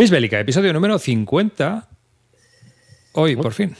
[0.00, 1.86] Bisbélica, episodio número 50.
[3.12, 3.76] Hoy, por fin.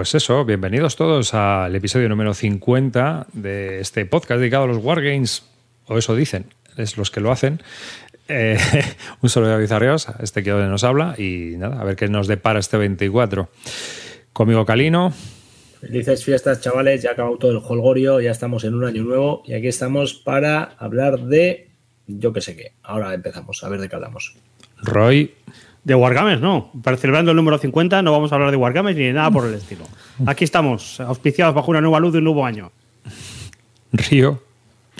[0.00, 5.42] Pues eso, bienvenidos todos al episodio número 50 de este podcast dedicado a los Wargames,
[5.84, 6.46] o eso dicen,
[6.78, 7.60] es los que lo hacen.
[8.26, 8.56] Eh,
[9.20, 12.60] un saludo a Bizarreos, este que nos habla, y nada, a ver qué nos depara
[12.60, 13.50] este 24.
[14.32, 15.12] Conmigo Calino.
[15.82, 19.42] Felices fiestas, chavales, ya ha acabado todo el holgorio, ya estamos en un año nuevo
[19.44, 21.68] y aquí estamos para hablar de
[22.06, 22.72] yo qué sé qué.
[22.84, 24.34] Ahora empezamos, a ver de qué hablamos.
[24.78, 25.34] Roy.
[25.84, 26.70] De Wargames, no.
[26.82, 29.46] Para celebrando el número 50 no vamos a hablar de Wargames ni de nada por
[29.46, 29.86] el estilo.
[30.26, 32.70] Aquí estamos, auspiciados bajo una nueva luz de un nuevo año.
[33.92, 34.42] Río.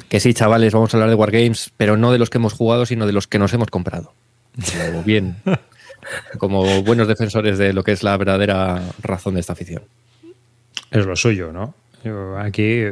[0.09, 2.87] Que sí, chavales, vamos a hablar de Wargames, pero no de los que hemos jugado,
[2.87, 4.13] sino de los que nos hemos comprado.
[4.87, 5.37] Como bien.
[6.39, 9.83] Como buenos defensores de lo que es la verdadera razón de esta afición.
[10.91, 11.75] Es lo suyo, ¿no?
[12.03, 12.83] Yo, aquí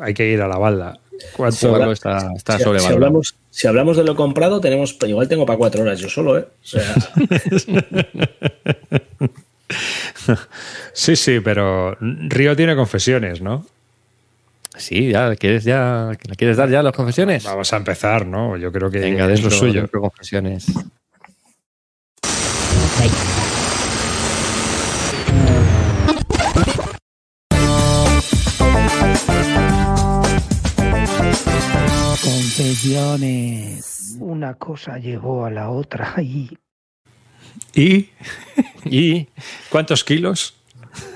[0.00, 0.98] hay que ir a la balda.
[1.36, 5.58] ¿Cuánto está, está si, si, hablamos, si hablamos de lo comprado, tenemos igual tengo para
[5.58, 6.46] cuatro horas yo solo, ¿eh?
[6.62, 6.94] O sea...
[10.92, 13.66] sí, sí, pero Río tiene confesiones, ¿no?
[14.76, 17.44] Sí, ya, ¿quieres ya, ¿quieres dar ya las confesiones?
[17.44, 18.56] Vamos a empezar, ¿no?
[18.56, 19.88] Yo creo que Venga, es lo suyo.
[19.88, 20.66] confesiones.
[32.64, 34.16] Confesiones.
[34.20, 36.48] Una cosa llegó a la otra y...
[37.74, 38.08] ¿Y?
[38.86, 39.28] ¿Y?
[39.68, 40.54] ¿Cuántos kilos?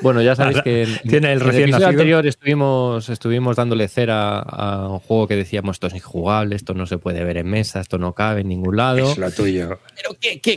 [0.03, 1.88] Bueno, ya sabéis que en, tiene el recién en el nacido?
[1.88, 6.84] anterior estuvimos, estuvimos dándole cera a un juego que decíamos esto es injugable, esto no
[6.84, 9.12] se puede ver en mesa, esto no cabe en ningún lado.
[9.12, 9.78] Es lo tuyo.
[9.97, 10.54] Pero ¿qué, qué,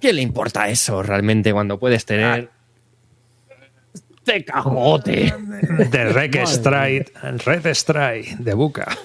[0.00, 2.48] qué le importa eso realmente cuando puedes tener
[4.18, 5.34] este cajote?
[5.90, 7.12] De Red Strike,
[7.44, 8.96] Red Strike, de Buca.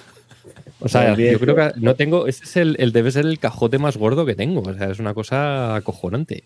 [0.84, 2.26] O sea, yo creo que no tengo.
[2.26, 4.60] Este es el, el, debe ser el cajote más gordo que tengo.
[4.60, 6.44] O sea, es una cosa acojonante.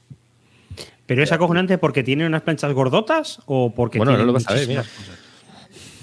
[1.06, 4.48] ¿Pero es acojonante porque tiene unas planchas gordotas o porque Bueno, tiene no lo vas
[4.48, 4.84] a ver, mira.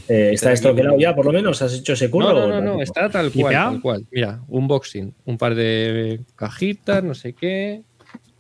[0.08, 1.62] Eh, ¿Está esto quedado ya, por lo menos?
[1.62, 2.34] ¿Has hecho ese curro?
[2.34, 4.06] No, no, no, está tal cual, tal cual.
[4.12, 7.84] Mira, unboxing, un par de cajitas, no sé qué.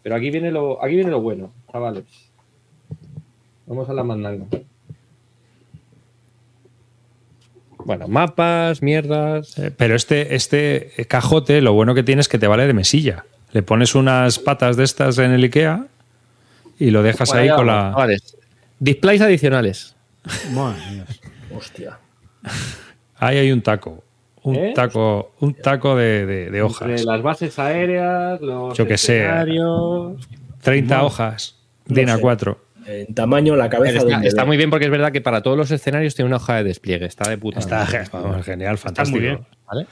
[0.04, 2.04] Pero aquí viene lo, aquí viene lo bueno, chavales.
[3.66, 4.46] Vamos a la mandanga.
[7.86, 9.58] Bueno, mapas, mierdas.
[9.58, 13.26] Eh, Pero este, este cajote, lo bueno que tiene es que te vale de mesilla.
[13.52, 15.86] Le pones unas patas de estas en el IKEA
[16.80, 18.08] y lo dejas Bueno, ahí con la.
[18.80, 19.96] Displays adicionales.
[20.52, 21.04] Madre.
[21.56, 21.98] Hostia.
[23.18, 24.04] Ahí hay un taco.
[24.44, 24.74] Un ¿Eh?
[24.76, 26.90] taco, un taco de, de- de hojas.
[26.90, 29.20] Entre las bases aéreas, los Yo que sé.
[29.22, 30.28] escenarios.
[30.62, 31.56] 30 hojas.
[31.86, 32.14] DIN sé.
[32.16, 32.58] A4.
[32.86, 35.72] En tamaño, la cabeza está, está muy bien porque es verdad que para todos los
[35.72, 37.06] escenarios tiene una hoja de despliegue.
[37.06, 37.60] Está de puta.
[37.60, 37.86] Está
[38.44, 39.18] genial, fantástico.
[39.18, 39.48] muy bien.
[39.66, 39.88] ¿Vale?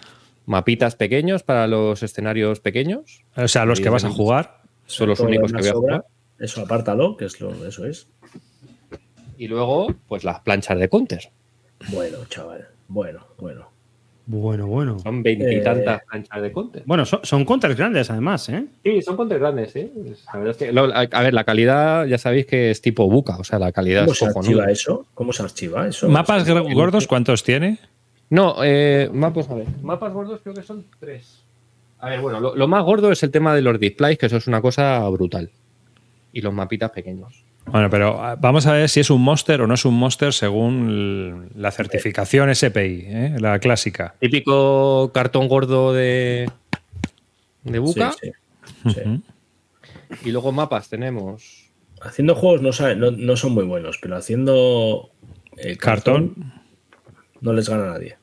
[0.45, 3.23] Mapitas pequeños para los escenarios pequeños.
[3.35, 4.61] O sea, los que vas a jugar.
[4.85, 6.05] Son los únicos que voy a jugar.
[6.39, 8.09] Eso apártalo, que es lo, eso es.
[9.37, 11.31] Y luego, pues las planchas de counter.
[11.89, 12.67] Bueno, chaval.
[12.87, 13.72] Bueno, bueno.
[14.25, 14.99] Bueno, bueno.
[14.99, 16.05] Son veintitantas Eh.
[16.09, 16.83] planchas de counter.
[16.85, 18.65] Bueno, son, son counters grandes además, ¿eh?
[18.83, 19.91] Sí, son counters grandes, ¿eh?
[20.33, 23.09] La verdad es que, lo- a a ver, la calidad ya sabéis que es tipo
[23.09, 25.05] buca, o sea, la calidad ¿Cómo es se archiva eso?
[25.13, 26.07] ¿Cómo se archiva eso?
[26.07, 27.79] ¿Mapas gordos cuántos tiene?
[28.29, 29.67] No, eh, mapas, a ver.
[29.81, 31.43] Mapas gordos creo que son tres.
[31.99, 34.37] A ver, bueno, lo, lo más gordo es el tema de los displays, que eso
[34.37, 35.49] es una cosa brutal.
[36.31, 37.43] Y los mapitas pequeños.
[37.65, 40.33] Bueno, pero ah, vamos a ver si es un monster o no es un monster
[40.33, 43.35] según la certificación SPI, ¿eh?
[43.39, 44.15] la clásica.
[44.19, 46.49] Típico cartón gordo de,
[47.63, 48.11] de buca.
[48.21, 48.31] Sí,
[48.83, 48.99] sí, sí.
[49.01, 49.21] Ujú.
[50.25, 51.69] Y luego mapas tenemos.
[52.01, 55.09] Haciendo juegos no, sabe- no, no son muy buenos, pero haciendo
[55.57, 56.53] eh, Cartón,
[57.41, 58.17] no les gana a nadie.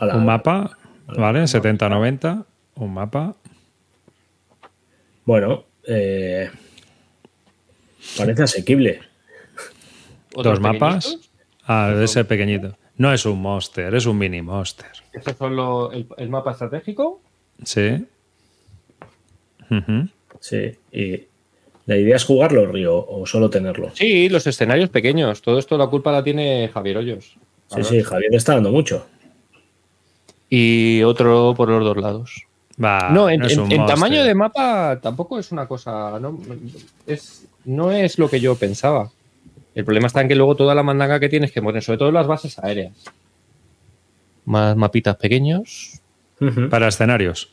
[0.00, 0.78] Un mapa,
[1.08, 1.40] ¿vale?
[1.40, 2.44] un 70-90,
[2.76, 3.34] un mapa.
[5.24, 6.50] Bueno, eh,
[8.16, 9.00] parece asequible.
[10.32, 11.04] Dos mapas.
[11.06, 11.30] pequeñitos.
[11.66, 12.76] Ah, ese pequeñito.
[12.96, 14.86] No es un monster, es un mini monster.
[15.12, 17.20] Estos son los- el, el mapa estratégico.
[17.64, 18.04] Sí.
[20.40, 21.26] Sí, y
[21.86, 23.90] ¿La idea es jugarlo, Río, o solo tenerlo?
[23.94, 25.42] Sí, los escenarios pequeños.
[25.42, 27.36] Todo esto la culpa la tiene Javier Hoyos.
[27.74, 29.06] Sí, sí, Javier está dando mucho.
[30.48, 32.46] Y otro por los dos lados.
[32.76, 36.18] No, en, es en tamaño de mapa tampoco es una cosa.
[36.20, 36.38] No
[37.06, 39.10] es, no es lo que yo pensaba.
[39.74, 42.10] El problema está en que luego toda la mandanga que tienes que poner, sobre todo
[42.12, 42.92] las bases aéreas.
[44.44, 46.00] Más mapitas pequeños.
[46.70, 47.50] Para escenarios.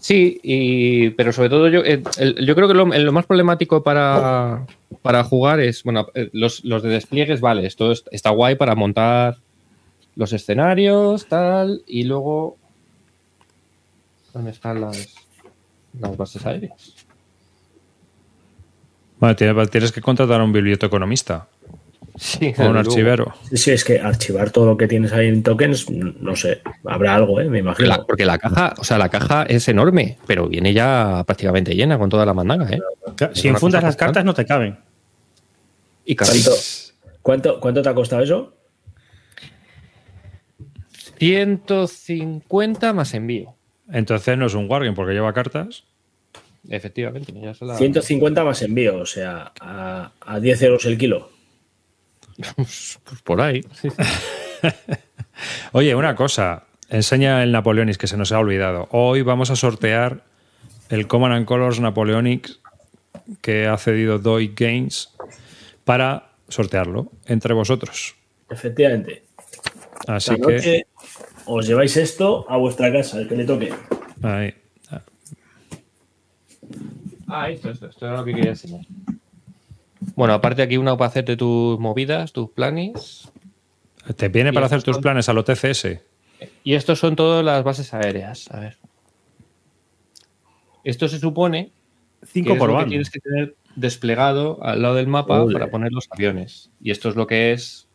[0.00, 2.02] Sí, y, pero sobre todo yo, el-
[2.44, 4.66] yo creo que lo, lo más problemático para,
[5.02, 8.74] para jugar es, bueno, eh, los, los de despliegues, vale, esto es- está guay para
[8.74, 9.38] montar
[10.16, 12.56] los escenarios, tal, y luego...
[14.32, 15.14] ¿Dónde están las,
[16.00, 16.93] las bases aéreas?
[19.24, 21.48] Bueno, tienes que contratar a un biblioteconomista
[22.16, 23.34] Sí, o un archivero.
[23.48, 27.16] Sí, sí, es que archivar todo lo que tienes ahí en tokens, no sé, habrá
[27.16, 27.48] algo, ¿eh?
[27.48, 27.88] Me imagino.
[27.88, 31.98] la, porque la caja, o sea, la caja es enorme, pero viene ya prácticamente llena
[31.98, 32.80] con toda la mandanga, ¿eh?
[33.32, 34.78] Si enfundas las cartas no te caben.
[36.04, 36.92] Y ¿Cuánto, casi
[37.22, 38.54] cuánto, cuánto te ha costado eso?
[41.18, 43.56] 150 más envío.
[43.90, 45.84] Entonces no es un Wargame porque lleva cartas.
[46.68, 51.30] Efectivamente, ya se la- 150 más envío, o sea, a, a 10 euros el kilo.
[52.56, 53.60] Pues por ahí.
[55.72, 56.64] Oye, una cosa.
[56.88, 58.88] Enseña el Napoleonics que se nos ha olvidado.
[58.92, 60.22] Hoy vamos a sortear
[60.90, 62.60] el Common and Colors Napoleonics
[63.40, 65.10] que ha cedido Doi Games
[65.84, 68.14] para sortearlo entre vosotros.
[68.50, 69.24] Efectivamente.
[70.06, 70.86] Así Esta que noche
[71.46, 73.72] os lleváis esto a vuestra casa, el que le toque.
[74.22, 74.54] ahí.
[77.26, 78.82] Ah, esto, esto, esto era lo que quería enseñar.
[80.16, 83.30] Bueno, aparte aquí una para hacerte tus movidas, tus planes.
[84.16, 86.00] te viene para hacer tus son- planes a lo TCS.
[86.62, 88.50] Y estos son todas las bases aéreas.
[88.50, 88.76] A ver.
[90.84, 91.70] Esto se supone
[92.20, 95.52] que Cinco es por lo que tienes que tener desplegado al lado del mapa Ole.
[95.54, 96.70] para poner los aviones.
[96.80, 97.88] Y esto es lo que es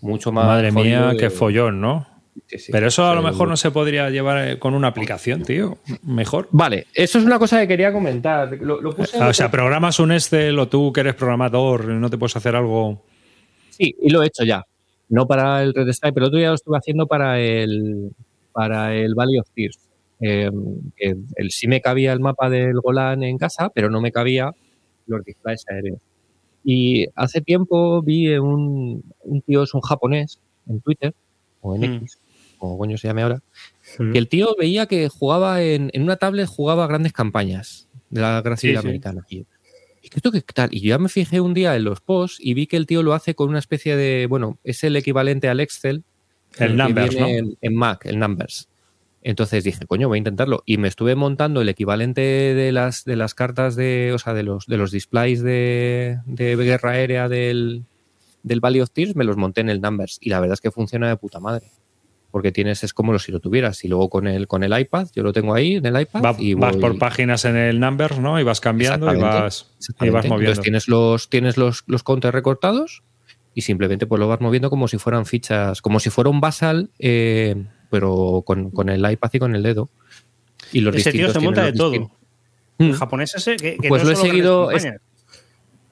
[0.00, 0.46] mucho más.
[0.46, 2.06] Madre mía, de- qué follón, ¿no?
[2.46, 2.72] Sí, sí.
[2.72, 5.78] Pero eso a lo mejor no se podría llevar eh, con una aplicación, tío.
[6.02, 6.48] Mejor.
[6.50, 8.56] Vale, eso es una cosa que quería comentar.
[8.60, 12.08] Lo, lo puse Ah, O sea, programas un Excel o tú que eres programador, no
[12.10, 13.04] te puedes hacer algo.
[13.70, 14.64] Sí, y lo he hecho ya.
[15.08, 18.10] No para el Red Sky, pero el otro día lo estuve haciendo para el,
[18.52, 19.78] para el Valley of Tears.
[20.20, 20.50] Eh,
[20.96, 24.52] que el, sí me cabía el mapa del Golan en casa, pero no me cabía
[25.06, 26.00] los displays aéreos.
[26.64, 30.38] Y hace tiempo vi un, un tío, es un japonés,
[30.68, 31.12] en Twitter,
[31.60, 31.94] o en Mm.
[31.96, 32.18] X,
[32.62, 33.42] como coño se llame ahora,
[34.12, 38.40] que el tío veía que jugaba en, en una tablet, jugaba grandes campañas de la
[38.40, 38.86] guerra civil Sí, sí.
[38.86, 39.26] americana.
[39.28, 39.44] Y yo,
[40.00, 40.68] ¿y qué esto qué tal?
[40.72, 43.02] Y yo ya me fijé un día en los posts y vi que el tío
[43.02, 46.04] lo hace con una especie de, bueno, es el equivalente al Excel.
[46.56, 47.26] El que Numbers, ¿no?
[47.26, 48.68] En, en Mac, el Numbers.
[49.24, 50.62] Entonces dije, coño, voy a intentarlo.
[50.64, 54.44] Y me estuve montando el equivalente de las, de las cartas de, o sea, de
[54.44, 57.82] los, de los displays de, de guerra aérea del,
[58.44, 60.18] del Valley of Tears, me los monté en el Numbers.
[60.20, 61.66] Y la verdad es que funciona de puta madre.
[62.32, 63.84] Porque tienes, es como si lo tuvieras.
[63.84, 66.22] Y luego con el, con el iPad, yo lo tengo ahí en el iPad.
[66.24, 68.40] Va- y vas voy- por páginas en el Numbers, ¿no?
[68.40, 69.70] Y vas cambiando y vas,
[70.00, 70.34] y vas moviendo.
[70.40, 73.02] Entonces tienes los, tienes los, los counters recortados
[73.54, 76.88] y simplemente pues lo vas moviendo como si fueran fichas, como si fuera un basal,
[76.98, 77.54] eh,
[77.90, 79.90] pero con, con el iPad y con el dedo.
[80.72, 81.92] Y los Ese tío se monta de todo.
[81.94, 82.08] El
[82.78, 82.92] Mm.
[82.92, 84.88] japonés ese que, que Pues no lo he seguido, es-.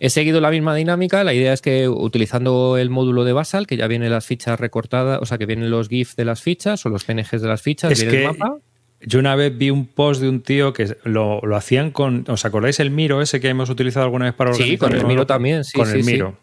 [0.03, 1.23] He seguido la misma dinámica.
[1.25, 5.21] La idea es que utilizando el módulo de Basal, que ya vienen las fichas recortadas,
[5.21, 7.93] o sea, que vienen los GIFs de las fichas o los PNGs de las fichas,
[7.93, 8.57] Es viene que el mapa.
[9.03, 12.25] Yo una vez vi un post de un tío que lo, lo hacían con.
[12.29, 14.89] ¿Os acordáis el Miro ese que hemos utilizado alguna vez para Sí, organizar?
[14.91, 15.07] con el?
[15.07, 16.13] Miro también, sí, Con sí, el sí.
[16.13, 16.37] Miro.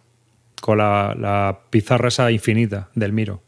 [0.62, 3.42] Con la, la pizarra esa infinita del Miro.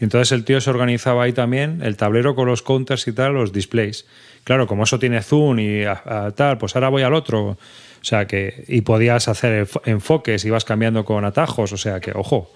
[0.00, 3.34] Y entonces el tío se organizaba ahí también el tablero con los counters y tal,
[3.34, 4.06] los displays.
[4.44, 7.56] Claro, como eso tiene zoom y a- a tal, pues ahora voy al otro.
[8.04, 8.64] O sea que.
[8.68, 11.72] Y podías hacer enfo- enfoques, ibas cambiando con atajos.
[11.72, 12.50] O sea que, ojo.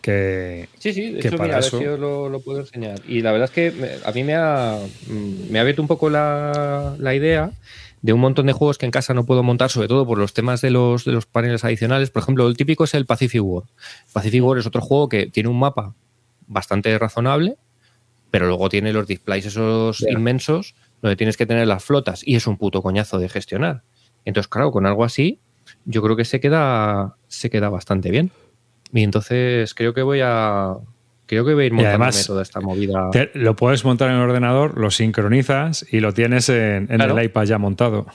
[0.00, 0.68] Que.
[0.80, 2.58] Sí, sí, de que hecho, para mira, a ver eso- si os lo, lo puedo
[2.60, 3.00] enseñar.
[3.06, 5.86] Y la verdad es que me- a mí me ha, mm, me ha abierto un
[5.86, 7.52] poco la, la idea
[8.00, 10.32] de un montón de juegos que en casa no puedo montar, sobre todo por los
[10.34, 12.10] temas de los, de los paneles adicionales.
[12.10, 13.62] Por ejemplo, el típico es el Pacific War.
[14.12, 15.94] Pacific War es otro juego que tiene un mapa
[16.48, 17.54] bastante razonable,
[18.32, 22.48] pero luego tiene los displays esos inmensos donde tienes que tener las flotas y es
[22.48, 23.82] un puto coñazo de gestionar.
[24.24, 25.38] Entonces, claro, con algo así,
[25.84, 28.30] yo creo que se queda, se queda bastante bien.
[28.92, 30.74] Y entonces creo que voy a.
[31.26, 33.08] Creo que voy a ir montándome además, toda esta movida.
[33.10, 37.16] Te- lo puedes montar en el ordenador, lo sincronizas y lo tienes en, en Claro.
[37.18, 38.06] el iPad ya montado.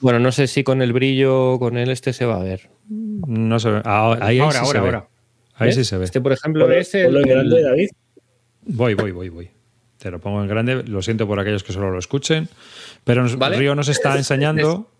[0.00, 2.70] Bueno, no sé si con el brillo, con el este se va a ver.
[2.88, 3.82] No se ve.
[3.84, 4.86] Ah, ahí, ahí Ahora, sí ahora, se ve.
[4.86, 5.08] ahora.
[5.56, 5.74] Ahí ¿Ves?
[5.76, 6.04] sí se ve.
[6.04, 7.04] Este, por ejemplo, Ponlo, es el.
[7.06, 7.88] ponlo en grande, David.
[8.66, 9.50] Voy, voy, voy, voy.
[9.98, 10.82] Te lo pongo en grande.
[10.84, 12.48] Lo siento por aquellos que solo lo escuchen.
[13.04, 13.56] Pero Vale.
[13.58, 14.90] Río nos está enseñando.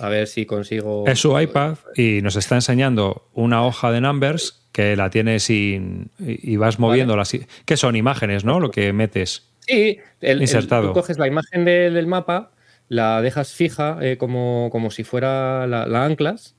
[0.00, 1.04] A ver si consigo.
[1.06, 6.10] Es su iPad y nos está enseñando una hoja de numbers que la tienes sin,
[6.18, 7.36] y y vas moviendo las.
[7.64, 8.60] que son imágenes, ¿no?
[8.60, 9.48] Lo que metes.
[9.66, 10.88] Sí, el, el- Insertado.
[10.88, 12.52] tú coges la imagen de- del mapa,
[12.88, 16.54] la dejas fija eh, como, como si fuera la, la anclas,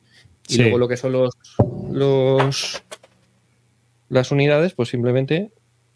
[0.48, 0.62] y Sí.
[0.62, 1.34] luego lo que son los,
[1.92, 2.84] los
[4.10, 5.52] las unidades, pues simplemente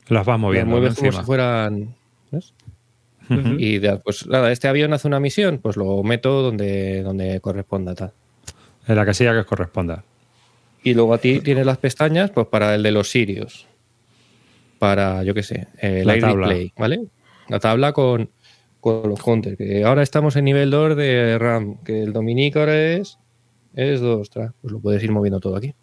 [0.07, 0.77] Las vas las moviendo ¿no?
[0.79, 1.21] mueves como encima.
[1.23, 1.95] si fueran.
[3.57, 7.95] Y de- pues nada, este avión hace una misión, pues lo meto donde, donde corresponda
[7.95, 8.11] tal.
[8.87, 10.03] En la casilla que os corresponda.
[10.83, 13.67] Y luego a ti tienes las pestañas, pues para el de los sirios.
[14.79, 16.53] Para, yo qué sé, el La tabla.
[16.77, 17.05] ¿vale?
[17.47, 18.29] La tabla con,
[18.81, 19.57] con los hunters.
[19.57, 21.77] Que ahora estamos en nivel 2 de RAM.
[21.85, 23.17] Que el Dominique ahora es,
[23.75, 24.29] es 2.
[24.61, 25.73] Pues lo puedes ir moviendo todo aquí.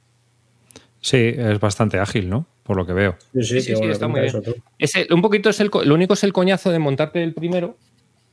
[1.00, 2.47] Sí, es bastante ágil, ¿no?
[2.71, 3.17] Por lo que veo.
[3.33, 4.33] Sí, sí, Sí, sí, está muy bien.
[4.79, 7.77] Ese, un poquito es el, co- lo único es el coñazo de montarte el primero,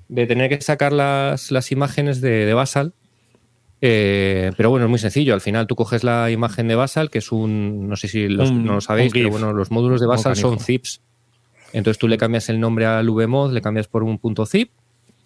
[0.10, 2.94] de tener que sacar las, las imágenes de, de Basal.
[3.82, 5.34] Eh, pero bueno, es muy sencillo.
[5.34, 8.51] Al final tú coges la imagen de Basal, que es un, no sé si los-
[8.51, 11.01] Un- no lo sabéis, pero bueno, los módulos de Basal son zips.
[11.74, 14.70] Entonces tú le cambias el nombre al VMod, le cambias por un punto zip,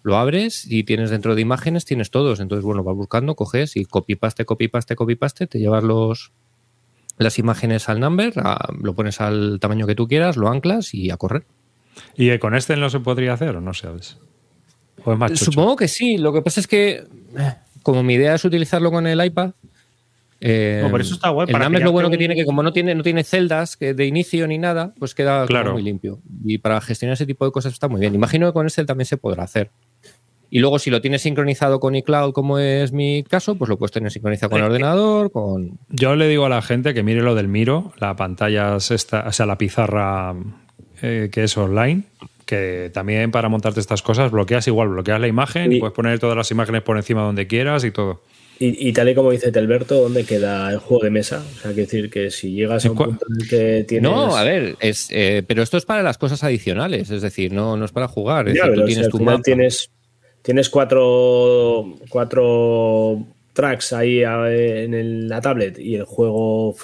[0.02, 2.40] lo abres y tienes dentro de imágenes, tienes todos.
[2.40, 6.32] Entonces, bueno, vas buscando, coges y copy paste, copy paste, copy paste, te llevas los
[7.22, 11.10] las imágenes al number, a- lo pones al tamaño que tú quieras, lo anclas y
[11.10, 11.44] a correr.
[12.16, 14.18] ¿Y eh, con este no se podría hacer o no sabes?
[15.04, 15.46] ¿O es más chocho?
[15.46, 16.18] Supongo que sí.
[16.18, 17.04] Lo que pasa es que,
[17.38, 19.52] eh, como mi idea es utilizarlo con el iPad.
[20.44, 22.62] eh, No, pero eso está guay, El para Number lo bueno que tiene que, como
[22.64, 25.72] no tiene, no tiene celdas que de inicio ni nada, pues queda Claro.
[25.74, 26.18] muy limpio.
[26.44, 28.14] Y para gestionar ese tipo de cosas está muy bien.
[28.14, 29.70] Imagino que con este también se podrá hacer.
[30.54, 33.90] Y luego, si lo tienes sincronizado con iCloud, como es mi caso, pues lo puedes
[33.90, 35.78] tener sincronizado con el ordenador, con.
[35.88, 39.24] Yo le digo a la gente que mire lo del Miro, la pantalla es esta,
[39.26, 40.34] o sea, la pizarra
[41.00, 42.02] eh, que es online,
[42.44, 46.36] que también para montarte estas cosas bloqueas igual, bloqueas la imagen y puedes poner todas
[46.36, 48.20] las imágenes por encima donde quieras y todo.
[48.58, 51.38] Y, y tal y como dice Telberto, ¿dónde queda el juego de mesa?
[51.38, 53.84] O sea, quiero decir que si llegas a un ¿En cua- punto en el que
[53.88, 54.10] tienes.
[54.10, 57.78] No, a ver, es, eh, pero esto es para las cosas adicionales, es decir, no,
[57.78, 58.48] no es para jugar.
[58.48, 59.42] Es Ya, decir, pero tú si tienes al tu final mapa.
[59.42, 59.90] tienes,
[60.42, 66.74] tienes cuatro, cuatro tracks ahí en el- la tablet y el juego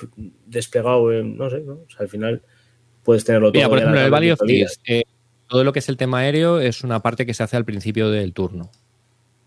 [0.46, 1.74] desplegado, en- no sé, ¿no?
[1.74, 2.42] O sea, al final
[3.04, 3.58] puedes tenerlo todo.
[3.58, 5.04] Mira, por ejemplo, en el Valley of Thieves, eh,
[5.46, 8.10] todo lo que es el tema aéreo es una parte que se hace al principio
[8.10, 8.70] del turno.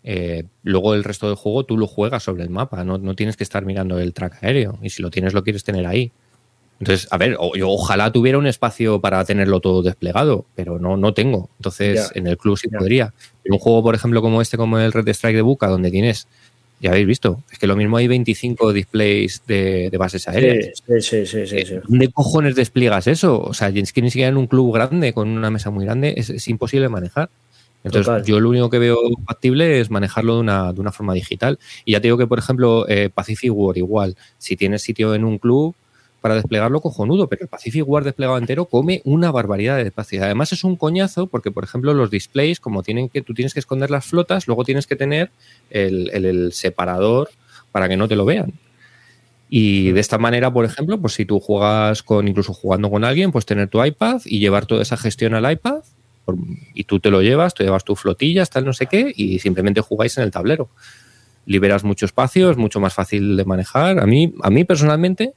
[0.04, 3.38] Eh, luego el resto del juego tú lo juegas sobre el mapa, no, no tienes
[3.38, 4.80] que estar mirando el track aéreo.
[4.82, 6.12] Y si lo tienes, lo quieres tener ahí.
[6.82, 10.98] Entonces, a ver, o- yo ojalá tuviera un espacio para tenerlo todo desplegado, pero no,
[10.98, 11.50] no tengo.
[11.60, 13.14] Entonces, en el club sí podría.
[13.44, 16.28] En un juego, por ejemplo, como este, como el Red Strike de Buca, donde tienes,
[16.80, 20.74] ya habéis visto, es que lo mismo hay 25 displays de, de bases aéreas.
[20.88, 21.76] Sí, sí, sí, sí, sí, sí.
[21.88, 23.40] ¿Dónde cojones despliegas eso?
[23.40, 26.16] O sea, es que ni siquiera en un club grande, con una mesa muy grande,
[26.18, 27.30] es, es imposible manejar.
[27.84, 28.26] Entonces, Total.
[28.26, 28.98] yo lo único que veo
[29.28, 31.60] factible es manejarlo de una, de una forma digital.
[31.86, 35.24] Y ya te digo que, por ejemplo, eh, Pacific War igual, si tienes sitio en
[35.24, 35.76] un club
[36.22, 40.24] para desplegarlo, cojonudo, pero el Pacific War desplegado entero come una barbaridad de espacio.
[40.24, 43.60] Además es un coñazo porque, por ejemplo, los displays, como tienen que, tú tienes que
[43.60, 45.32] esconder las flotas, luego tienes que tener
[45.72, 47.30] el, separador
[47.72, 48.54] para que no te lo vean.
[49.50, 53.32] Y de esta manera, por ejemplo, pues si tú juegas con, incluso jugando con alguien,
[53.32, 55.82] pues tener tu iPad y llevar toda esa gestión al iPad
[56.76, 59.82] y tú te lo llevas, te llevas tu flotilla, tal no sé qué, y simplemente
[59.82, 60.70] jugáis en el tablero.
[61.48, 64.00] Liberas mucho espacio, es mucho más fácil de manejar.
[64.00, 65.34] A mí, a mí personalmente,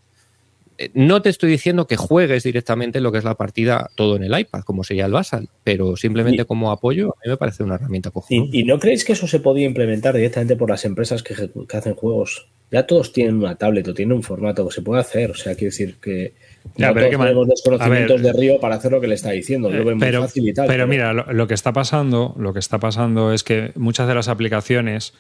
[0.94, 4.38] no te estoy diciendo que juegues directamente lo que es la partida todo en el
[4.38, 7.76] iPad, como sería el Basal, pero simplemente Y- como apoyo, a mí me parece una
[7.76, 8.48] herramienta cojonuda.
[8.52, 11.34] ¿Y, y no creéis que eso se podía implementar directamente por las empresas que,
[11.76, 12.48] hacen juegos?
[12.70, 15.30] Ya todos tienen una tablet o tienen un formato que se puede hacer.
[15.30, 16.34] O sea, quiero decir que
[16.76, 18.32] Ya, no pero todos tenemos desconocimientos ver.
[18.34, 19.70] de Río para hacer lo que le está diciendo.
[19.70, 20.66] Lo ven muy pero, fácil y tal.
[20.66, 24.14] pero mira, lo, lo que está pasando, lo que está pasando es que muchas de
[24.16, 25.12] las aplicaciones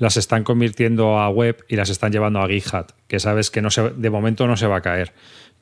[0.00, 3.70] las están convirtiendo a web y las están llevando a GitHub, que sabes que no
[3.70, 5.12] se, de momento no se va a caer.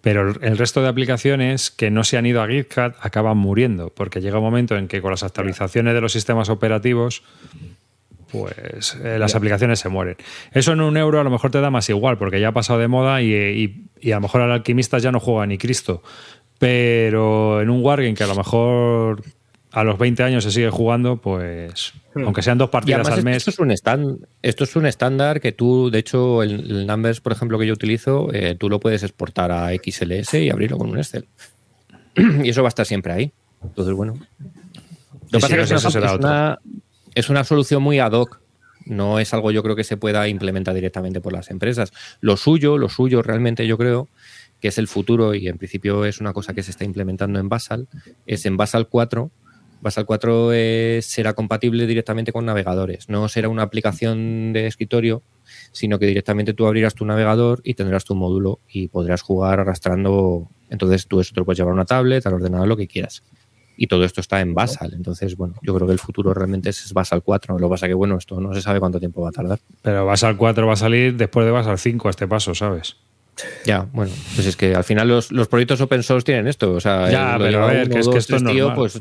[0.01, 4.21] Pero el- resto de aplicaciones que no se han ido a GitHub acaban muriendo, porque
[4.23, 7.23] llega un momento en que con las actualizaciones de los sistemas operativos,
[8.31, 10.17] pues eh, las aplicaciones se mueren.
[10.53, 12.79] Eso en un euro a lo mejor te da más igual, porque ya ha pasado
[12.79, 16.03] de moda y, y- y a lo mejor al alquimista ya no juega ni Cristo.
[16.59, 19.23] Pero en un Wargame que a lo mejor
[19.73, 21.93] a los 20 años se sigue jugando, pues
[22.25, 23.37] aunque sean dos partidas al mes.
[23.39, 27.21] esto es un estándar, esto es un estándar que tú, de hecho, el, el Numbers,
[27.21, 30.91] por ejemplo, que yo utilizo, eh, tú lo puedes exportar a XLS y abrirlo con
[30.91, 31.27] un Excel.
[32.45, 33.33] y eso va a estar siempre ahí.
[33.63, 34.15] Entonces, bueno.
[35.31, 36.59] Lo que pasa es que es una-
[37.15, 38.41] es una solución muy ad hoc.
[38.87, 41.93] No es algo yo creo que se pueda implementar directamente por las empresas.
[42.21, 44.09] Lo suyo, lo suyo realmente yo creo
[44.61, 47.49] que es el futuro y en principio es una cosa que se está implementando en
[47.49, 47.87] Basal,
[48.27, 49.31] es en Basal 4
[49.81, 53.09] Basal 4 eh, será compatible directamente con navegadores.
[53.09, 55.23] No será una aplicación de escritorio,
[55.73, 60.49] sino que directamente tú abrirás tu navegador y tendrás tu módulo y podrás jugar arrastrando.
[60.71, 63.23] Entonces tú eso te lo puedes llevar a una tablet, al ordenador, lo que quieras.
[63.81, 64.93] Y todo esto está en Basal.
[64.95, 67.61] Entonces, bueno, yo creo que el futuro realmente es Basal 4.
[67.61, 69.61] Lo que pasa que, bueno, esto no se sabe cuánto tiempo va a tardar.
[69.83, 72.97] Pero Basal 4 va a salir después de Basal 5 a este paso, ¿sabes?
[73.65, 76.73] Ya, bueno, pues es que al final los, los proyectos open source tienen esto.
[76.73, 78.75] O sea, Ya, pero a ver, uno, que es que esto es tío, normal.
[78.75, 79.01] pues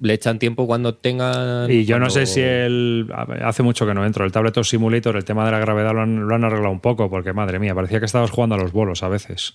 [0.00, 1.70] le echan tiempo cuando tengan.
[1.70, 3.10] Y yo no sé si el.
[3.42, 4.24] Hace mucho que no entro.
[4.24, 7.08] El Tabletop Simulator, el tema de la gravedad lo han, lo han arreglado un poco,
[7.10, 9.54] porque madre mía, parecía que estabas jugando a los bolos a veces.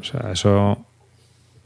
[0.00, 0.84] O sea, eso.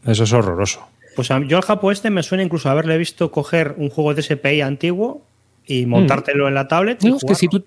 [0.07, 0.87] Eso es horroroso.
[1.15, 4.23] Pues a- yo al Japo este me suena incluso haberle visto coger un juego de
[4.23, 5.23] SPI antiguo
[5.67, 7.03] y montártelo en la tablet.
[7.05, 7.65] y No, es que si tú,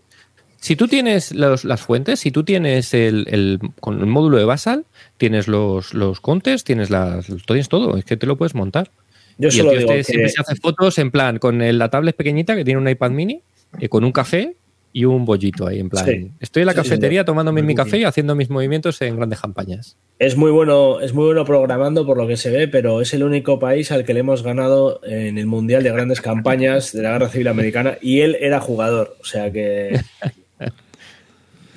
[0.60, 4.46] si tú tienes los- las fuentes, si tú tienes el, el- con el módulo de
[4.46, 4.86] Basal,
[5.18, 8.90] tienes los, los counters, tienes, las, tienes todo, es que te lo puedes montar.
[9.38, 11.78] Yo y el solo tío digo este que siempre se hace fotos en plan con
[11.78, 13.42] la tablet pequeñita que tiene un iPad mini,
[13.80, 14.56] eh, con un café
[14.94, 16.06] y un bollito ahí, en plan.
[16.06, 16.32] Sí.
[16.40, 18.02] Estoy en la Sí, cafetería tomándome mi café bien.
[18.04, 19.98] y haciendo mis movimientos en grandes campañas.
[20.20, 23.24] es muy bueno, es muy bueno programando por lo que se ve, pero es el
[23.24, 27.12] único país al que le hemos ganado en el Mundial de Grandes Campañas de la
[27.12, 29.18] Guerra Civil Americana y él era jugador.
[29.20, 30.00] O sea que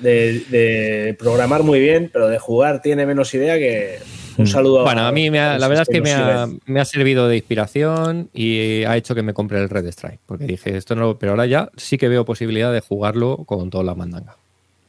[0.01, 3.99] de, de programar muy bien, pero de jugar tiene menos idea que
[4.37, 4.85] un saludo.
[4.85, 7.37] Bueno, a mí me ha- la verdad es que me ha, me ha servido de
[7.37, 10.21] inspiración y ha hecho que me compre el Red Strike.
[10.27, 13.71] Porque dije, esto no, lo- pero ahora ya sí que veo posibilidad de jugarlo con
[13.71, 14.37] toda la mandanga.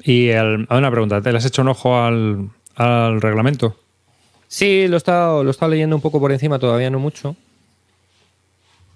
[0.03, 3.75] Y el, ah, una pregunta, ¿te le has hecho un ojo al, al reglamento?
[4.47, 7.35] Sí, lo he, estado, lo he estado leyendo un poco por encima, todavía no mucho.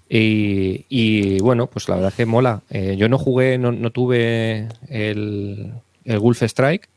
[0.08, 2.62] Y, y, bueno, pues la verdad es que mola.
[2.70, 5.72] Eh, yo no jugué, no, no tuve el,
[6.04, 6.88] el Gulf Strike.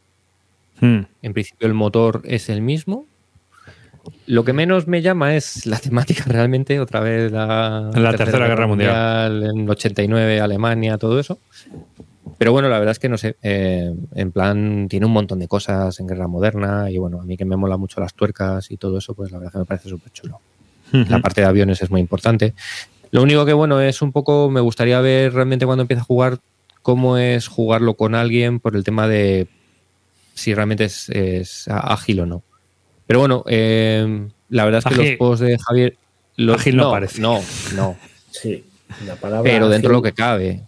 [0.79, 1.01] Hmm.
[1.21, 3.05] En principio el motor es el mismo.
[4.25, 8.67] Lo que menos me llama es la temática realmente, otra vez la, La Tercera Guerra
[8.67, 9.43] Mundial.
[9.43, 11.39] En 89 Alemania, todo eso.
[12.37, 15.47] Pero bueno, la verdad es que no sé, eh, en plan tiene un montón de
[15.47, 18.77] cosas en guerra moderna y bueno, a mí que me mola mucho las tuercas y
[18.77, 20.39] todo eso, pues la verdad que me parece súper chulo.
[20.91, 22.53] La parte de aviones es muy importante.
[23.11, 26.39] Lo único que bueno es un poco, me gustaría ver realmente cuando empiece a jugar
[26.87, 29.49] cómo es jugarlo con alguien por el tema de
[30.35, 32.43] si realmente es, ágil o no.
[33.07, 35.97] Pero bueno, eh, la verdad es que Ágil- los posts de Javier...
[36.37, 37.19] Los, ágil no parece.
[37.19, 37.41] No,
[37.75, 37.97] no.
[38.31, 38.63] Sí,
[39.05, 39.43] la palabra.
[39.51, 40.61] Pero dentro de lo que cabe.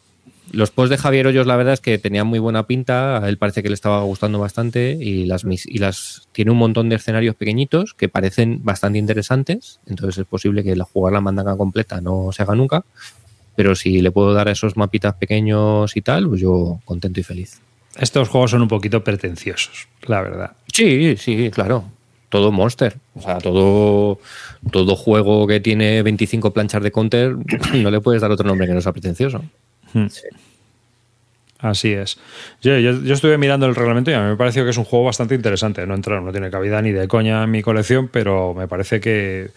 [0.52, 3.24] Los posts de Javier Hoyos, la verdad es que tenían muy buena pinta.
[3.24, 4.98] A él parece que le estaba gustando bastante.
[5.00, 9.80] Y las, mis- y las tiene un montón de escenarios pequeñitos que parecen bastante interesantes.
[9.86, 12.84] Entonces es posible que la jugar la mandanga completa no se haga nunca.
[13.60, 17.24] Pero si le puedo dar a esos mapitas pequeños y tal, pues yo contento y
[17.24, 17.60] feliz.
[18.00, 20.52] Estos juegos son un poquito pretenciosos, la verdad.
[20.72, 21.84] Sí, sí, claro.
[22.30, 22.95] Todo Monster.
[23.15, 24.19] O sea, todo,
[24.72, 27.36] todo juego que tiene 25 planchas de counter,
[27.74, 29.43] no le puedes dar otro nombre que no sea pretencioso.
[31.60, 32.17] Así es.
[32.62, 34.86] Yo, yo- yo estuve mirando el reglamento y a mí me pareció que es un
[34.86, 35.86] juego bastante interesante.
[35.86, 39.50] No entra, no tiene cabida ni de coña en mi colección, pero me parece que,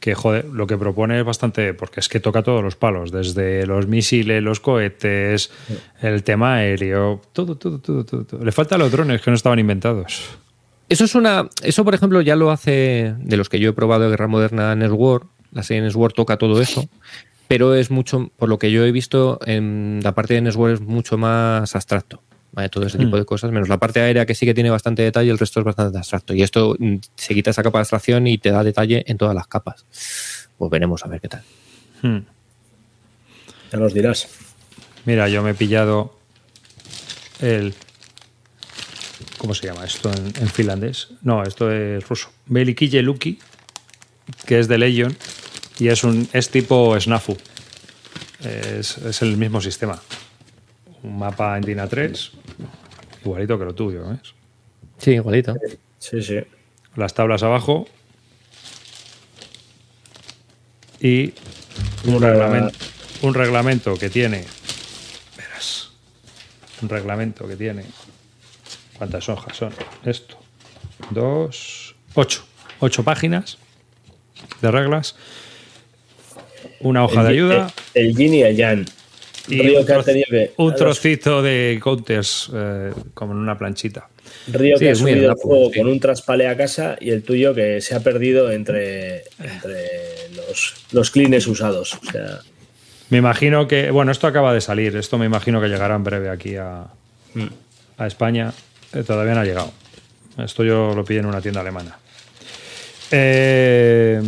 [0.00, 3.66] que joder, lo que propone es bastante, porque es que toca todos los palos, desde
[3.66, 5.50] los misiles, los cohetes,
[6.00, 8.44] el tema aéreo, todo, todo, todo, todo, todo.
[8.44, 10.38] Le faltan los drones que no estaban inventados.
[10.88, 11.48] Eso es una.
[11.62, 13.14] Eso, por ejemplo, ya lo hace.
[13.18, 15.26] De los que yo he probado de Guerra Moderna Network.
[15.52, 16.88] La serie Network toca todo eso.
[17.48, 18.30] Pero es mucho.
[18.36, 22.22] Por lo que yo he visto, en la parte de Network es mucho más abstracto.
[22.56, 22.70] ¿Vale?
[22.70, 23.52] Todo ese tipo de cosas.
[23.52, 26.34] Menos la parte aérea que sí que tiene bastante detalle, el resto es bastante abstracto.
[26.34, 29.34] Y esto mm, se quita esa capa de abstracción y te da detalle en todas
[29.34, 29.84] las capas.
[30.56, 31.42] Pues veremos a ver qué tal.
[32.02, 32.18] Hmm.
[33.70, 34.28] Ya nos dirás.
[35.04, 36.16] Mira, yo me he pillado
[37.40, 37.74] el.
[39.36, 41.08] ¿Cómo se llama esto en, en finlandés?
[41.22, 42.30] No, esto es ruso.
[42.46, 43.38] Belikille Luki,
[44.46, 45.14] que es de Legion
[45.78, 47.36] y es un es tipo Snafu.
[48.42, 50.00] Es, es el mismo sistema.
[51.02, 52.32] Un mapa en DINA 3,
[53.26, 54.20] igualito que lo tuyo, ¿ves?
[54.98, 55.54] Sí, igualito.
[55.98, 56.38] Sí, sí.
[56.94, 57.86] Las tablas abajo
[61.00, 61.34] y
[62.04, 62.78] un Una- reglamento,
[63.22, 64.44] un reglamento que tiene.
[65.36, 65.90] Verás.
[66.82, 67.84] Un reglamento que tiene.
[68.96, 69.72] ¿Cuántas hojas son?
[70.04, 70.38] Esto.
[71.10, 71.94] Dos.
[72.14, 72.44] Ocho.
[72.80, 73.58] Ocho páginas
[74.62, 75.16] de reglas.
[76.80, 77.72] Una hoja de ayuda.
[77.94, 78.86] El, el yin y el yang.
[79.48, 80.52] Y Río un, que.
[80.56, 84.08] un trocito de counters eh, como en una planchita.
[84.48, 85.78] Río Sí, que ha subido el juego sí.
[85.78, 90.74] con un traspale a casa y el tuyo que se ha perdido entre, entre los,
[90.92, 91.94] los clines usados.
[91.94, 92.40] O sea,
[93.10, 96.28] Me imagino que, bueno, esto acaba de salir, esto me imagino que llegará en breve
[96.28, 96.86] aquí a,
[97.34, 97.48] Mm.
[97.98, 98.52] a España.
[98.94, 99.72] Eh, todavía no ha llegado.
[100.38, 101.98] Esto yo lo pillé en una tienda alemana.
[103.10, 104.20] Eh,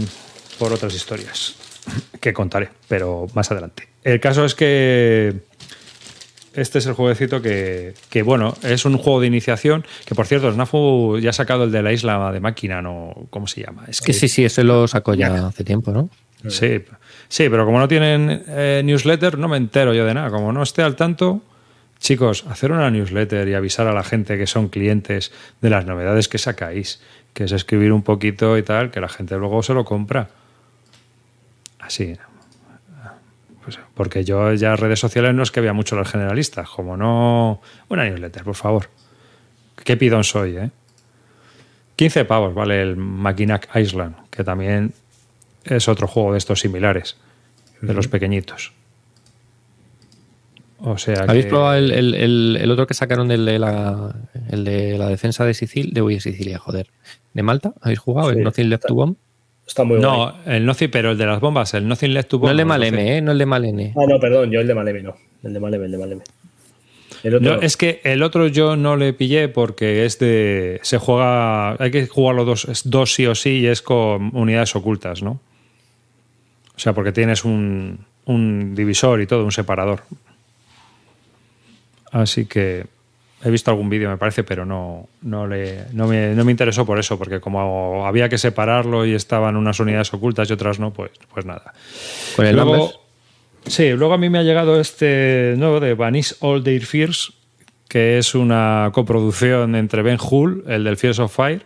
[0.59, 1.55] por otras historias.
[2.21, 3.89] que contaré, pero más adelante.
[4.09, 5.35] El caso es que
[6.55, 10.51] este es el jueguecito que, que, bueno, es un juego de iniciación, que por cierto,
[10.51, 13.15] Snafu ya ha sacado el de la isla de máquina, ¿no?
[13.29, 13.85] ¿Cómo se llama?
[13.87, 16.09] Es que sí, sí, ese lo sacó ya hace tiempo, ¿no?
[16.49, 16.83] Sí,
[17.29, 20.31] sí, pero como no tienen eh, newsletter, no me entero yo de nada.
[20.31, 21.43] Como no esté al tanto,
[21.99, 26.29] chicos, hacer una newsletter y avisar a la gente que son clientes de las novedades
[26.29, 27.03] que sacáis,
[27.35, 30.31] que es escribir un poquito y tal, que la gente luego se lo compra.
[31.79, 32.17] Así.
[33.69, 37.61] Pues, porque yo ya redes sociales no es que vea mucho los generalistas, como no...
[37.91, 38.89] Una newsletter, por favor.
[39.85, 40.71] Qué pidón soy, ¿eh?
[41.97, 44.95] 15 pavos vale el Mackinac Island, que también
[45.65, 47.19] es otro juego de estos similares,
[47.83, 48.73] de los pequeñitos.
[50.79, 54.15] O sea ¿Habéis que- probado el, el- el- el otro que sacaron del de la,
[54.49, 55.91] el de la defensa de Sicilia?
[55.93, 56.89] De, uy, Sicilia, joder.
[57.35, 57.75] ¿De Malta?
[57.83, 58.31] ¿Habéis jugado?
[58.31, 58.39] Sí.
[58.39, 59.17] ¿El Nothing Left to Bomb?
[59.69, 60.11] Está muy guay.
[60.11, 62.65] No, el Nothing, pero el de las bombas, el Nothing Left to No el de
[62.65, 63.21] no, Maleme, ¿eh?
[63.21, 63.93] No el de Malene.
[63.97, 65.15] Ah, no, perdón, yo el de Maleme no.
[65.45, 66.23] El de Maleme, el de Maleme.
[67.23, 67.63] El otro No, no.
[67.63, 70.81] es que el otro yo no le pillé porque es de.
[70.83, 71.73] Se juega.
[71.83, 75.41] Hay que jugarlo dos, dos sí o sí y es con unidades ocultas, ¿no?
[76.75, 80.03] O sea, porque tienes un, un divisor y todo, un separador.
[82.11, 82.87] Así que
[83.45, 86.85] he visto algún vídeo, me parece, pero no, no, le, no, me, no me interesó
[86.85, 90.93] por eso, porque como había que separarlo y estaban unas unidades ocultas y otras no,
[90.93, 91.73] pues, pues nada.
[92.37, 92.99] Con el Luego- Numbers.
[93.67, 97.35] Sí, luego a mí me ha llegado este nuevo de Vanish All Their Fears,
[97.89, 101.63] que es una coproducción entre Ben Hull, el del Fears of Fire,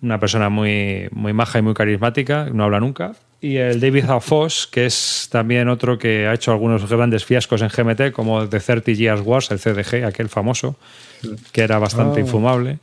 [0.00, 4.04] una persona muy, muy maja y muy carismática, no habla nunca, y el David.
[4.20, 8.60] Foss, que es también otro que ha hecho algunos grandes fiascos en GMT, como The
[8.60, 10.76] 30 Years Wars, el CDG, aquel famoso,
[11.52, 12.78] que era bastante infumable.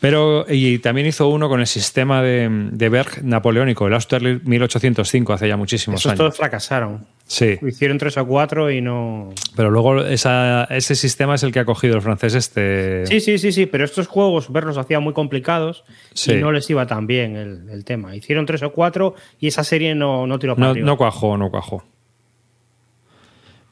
[0.00, 5.32] Pero, y también hizo uno con el sistema de, de Berg napoleónico, el Austerlitz 1805,
[5.32, 6.18] hace ya muchísimos Esos años.
[6.18, 7.06] todos fracasaron.
[7.34, 7.58] Sí.
[7.66, 9.30] Hicieron tres o cuatro y no.
[9.56, 13.06] Pero luego esa- ese sistema es el que ha cogido el francés este.
[13.06, 16.32] Sí, sí, sí, sí, pero estos juegos verlos hacía muy complicados Sí.
[16.32, 18.14] y no les iba tan bien el, el tema.
[18.14, 20.86] Hicieron tres o cuatro y esa serie no, no tiró para no, arriba.
[20.86, 21.82] no cuajó, no cuajó.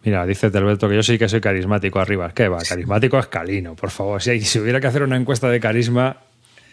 [0.05, 2.33] Mira, dice Telberto que yo sí que soy carismático arriba.
[2.35, 2.59] ¿Qué va?
[2.67, 4.23] Carismático es Calino, por favor.
[4.23, 6.17] Si, si hubiera que hacer una encuesta de carisma,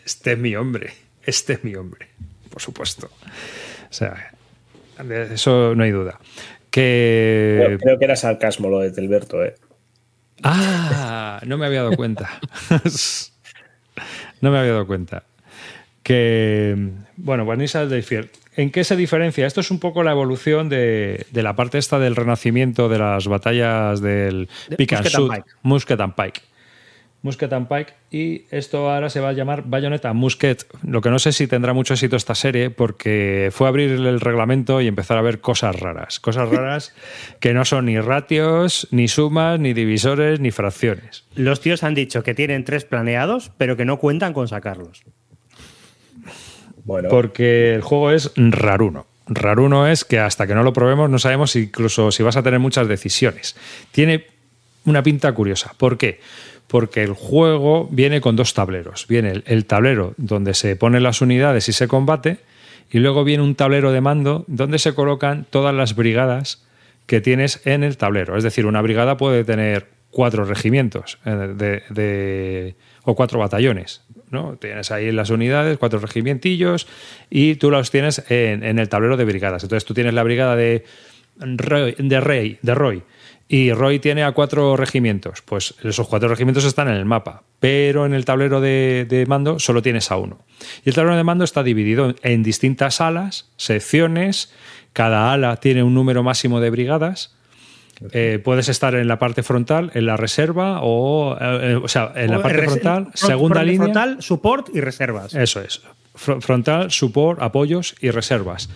[0.05, 0.93] este es mi hombre.
[1.25, 2.07] Este es mi hombre,
[2.49, 3.09] por supuesto.
[3.89, 4.31] O sea,
[5.03, 6.17] de eso no hay duda.
[6.77, 7.59] Que.
[7.65, 9.55] Creo, creo que era sarcasmo lo de Telberto, ¿eh?
[10.43, 12.39] Ah, no me había dado cuenta.
[14.41, 15.23] no me había dado cuenta.
[16.03, 18.29] Que, bueno, Vanessa de Fier.
[18.55, 19.47] ¿En qué se diferencia?
[19.47, 23.27] Esto es un poco la evolución de, de la parte esta del renacimiento de las
[23.27, 25.55] batallas del De Pick and Musket and Shoot, Pike.
[25.63, 26.41] Musket and Pike.
[27.27, 27.93] Musket and Pike.
[28.09, 30.65] Y esto ahora se va a llamar Bayonetta Musket.
[30.81, 34.79] Lo que no sé si tendrá mucho éxito esta serie porque fue abrir el reglamento
[34.79, 36.21] y empezar a ver cosas raras.
[36.21, 36.95] Cosas raras
[37.41, 41.25] que no son ni ratios, ni sumas, ni divisores, ni fracciones.
[41.35, 45.03] Los tíos han dicho que tienen tres planeados, pero que no cuentan con sacarlos.
[46.85, 49.05] Bueno, Porque el juego es raruno.
[49.27, 52.61] Raruno es que hasta que no lo probemos no sabemos incluso si vas a tener
[52.61, 53.57] muchas decisiones.
[53.91, 54.25] Tiene
[54.87, 55.73] una pinta curiosa.
[55.77, 56.21] ¿Por qué?
[56.67, 59.07] Porque el juego viene con dos tableros.
[59.07, 62.39] Viene el, tablero donde se ponen las unidades y se combate,
[62.91, 66.65] y luego viene un tablero de mando donde se colocan todas las brigadas
[67.05, 68.37] que tienes en el tablero.
[68.37, 74.01] Es decir, una brigada puede tener cuatro regimientos eh, de- de- o cuatro batallones.
[74.29, 74.57] ¿no?
[74.57, 76.85] Tienes ahí las unidades, cuatro regimientillos,
[77.29, 79.63] y tú los tienes en, en el tablero de brigadas.
[79.63, 80.83] Entonces tú tienes la brigada de
[81.37, 83.03] de Rey, de Roy,
[83.49, 85.41] y Roy tiene a cuatro regimientos.
[85.41, 89.59] Pues esos cuatro regimientos están en el mapa, pero en el tablero de, de mando
[89.59, 90.39] solo tienes a uno.
[90.85, 94.51] Y el tablero de mando está dividido en distintas alas, secciones,
[94.93, 97.33] cada ala tiene un número máximo de brigadas.
[98.11, 102.11] Eh, puedes estar en la parte frontal, en la reserva, o, eh, eh, o sea,
[102.15, 103.85] en la parte frontal, front- segunda línea.
[103.85, 105.33] Frontal, support y reservas.
[105.33, 105.81] Eso es.
[106.15, 108.69] Fro- Frontal, support, apoyos y reservas.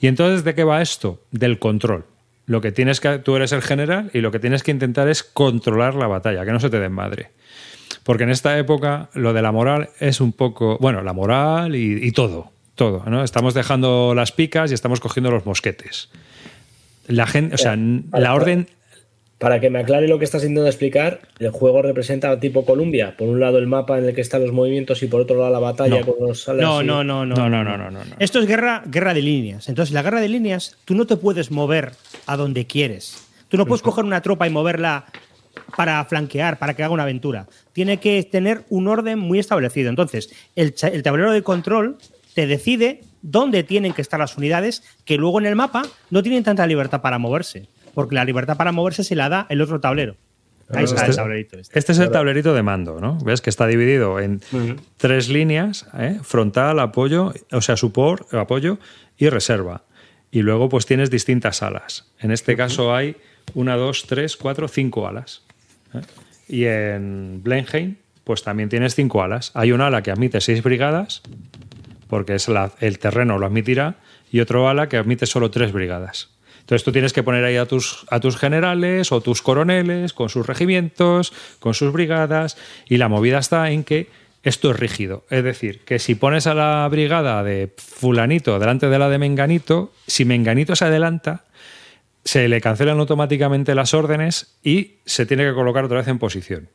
[0.00, 1.20] ¿Y entonces de qué va esto?
[1.32, 2.04] Del control.
[2.48, 5.22] Lo que tienes que, tú eres el general y lo que tienes que intentar es
[5.22, 7.30] controlar la batalla, que no se te den madre.
[8.02, 12.04] Porque en esta época lo de la moral es un poco, bueno, la moral y,
[12.04, 13.22] y todo, todo, ¿no?
[13.22, 16.08] Estamos dejando las picas y estamos cogiendo los mosquetes.
[17.06, 18.66] La gente, o sea, n- la orden
[19.38, 23.14] para que me aclare lo que estás intentando explicar, el juego representa tipo Columbia.
[23.16, 25.50] Por un lado el mapa en el que están los movimientos y por otro lado
[25.52, 26.06] la batalla No.
[26.06, 27.36] con los alas No, y- no, no, no.
[27.36, 28.16] No, no, no, no, no, no.
[28.18, 29.68] Esto es guerra, guerra de líneas.
[29.68, 31.92] Entonces, la guerra de líneas, tú no te puedes mover
[32.26, 33.28] a donde quieres.
[33.48, 35.06] Tú no puedes coger una tropa y moverla
[35.76, 37.46] para flanquear, para que haga una aventura.
[37.72, 39.88] Tiene que tener un orden muy establecido.
[39.88, 41.96] Entonces, el tablero de control
[42.34, 46.44] te decide dónde tienen que estar las unidades que luego en el mapa no tienen
[46.44, 50.14] tanta libertad para moverse, porque la libertad para moverse se la da el otro tablero.
[50.72, 51.58] Ahí está el tablerito.
[51.58, 51.76] Este.
[51.76, 53.18] Este es el tablerito de mando, ¿no?
[53.24, 54.40] ¿Ves que está dividido en
[54.96, 56.20] tres líneas, ¿eh?
[56.22, 58.78] frontal, apoyo, o sea, support, apoyo
[59.16, 59.82] y reserva.
[60.30, 62.12] Y luego pues tienes distintas alas.
[62.20, 63.16] En este caso hay
[63.54, 65.42] una, dos, tres, cuatro, cinco alas.
[65.92, 66.02] ¿eh?
[66.46, 69.50] Y en Blenheim pues también tienes cinco alas.
[69.54, 71.22] Hay una ala que admite seis brigadas,
[72.06, 73.96] porque es la- el terreno lo admitirá,
[74.30, 76.28] y otro ala que admite solo tres brigadas.
[76.68, 80.28] Entonces tú tienes que poner ahí a tus, a tus generales o tus coroneles con
[80.28, 84.10] sus regimientos, con sus brigadas, y la movida está en que
[84.42, 85.24] esto es rígido.
[85.30, 89.94] Es decir, que si pones a la brigada de fulanito delante de la de menganito,
[90.06, 91.46] si menganito se adelanta,
[92.22, 96.68] se le cancelan automáticamente las órdenes y se tiene que colocar otra vez en posición.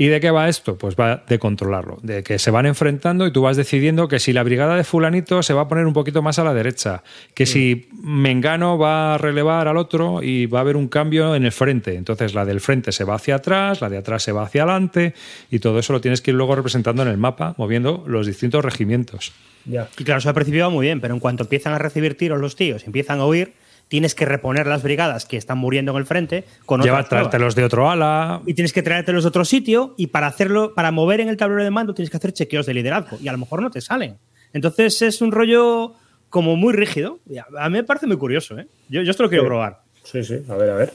[0.00, 0.78] ¿Y de qué va esto?
[0.78, 4.32] Pues va de controlarlo, de que se van enfrentando y tú vas decidiendo que si
[4.32, 7.02] la brigada de fulanito se va a poner un poquito más a la derecha,
[7.34, 11.44] que si Mengano va a relevar al otro y va a haber un cambio en
[11.44, 11.96] el frente.
[11.96, 15.14] Entonces la del frente se va hacia atrás, la de atrás se va hacia adelante
[15.50, 18.64] y todo eso lo tienes que ir luego representando en el mapa, moviendo los distintos
[18.64, 19.32] regimientos.
[19.64, 19.88] Ya.
[19.98, 22.54] Y claro, se ha percibido muy bien, pero en cuanto empiezan a recibir tiros los
[22.54, 23.52] tíos, empiezan a huir,
[23.88, 27.54] tienes que reponer las brigadas que están muriendo en el frente con Lleva otras traértelos
[27.54, 28.40] de otro ala.
[28.46, 31.64] y tienes que traértelos de otro sitio y para hacerlo, para mover en el tablero
[31.64, 34.18] de mando tienes que hacer chequeos de liderazgo y a lo mejor no te salen.
[34.52, 35.94] Entonces es un rollo
[36.30, 37.18] como muy rígido.
[37.58, 38.66] A mí me parece muy curioso, ¿eh?
[38.88, 39.48] Yo, yo esto lo quiero Sí.
[39.48, 39.80] probar.
[40.04, 40.92] Sí, sí, a ver, a ver.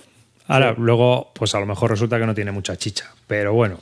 [0.47, 3.05] Ahora, luego, pues a lo mejor resulta que no tiene mucha chicha.
[3.27, 3.79] Pero bueno,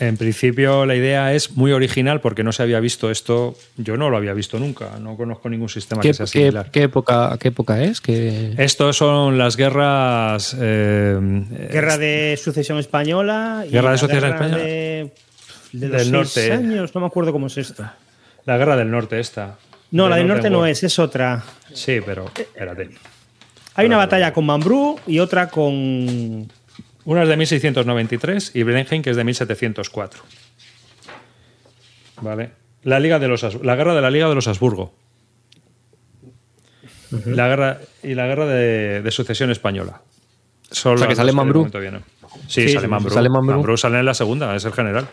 [0.00, 3.56] en principio la idea es muy original porque no se había visto esto.
[3.76, 4.98] Yo no lo había visto nunca.
[5.00, 6.70] No conozco ningún sistema ¿Qué, que sea qué- similar.
[6.70, 8.00] qué época, ¿Qué época es?
[8.00, 10.56] ¿Qué- Estos son las guerras.
[10.60, 11.16] eh,
[11.70, 13.64] Guerra de sucesión española.
[13.66, 14.64] Y Guerra de sucesión guerra española.
[14.64, 15.12] De,
[15.72, 16.52] de Del los norte.
[16.52, 17.84] años, no me acuerdo cómo es esto.
[18.46, 19.56] la guerra del norte, esta.
[19.90, 21.42] No, la del norte no es, es otra.
[21.72, 22.90] Sí, pero espérate.
[23.74, 26.50] Hay una batalla con Mambrú y otra con.
[27.08, 30.22] Una es de 1693 y Blenheim, que es de 1704.
[32.20, 32.50] Vale.
[32.82, 34.94] La, Liga de los, la guerra de la Liga de los Habsburgo.
[37.24, 40.02] la guerra, y la guerra de, de sucesión española.
[40.70, 41.70] Son O sea, que sale Mambrú.
[42.46, 43.14] Sí, Sí, sale Mambrú.
[43.14, 43.78] sale Mambrú.
[43.78, 45.08] sale en la segunda, es el general.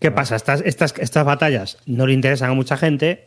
[0.00, 0.36] ¿Qué pasa?
[0.36, 3.26] Estas, estas, estas batallas no le interesan a mucha gente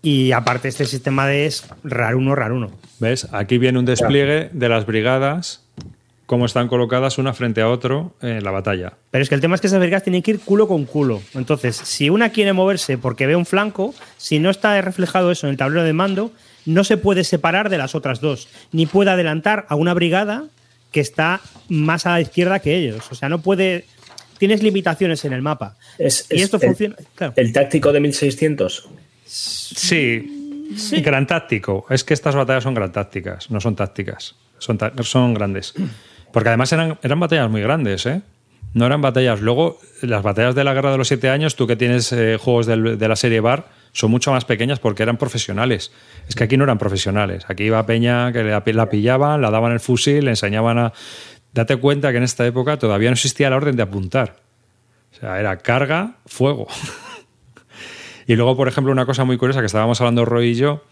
[0.00, 2.70] y aparte este sistema de es raruno, raruno.
[3.00, 3.28] ¿Ves?
[3.32, 5.62] Aquí viene un despliegue de las brigadas,
[6.32, 8.94] cómo están colocadas una frente a otro en la batalla.
[9.10, 11.20] Pero es que el tema es que esas brigadas tienen que ir culo con culo.
[11.34, 15.50] Entonces, si una quiere moverse porque ve un flanco, si no está reflejado eso en
[15.50, 16.32] el tablero de mando,
[16.64, 20.44] no se puede separar de las otras dos, ni puede adelantar a una brigada
[20.90, 23.04] que está más a la izquierda que ellos.
[23.10, 23.84] O sea, no puede.
[24.38, 25.76] Tienes limitaciones en el mapa.
[25.98, 26.96] Es, y es esto el- funciona.
[27.14, 27.34] Claro.
[27.36, 28.88] El táctico de 1600.
[29.26, 30.70] Sí,
[31.02, 31.84] gran táctico.
[31.90, 34.34] Es que estas batallas son gran tácticas, no son tácticas.
[34.56, 35.74] Son, son grandes.
[36.32, 38.22] Porque además eran, eran batallas muy grandes, ¿eh?
[38.74, 39.40] No eran batallas.
[39.40, 42.66] Luego, las batallas de la Guerra de los Siete Años, tú que tienes eh, juegos
[42.66, 45.92] de la serie Bar, son mucho más pequeñas porque eran profesionales.
[46.26, 47.44] Es que aquí no eran profesionales.
[47.48, 50.92] Aquí iba Peña que la, la pillaban, la daban el fusil, le enseñaban a.
[51.52, 54.36] Date cuenta que en esta época todavía no existía la orden de apuntar.
[55.12, 56.66] O sea, era carga, fuego.
[58.24, 60.84] Y luego, por ejemplo, una cosa muy curiosa que estábamos hablando Roy y yo,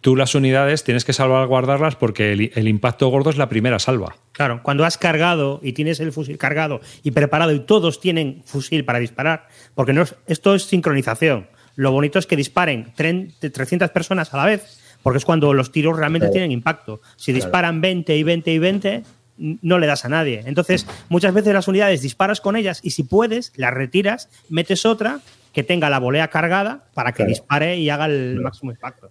[0.00, 4.16] tú las unidades tienes que salvaguardarlas porque el, el impacto gordo es la primera salva.
[4.32, 8.84] Claro, cuando has cargado y tienes el fusil cargado y preparado y todos tienen fusil
[8.84, 11.48] para disparar, porque no es- esto es sincronización.
[11.76, 15.52] Lo bonito es que disparen tren- de 300 personas a la vez, porque es cuando
[15.54, 16.32] los tiros realmente Claro.
[16.32, 17.00] tienen impacto.
[17.16, 19.02] Si disparan 20 y 20 y 20,
[19.38, 20.42] n- no le das a nadie.
[20.46, 25.20] Entonces, muchas veces las unidades disparas con ellas y si puedes, las retiras, metes otra
[25.52, 27.28] que tenga la volea cargada para que Claro.
[27.30, 29.10] dispare y haga el máximo impacto.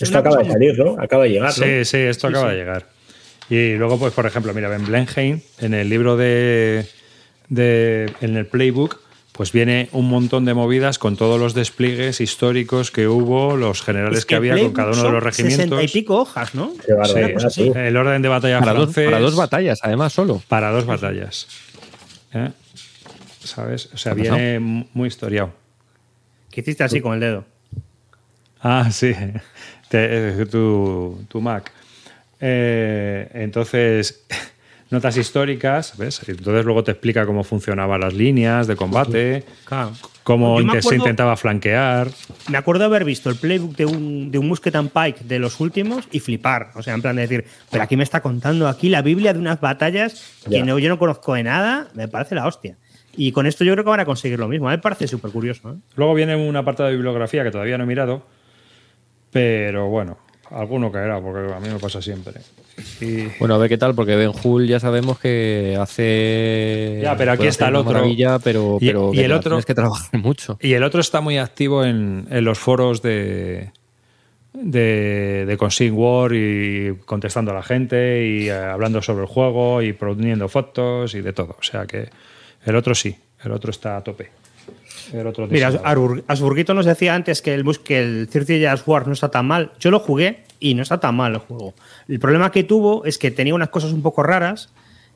[0.00, 0.96] Es Esto acaba de muy- salir, ¿no?
[1.00, 1.64] Acaba de llegar, ¿no?
[1.64, 2.56] Sí, sí, esto Sí, acaba sí.
[2.56, 2.86] de llegar.
[3.50, 6.86] Y luego, pues, por ejemplo, mira, en Blenheim, en el libro de,
[7.48, 8.98] de- en el playbook,
[9.32, 14.20] pues viene un montón de movidas con todos los despliegues históricos que hubo, los generales
[14.20, 15.64] Es que, había con cada uno de los regimientos.
[15.64, 16.72] 60 y pico hojas, ¿no?
[16.86, 16.92] Qué
[17.46, 17.70] así.
[17.72, 17.78] tú.
[17.78, 20.42] El orden de batalla Para dos, para dos batallas, además, solo.
[20.48, 21.46] Para dos batallas.
[22.34, 22.50] ¿Eh?
[23.42, 23.88] ¿Sabes?
[23.94, 24.58] O sea, ¿Qué viene
[24.92, 25.52] muy historiado.
[26.50, 27.44] Que hiciste así con el dedo.
[28.62, 29.14] Ah, sí.
[29.90, 31.70] Te- tu, tu Mac.
[32.40, 34.24] Eh, entonces,
[34.90, 36.20] notas históricas, ¿ves?
[36.26, 39.92] Entonces luego te explica cómo funcionaban las líneas de combate, Claro.
[40.22, 42.08] cómo se intentaba flanquear.
[42.48, 45.38] Me acuerdo de haber visto el playbook de un, de un Musket and Pike de
[45.38, 46.70] los últimos y flipar.
[46.74, 49.38] O sea, en plan de decir, pero aquí me está contando aquí la Biblia de
[49.38, 52.76] unas batallas que no, yo no conozco de nada, me parece la hostia.
[53.16, 54.68] Y con esto yo creo que van a conseguir lo mismo.
[54.68, 55.72] A mí me parece súper curioso.
[55.72, 55.74] ¿eh?
[55.96, 58.24] Luego viene un apartado de bibliografía que todavía no he mirado,
[59.30, 60.18] pero bueno,
[60.50, 62.34] alguno caerá, porque a mí me pasa siempre.
[63.00, 67.00] Y Bueno, a ver qué tal, porque Ben Hull ya sabemos que hace.
[67.02, 67.92] Ya, pero aquí está el otro.
[67.92, 70.58] Maravilla, pero, Y- pero y el otro- Tienes que trabajar mucho.
[70.62, 73.70] Y el otro está muy activo en, en los foros de,
[74.54, 79.82] de, de Consign War y contestando a la gente y eh, hablando sobre el juego
[79.82, 81.56] y poniendo fotos y de todo.
[81.58, 82.08] O sea que
[82.64, 84.30] el otro sí, el otro está a tope.
[85.12, 85.68] El otro Mira,
[86.26, 89.46] Asburguito nos decía antes que el, bus- que el 30 Years War no está tan
[89.46, 89.72] mal.
[89.80, 91.74] Yo lo jugué y no está tan mal el juego.
[92.08, 94.70] El problema que tuvo es que tenía unas cosas un poco raras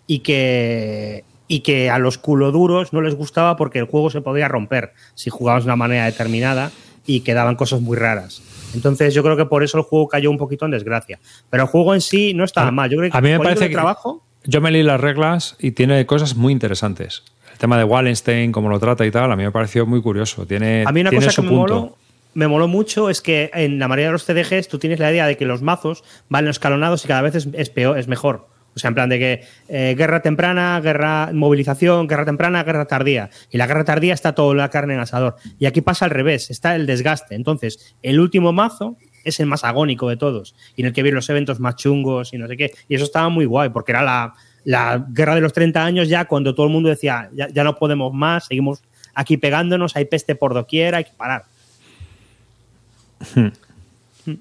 [0.07, 4.49] y que, y que a los culoduros no les gustaba porque el juego se podía
[4.49, 6.71] romper si jugabas de una manera determinada
[7.07, 8.43] y quedaban cosas muy raras.
[8.75, 11.21] Entonces yo creo que por eso el juego cayó un poquito en desgracia.
[11.51, 12.91] Pero el juego en sí no estaba mal.
[12.91, 15.71] Yo creo que a mí me parece que trabajo, yo me leí las reglas y
[15.73, 17.23] tiene cosas muy interesantes.
[17.55, 20.47] El tema de Wallenstein, cómo lo trata y tal, a mí me pareció muy curioso.
[20.47, 21.97] Tiene, A mí una tiene cosa que me moló,
[22.35, 25.27] me moló mucho es que en la mayoría de los CDGs tú tienes la idea
[25.27, 28.49] de que los mazos van escalonados y cada vez es, es peor, es mejor.
[28.75, 33.31] O sea, en plan de que eh, guerra temprana, guerra movilización, guerra temprana, guerra tardía.
[33.51, 35.37] Y la guerra tardía está toda la carne en asador.
[35.59, 37.37] Y aquí pasa al revés, está el desgaste.
[37.37, 40.57] Entonces, el último mazo es el más agónico de todos.
[40.75, 42.73] Y en el que vienen los eventos más chungos y no sé qué.
[42.89, 44.35] Y eso estaba muy guay, porque era la,
[44.65, 47.77] la guerra de los 30 años ya cuando todo el mundo decía, ya, ya no
[47.77, 48.83] podemos más, seguimos
[49.15, 51.45] aquí pegándonos, hay peste por doquier, hay que parar.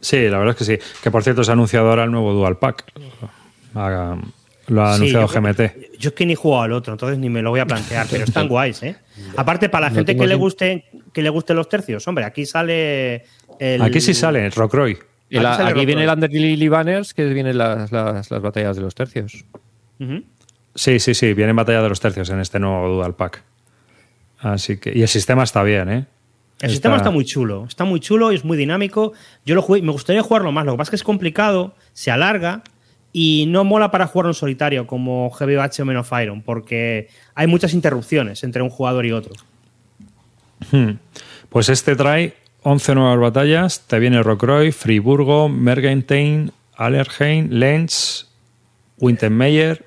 [0.01, 0.79] Sí, la verdad es que sí.
[1.01, 2.85] Que por cierto se ha anunciado ahora el nuevo Dual Pack.
[4.67, 5.61] Lo ha Sí, anunciado yo- GMT.
[5.99, 8.07] Yo es que ni he jugado al otro, entonces ni me lo voy a plantear,
[8.09, 8.95] pero están guays, ¿eh?
[9.35, 12.45] Aparte, para la No gente que le guste que le gusten los tercios, hombre, aquí
[12.45, 13.25] sale
[13.59, 13.81] el...
[13.81, 14.97] Aquí sí sale, Rockroy.
[15.29, 16.09] Y la- Aquí aquí Rock viene el.
[16.09, 19.43] Under Lily Banners, que vienen las, las, las batallas de los tercios.
[20.75, 23.43] Sí, sí, sí, viene en batalla de los tercios en este nuevo Dual Pack.
[24.39, 24.91] Así que.
[24.95, 26.05] Y el sistema está bien, ¿eh?
[26.61, 29.11] El sistema está muy chulo, está muy chulo y es muy dinámico.
[29.45, 32.09] Yo lo jugué, me gustaría jugarlo más, lo que pasa es que es complicado, se
[32.09, 32.63] alarga
[33.11, 37.47] y no mola para jugarlo en solitario como GBH o Men of Iron, porque hay
[37.47, 39.33] muchas interrupciones entre un jugador y otro.
[40.71, 40.91] Hmm.
[41.49, 43.81] Pues este trae 11 nuevas batallas.
[43.81, 48.27] Te viene Rockroy, Friburgo, Mergentheim, Allerheim, Lenz,
[48.99, 49.85] Wintermeyer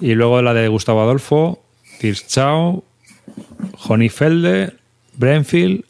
[0.00, 1.62] y luego la de Gustavo Adolfo,
[2.00, 2.84] Tirschau,
[3.88, 4.72] Honifelde,
[5.16, 5.84] Brenfield,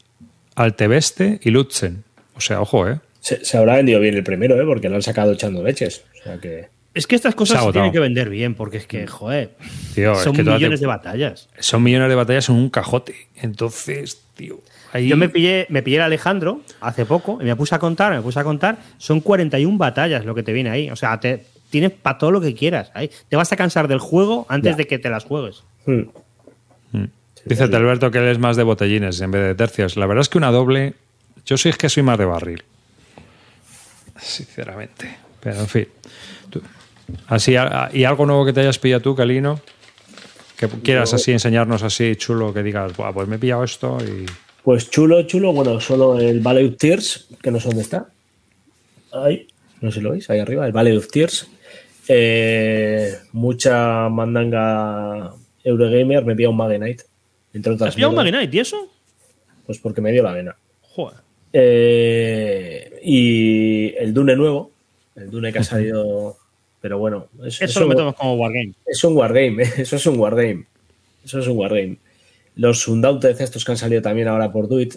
[0.54, 2.04] Altebeste y Lutzen.
[2.36, 3.00] O sea, ojo, ¿eh?
[3.20, 4.64] Se, se habrá vendido bien el primero, ¿eh?
[4.66, 6.04] porque lo han sacado echando leches.
[6.20, 6.68] O sea que.
[6.94, 9.52] Es que estas cosas se tienen que vender bien, porque es que, joder,
[9.94, 11.48] Tío, es son que millones de batallas.
[11.58, 13.14] son millones de batallas en un cajote.
[13.36, 14.60] Entonces, tío.
[14.92, 18.12] ahí- Yo me pillé, me pillé el Alejandro hace poco y me puse a contar,
[18.12, 18.76] me puse a contar.
[18.98, 20.90] Son 41 batallas lo que te viene ahí.
[20.90, 22.92] O sea, te, tienes para todo lo que quieras.
[23.28, 24.76] Te vas a cansar del juego antes Ya.
[24.76, 25.64] de que te las juegues.
[25.86, 26.02] hmm.
[27.44, 29.96] Dice Alberto que él es más de botellines en vez de tercios.
[29.96, 30.94] La verdad es que una doble.
[31.44, 32.62] Yo soy es que soy más de barril.
[34.20, 35.16] Sinceramente.
[35.40, 35.88] Pero en fin.
[36.50, 36.62] Tú-
[37.26, 37.54] así,
[37.94, 39.60] ¿Y algo nuevo que te hayas pillado tú, Calino?
[40.56, 44.24] Que quieras así enseñarnos así chulo, que digas, "Buah, pues me he pillado esto y.
[44.62, 45.52] Pues chulo, chulo.
[45.52, 48.06] Bueno, solo el Valley of Tears, que no sé dónde está.
[49.12, 49.48] Ahí,
[49.80, 51.48] no sé si lo veis, ahí arriba, el Valley of Tears.
[52.14, 55.32] Eh, mucha mandanga
[55.64, 57.04] Eurogamer, me pilla un Magenite.
[57.54, 58.88] Entre ¿Te otras has pillado un Magnite y eso?
[59.66, 60.54] Pues porque me dio la vena.
[60.82, 61.18] Joder.
[61.52, 64.70] Eh, y el Dune nuevo,
[65.16, 66.36] el Dune que ha salido.
[66.82, 68.74] Pero bueno, es, Eso es lo un- metemos como Wargame.
[68.86, 69.70] es un wargame, ¿eh?
[69.78, 70.66] eso es un wargame.
[71.24, 71.96] Eso es un wargame.
[72.56, 74.96] Los Undaunted estos que han salido también ahora por Duit.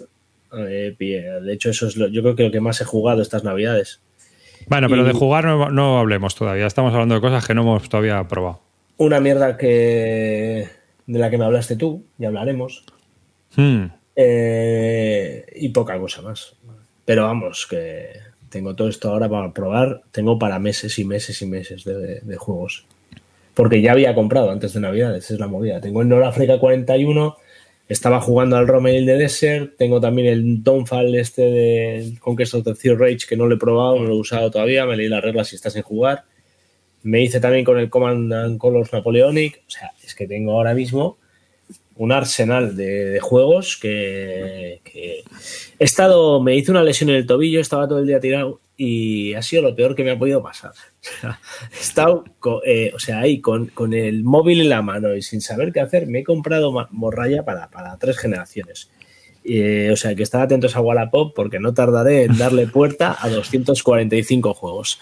[0.58, 3.42] eh, de hecho, eso es lo, yo creo que lo que más he jugado estas
[3.44, 4.00] navidades.
[4.66, 6.66] Bueno, pero Y- de jugar no, no hablemos todavía.
[6.66, 8.60] Estamos hablando de cosas que no hemos todavía probado.
[8.98, 10.68] Una mierda que
[11.06, 12.84] de la que me hablaste tú, ya hablaremos.
[13.54, 13.86] Hmm.
[14.16, 16.54] Eh, y poca cosa más.
[17.04, 18.08] Pero vamos, que
[18.48, 20.02] tengo todo esto ahora para probar.
[20.10, 22.86] Tengo para meses y meses y meses de, de juegos.
[23.54, 25.80] Porque ya había comprado antes de Navidades, es la movida.
[25.80, 27.36] Tengo el Norafrica 41,
[27.88, 32.74] estaba jugando al Romeo de Desert, tengo también el Dawnfall este de Conquest of the
[32.74, 35.22] Third Rage que no lo he probado, no lo he usado todavía, me leí las
[35.22, 36.24] reglas si estás en jugar.
[37.02, 39.62] Me hice también con el Command and Colors Napoleonic.
[39.66, 41.18] O sea, es que tengo ahora mismo
[41.96, 45.24] un arsenal de, de juegos que, que
[45.78, 49.32] he estado, me hice una lesión en el tobillo, estaba todo el día tirado y
[49.34, 50.72] ha sido lo peor que me ha podido pasar.
[51.72, 55.22] He estado, co- eh, o sea, ahí con, con el móvil en la mano y
[55.22, 58.90] sin saber qué hacer, me he comprado morralla para, para tres generaciones.
[59.48, 63.28] Eh, o sea, que estar atentos a Wallapop porque no tardaré en darle puerta a
[63.30, 64.98] 245 juegos.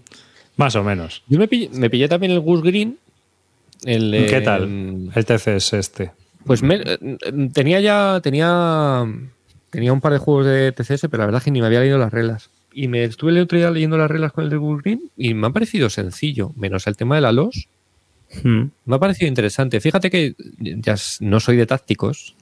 [0.56, 1.22] Más o menos.
[1.28, 2.98] Yo me pillé, me pillé también el Goose Green.
[3.84, 5.10] El, ¿Qué eh, tal?
[5.14, 6.10] El TC es este.
[6.46, 6.98] Pues me- eh,
[7.52, 8.20] tenía ya.
[8.22, 9.04] Tenía.
[9.70, 11.80] Tenía un par de juegos de TCS, pero la verdad es que ni me había
[11.80, 12.50] leído las reglas.
[12.74, 15.46] Y me estuve el otro día leyendo las reglas con el de Green y me
[15.46, 17.68] ha parecido sencillo, menos el tema de la LOS.
[18.42, 18.64] Hmm.
[18.84, 19.80] Me ha parecido interesante.
[19.80, 22.34] Fíjate que ya no soy de tácticos,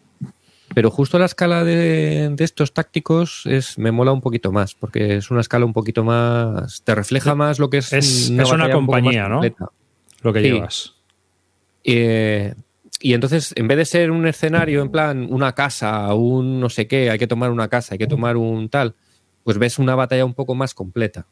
[0.75, 5.17] pero justo la escala de, de estos tácticos es, me mola un poquito más, porque
[5.17, 6.83] es una escala un poquito más.
[6.83, 7.93] Te refleja más lo que es.
[7.93, 9.37] Es- es una un compañía, ¿no?
[9.37, 9.67] completa.
[10.23, 10.47] Lo que Sí.
[10.51, 10.95] llevas.
[11.85, 12.55] Eh,
[13.01, 16.87] y entonces, en vez de ser un escenario en plan una casa, un no sé
[16.87, 18.95] qué, hay que tomar una casa, hay que tomar un tal,
[19.43, 21.27] pues ves una batalla un poco más completa.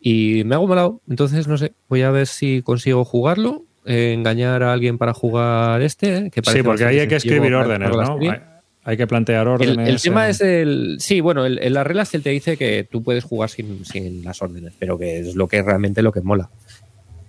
[0.00, 1.00] Y me hago molado.
[1.08, 5.82] Entonces, no sé, voy a ver si consigo jugarlo, eh, engañar a alguien para jugar
[5.82, 6.16] este.
[6.16, 8.18] eh, que Sí, porque ahí hay que escribir órdenes, ¿no?
[8.20, 8.40] Hay,
[8.84, 9.88] hay que plantear órdenes.
[9.88, 10.96] el tema eh, es el.
[10.98, 14.42] Sí, bueno, en las reglas él te dice que tú puedes jugar sin, sin las
[14.42, 16.50] órdenes, pero que es lo que es realmente lo que mola.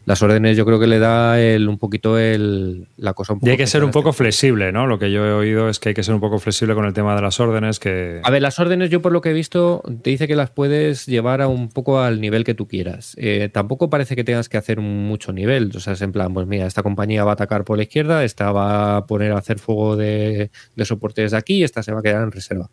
[0.06, 3.48] Las órdenes yo creo que le da el, un poquito el, la cosa un poco.
[3.48, 4.86] Y hay que ser un poco flexible, ¿no?
[4.88, 6.94] Lo que yo he oído es que hay que ser un poco flexible con el
[6.94, 8.20] tema de las órdenes, que...
[8.24, 11.06] A ver, las órdenes, yo por lo que he visto, te dice que las puedes
[11.06, 13.16] llevar a un poco al nivel que tú quieras.
[13.18, 15.72] Eh, tampoco parece que tengas que hacer mucho nivel.
[15.76, 18.24] O sea, es en plan, pues mira, esta compañía va a atacar por la izquierda,
[18.24, 21.94] esta va a poner a hacer fuego de, de soporte desde aquí y esta se
[21.94, 22.70] va a quedar en reserva.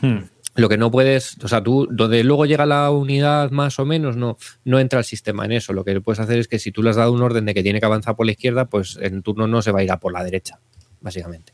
[0.00, 0.18] Hmm.
[0.58, 4.16] Lo que no puedes, o sea, tú, donde luego llega la unidad más o menos,
[4.16, 5.72] no, no entra el sistema en eso.
[5.72, 7.62] Lo que puedes hacer es que si tú le has dado un orden de que
[7.62, 10.00] tiene que avanzar por la izquierda, pues en turno no se va a ir a
[10.00, 10.58] por la derecha,
[11.00, 11.52] básicamente.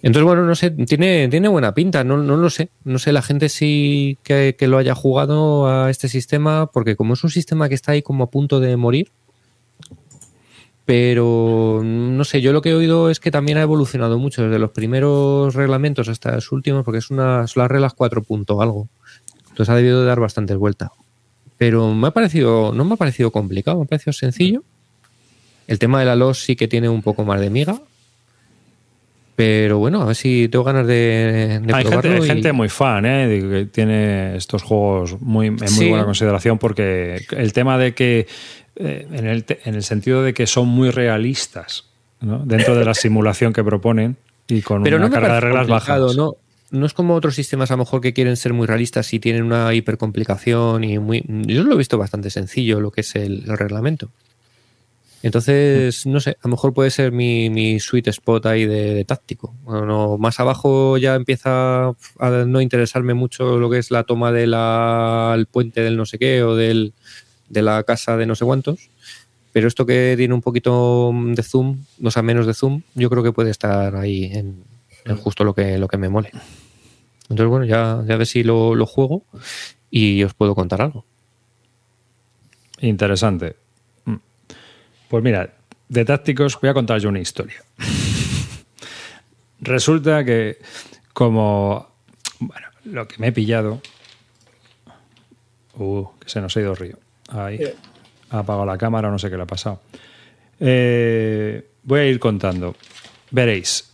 [0.00, 2.70] Entonces, bueno, no sé, tiene, tiene buena pinta, no, no lo sé.
[2.84, 7.12] No sé la gente sí que, que lo haya jugado a este sistema, porque como
[7.12, 9.12] es un sistema que está ahí como a punto de morir,
[10.86, 14.58] pero no sé, yo lo que he oído es que también ha evolucionado mucho desde
[14.60, 18.88] los primeros reglamentos hasta los últimos, porque es una, son las reglas 4 punto algo.
[19.50, 20.90] Entonces ha debido de dar bastantes vueltas.
[21.58, 24.62] Pero me ha parecido, no me ha parecido complicado, me ha parecido sencillo.
[25.66, 27.80] El tema de la LOS sí que tiene un poco más de miga.
[29.34, 32.12] Pero bueno, a ver si tengo ganas de, de Hay gente, probarlo.
[32.12, 33.38] hay y- gente muy fan, ¿eh?
[33.50, 35.88] que tiene estos juegos muy, en muy Sí.
[35.90, 38.26] buena consideración porque el tema de que,
[38.76, 41.84] eh, en, el, en el sentido de que son muy realistas
[42.20, 42.38] ¿no?
[42.44, 44.16] dentro de la simulación que proponen
[44.48, 46.16] y con pero una no carga de reglas bajas.
[46.16, 46.36] ¿no?
[46.70, 49.44] No es como otros sistemas a lo mejor que quieren ser muy realistas y tienen
[49.44, 51.24] una hipercomplicación y muy...
[51.26, 54.10] Yo lo he visto bastante sencillo lo que es el, el reglamento.
[55.22, 59.04] Entonces, no sé, a lo mejor puede ser mi, mi sweet spot ahí de, de
[59.04, 59.54] táctico.
[59.64, 65.46] Bueno, más abajo ya empieza a no interesarme mucho lo que es la toma del
[65.46, 66.92] puente del no sé qué o del,
[67.48, 68.90] de la casa de no sé cuántos.
[69.52, 73.22] Pero esto que tiene un poquito de zoom, o sea, menos de zoom, yo creo
[73.22, 74.64] que puede estar ahí en,
[75.16, 76.30] justo lo que, lo que me mole.
[77.22, 79.22] Entonces, bueno, ya, ya a ver si lo, lo juego
[79.90, 81.06] y os puedo contar algo.
[82.80, 83.56] Interesante.
[84.04, 84.16] Mm.
[85.08, 85.54] Pues mira,
[85.88, 87.64] de tácticos voy a contar yo una historia.
[89.60, 90.58] Resulta que
[91.12, 91.88] como,
[92.40, 93.80] bueno, lo que me he pillado...
[95.78, 96.98] Uh, que se nos ha ido el río.
[97.28, 97.60] Ahí.
[98.30, 99.80] Ha apagado la cámara, no sé qué le ha pasado.
[100.60, 102.74] Eh, voy a ir contando.
[103.30, 103.92] Veréis.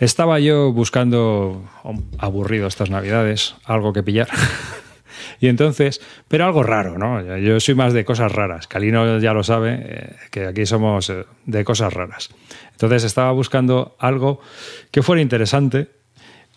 [0.00, 4.28] Estaba yo buscando, oh, aburrido estas navidades, algo que pillar.
[5.40, 7.38] y entonces, pero algo raro, ¿no?
[7.38, 8.66] Yo soy más de cosas raras.
[8.66, 12.30] Calino ya lo sabe, eh, que aquí somos eh, de cosas raras.
[12.72, 14.40] Entonces estaba buscando algo
[14.90, 15.88] que fuera interesante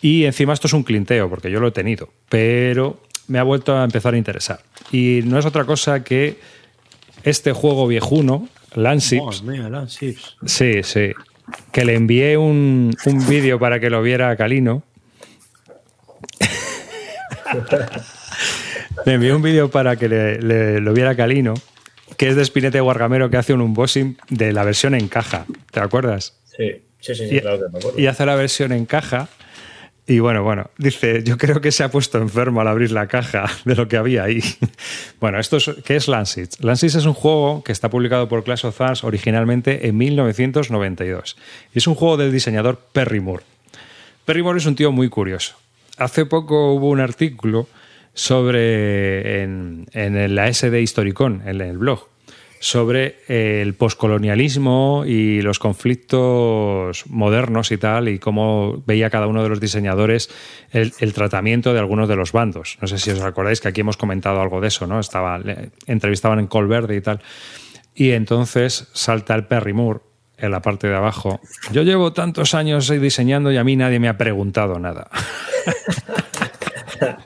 [0.02, 3.76] y encima esto es un clinteo, porque yo lo he tenido, pero me ha vuelto
[3.78, 4.60] a empezar a interesar.
[4.92, 6.40] Y no es otra cosa que
[7.24, 10.38] este juego viejuno, Landships, Madre mía, Landships.
[10.46, 11.12] Sí, sí.
[11.72, 14.84] Que le envié un, un vídeo para que lo viera a Calino.
[19.06, 21.54] le envié un vídeo para que le, le- lo viera a Calino,
[22.18, 25.46] que es de Spinete Guargamero, que hace un unboxing de la versión en caja.
[25.72, 26.36] ¿Te acuerdas?
[26.58, 28.00] Sí, sí, sí, sí, Y, claro que me acuerdo.
[28.00, 29.30] y hace la versión en caja.
[30.10, 33.46] Y bueno, bueno, dice, yo creo que se ha puesto enfermo al abrir la caja
[33.66, 34.42] de lo que había ahí.
[35.20, 36.64] Bueno, esto es, ¿qué es Lansits?
[36.64, 41.36] Lansits es un juego que está publicado por Clash of originalmente en 1992.
[41.74, 43.44] Y es un juego del diseñador Perry Moore.
[44.26, 45.58] Perry Moore es un tío muy curioso.
[45.98, 47.68] Hace poco hubo un artículo
[48.14, 52.08] sobre en, en la SD Historicon, en el blog,
[52.60, 59.50] sobre el poscolonialismo y los conflictos modernos y tal, y cómo veía cada uno de
[59.50, 60.30] los diseñadores
[60.72, 62.78] el, el tratamiento de algunos de los bandos.
[62.82, 65.00] No sé si os acordáis que aquí hemos comentado algo de eso, ¿no?
[65.00, 67.22] Estaba, le- entrevistaban en Colverde y tal.
[67.96, 70.00] Y entonces salta el Perry Moore
[70.38, 71.40] en la parte de abajo.
[71.72, 75.10] Yo llevo tantos años diseñando y a mí nadie me ha preguntado nada.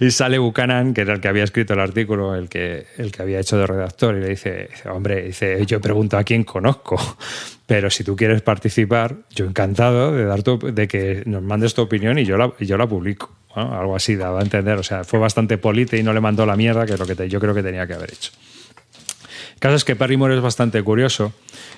[0.00, 3.22] Y sale Buchanan, que era el que había escrito el artículo, el que, el que
[3.22, 6.98] había hecho de redactor, y le dice, hombre, dice, yo pregunto a quién conozco,
[7.66, 11.82] pero si tú quieres participar, yo encantado de, dar tu- de que nos mandes tu
[11.82, 13.30] opinión y yo la, yo la publico.
[13.54, 16.56] Algo así daba a entender, o sea, fue bastante polite y no le mandó la
[16.56, 18.32] mierda, que es lo que yo creo que tenía que haber hecho.
[19.54, 21.32] El caso es que Perrymore es bastante curioso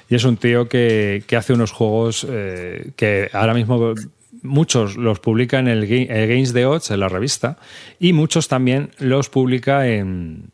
[0.08, 3.94] y es un tío que, que hace unos juegos eh, que ahora mismo
[4.44, 7.58] muchos los publica en el, el Games de Odds, en la revista,
[7.98, 10.50] y muchos también los publica en,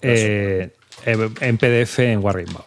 [0.00, 0.70] eh,
[1.04, 2.64] en PDF en Wargame Bowl.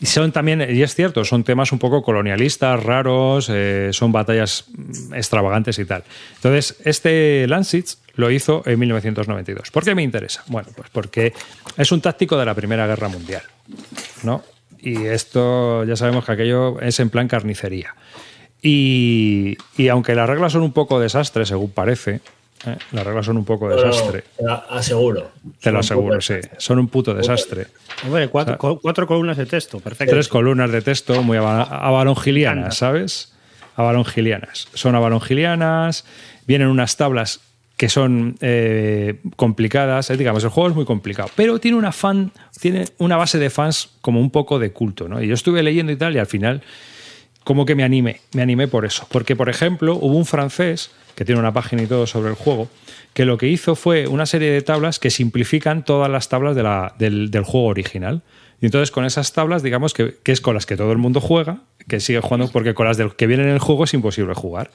[0.00, 4.66] Y son también, y es cierto, son temas un poco colonialistas, raros, eh, son batallas
[4.68, 6.04] mm, extravagantes y tal.
[6.34, 9.70] Entonces, este Lansitz lo hizo en 1992.
[9.70, 10.44] ¿Por qué me interesa?
[10.48, 11.32] Bueno, pues porque
[11.76, 13.42] es un táctico de la Primera Guerra Mundial,
[14.24, 14.42] ¿no?
[14.78, 17.94] Y esto ya sabemos que aquello es en plan carnicería.
[18.66, 22.22] Y, y aunque las reglas son un poco desastre, según parece,
[22.66, 22.76] ¿eh?
[22.92, 25.30] las reglas son un poco desastre, te aseguro.
[25.60, 27.66] te lo aseguro, sí, son un puto desastre.
[28.06, 30.14] Hombre, cuatro, co- cuatro columnas de texto, perfecto.
[30.14, 33.34] Tres columnas de texto muy ava- avalongilianas, ¿sabes?
[33.76, 34.68] Avalongilianas.
[34.72, 36.06] Son avalongilianas,
[36.46, 37.40] vienen unas tablas
[37.76, 42.30] que son eh, complicadas, eh, digamos, el juego es muy complicado, pero tiene una fan,
[42.60, 45.20] tiene una base de fans como un poco de culto, ¿no?
[45.20, 46.62] Y yo estuve leyendo y tal, y al final,
[47.44, 49.06] como que me animé, me animé por eso.
[49.10, 52.68] Porque, por ejemplo, hubo un francés que tiene una página y todo sobre el juego,
[53.12, 56.62] que lo que hizo fue una serie de tablas que simplifican todas las tablas de
[56.64, 58.22] la- del, juego original.
[58.60, 61.60] Y entonces con esas tablas, digamos que, es con las que todo el mundo juega,
[61.86, 64.70] que sigue jugando, porque con las que vienen en el juego es imposible jugar.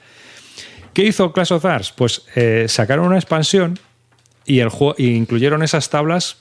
[0.94, 1.92] ¿Qué hizo Clash of Stars?
[1.92, 3.78] Pues eh, sacaron una expansión
[4.46, 6.36] y, y incluyeron esas tablas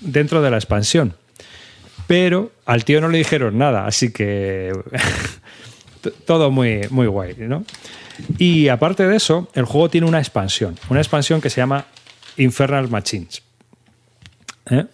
[0.00, 1.14] dentro de la expansión.
[2.06, 4.72] Pero al tío no le dijeron nada, así que
[6.24, 7.64] todo muy, muy guay, ¿no?
[8.38, 11.86] Y aparte de eso, el juego tiene una expansión, una expansión que se llama
[12.36, 13.42] Infernal Machines.
[14.70, 14.86] ¿eh?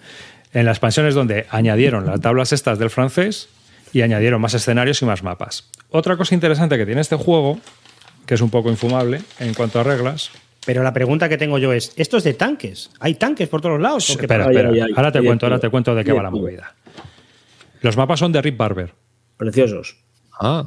[0.52, 3.48] En la expansión es donde añadieron las tablas estas del francés
[3.92, 5.68] y añadieron más escenarios y más mapas.
[5.90, 7.60] Otra cosa interesante que tiene este juego,
[8.26, 10.30] que es un poco infumable en cuanto a reglas.
[10.64, 12.90] Pero la pregunta que tengo yo es: ¿esto es de tanques?
[13.00, 14.10] ¿Hay tanques por todos lados?
[14.10, 14.44] ¿O qué Espera?
[14.44, 14.70] Ay, espera.
[14.70, 14.92] ay, ay.
[14.96, 16.74] ahora te cuento, ahora te cuento de qué va la movida.
[17.80, 18.94] Los mapas son de Rip Barber,
[19.36, 19.96] Preciosos.
[20.40, 20.66] Ah,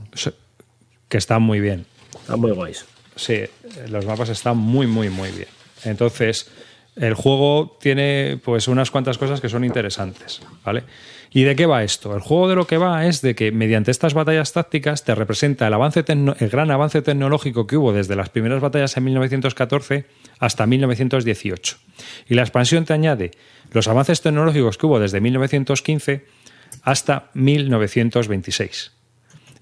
[1.09, 1.85] que están muy bien.
[2.19, 2.85] Están muy guays.
[3.15, 3.43] Sí,
[3.89, 5.47] los mapas están muy, muy, muy bien.
[5.83, 6.49] Entonces,
[6.95, 10.83] el juego tiene pues unas cuantas cosas que son interesantes, ¿vale?
[11.31, 12.15] ¿Y de qué va esto?
[12.15, 15.67] El juego de lo que va es de que mediante estas batallas tácticas te representa
[15.67, 20.05] el, avance el gran avance tecnológico que hubo desde las primeras batallas en 1914
[20.39, 21.77] hasta 1918.
[22.29, 23.31] Y la expansión te añade
[23.71, 26.25] los avances tecnológicos que hubo desde 1915
[26.83, 28.94] hasta 1926.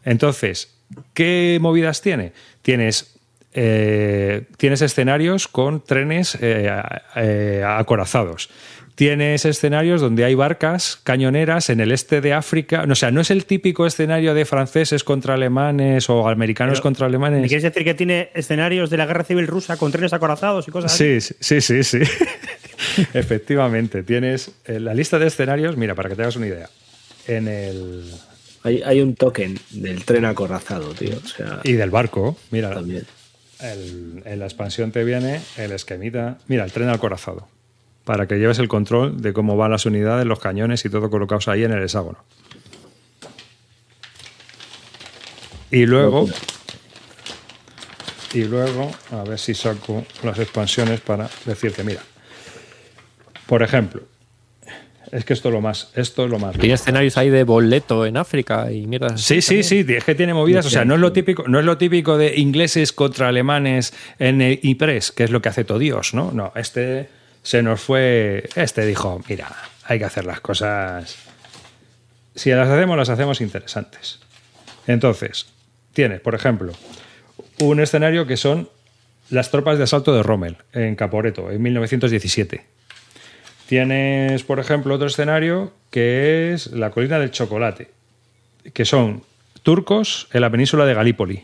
[0.05, 0.75] Entonces,
[1.13, 2.33] ¿qué movidas tiene?
[2.61, 3.15] Tienes,
[3.53, 6.69] eh, tienes escenarios con trenes eh,
[7.15, 8.49] eh, acorazados.
[8.95, 12.85] Tienes escenarios donde hay barcas cañoneras en el este de África.
[12.87, 17.07] O sea, no es el típico escenario de franceses contra alemanes o americanos Pero, contra
[17.07, 17.47] ¿Me alemanes.
[17.47, 20.93] quieres decir que tiene escenarios de la guerra civil rusa con trenes acorazados y cosas
[20.93, 21.19] así?
[21.21, 21.99] Sí, sí, sí, sí.
[23.15, 24.03] Efectivamente.
[24.03, 25.75] Tienes la lista de escenarios.
[25.75, 26.69] Mira, para que te hagas una idea.
[27.27, 28.03] En el.
[28.63, 31.17] Hay, hay un token del tren acorazado, tío.
[31.23, 32.37] O sea, Y del barco.
[32.51, 33.05] Mira, también.
[33.59, 36.37] El- en la expansión te viene el esquemita.
[36.47, 37.47] Mira, el tren acorazado.
[38.05, 41.47] Para que lleves el control de cómo van las unidades, los cañones y todo colocados
[41.47, 42.19] ahí en el hexágono.
[45.71, 46.27] Y luego.
[48.33, 52.01] Y luego, a ver si saco las expansiones para decirte, mira.
[53.45, 54.01] Por ejemplo,
[55.13, 55.89] es que esto es lo más.
[55.93, 56.57] Esto es lo más.
[56.57, 59.15] tiene escenarios ahí de boleto en África y mierda.
[59.15, 60.65] Sí, sí, sí, es que tiene movidas.
[60.65, 64.41] O sea, no es lo típico, no es lo típico de ingleses contra alemanes en
[64.41, 66.31] el IPRES, que es lo que hace todo Dios, ¿no?
[66.31, 67.09] No, este
[67.43, 68.49] se nos fue.
[68.55, 69.55] Este dijo, mira,
[69.85, 71.15] hay que hacer las cosas.
[72.33, 74.19] Si las hacemos, las hacemos interesantes.
[74.87, 75.45] Entonces,
[75.93, 76.73] tienes, por ejemplo,
[77.59, 78.67] un escenario que son
[79.29, 82.72] las tropas de asalto de Rommel en Caporeto, en 1917.
[83.67, 87.89] Tienes, por ejemplo, otro escenario que es la colina del chocolate,
[88.73, 89.23] que son
[89.61, 91.43] turcos en la península de Galípoli.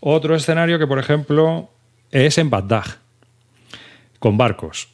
[0.00, 1.70] Otro escenario que, por ejemplo,
[2.10, 2.84] es en Bagdad,
[4.18, 4.88] con barcos.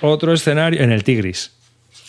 [0.00, 1.52] Otro escenario en el Tigris.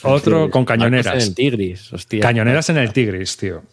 [0.04, 1.14] Otro con Barcos cañoneras.
[1.14, 2.22] En el Tigris, hostia.
[2.22, 3.64] Cañoneras en el Tigris, tío.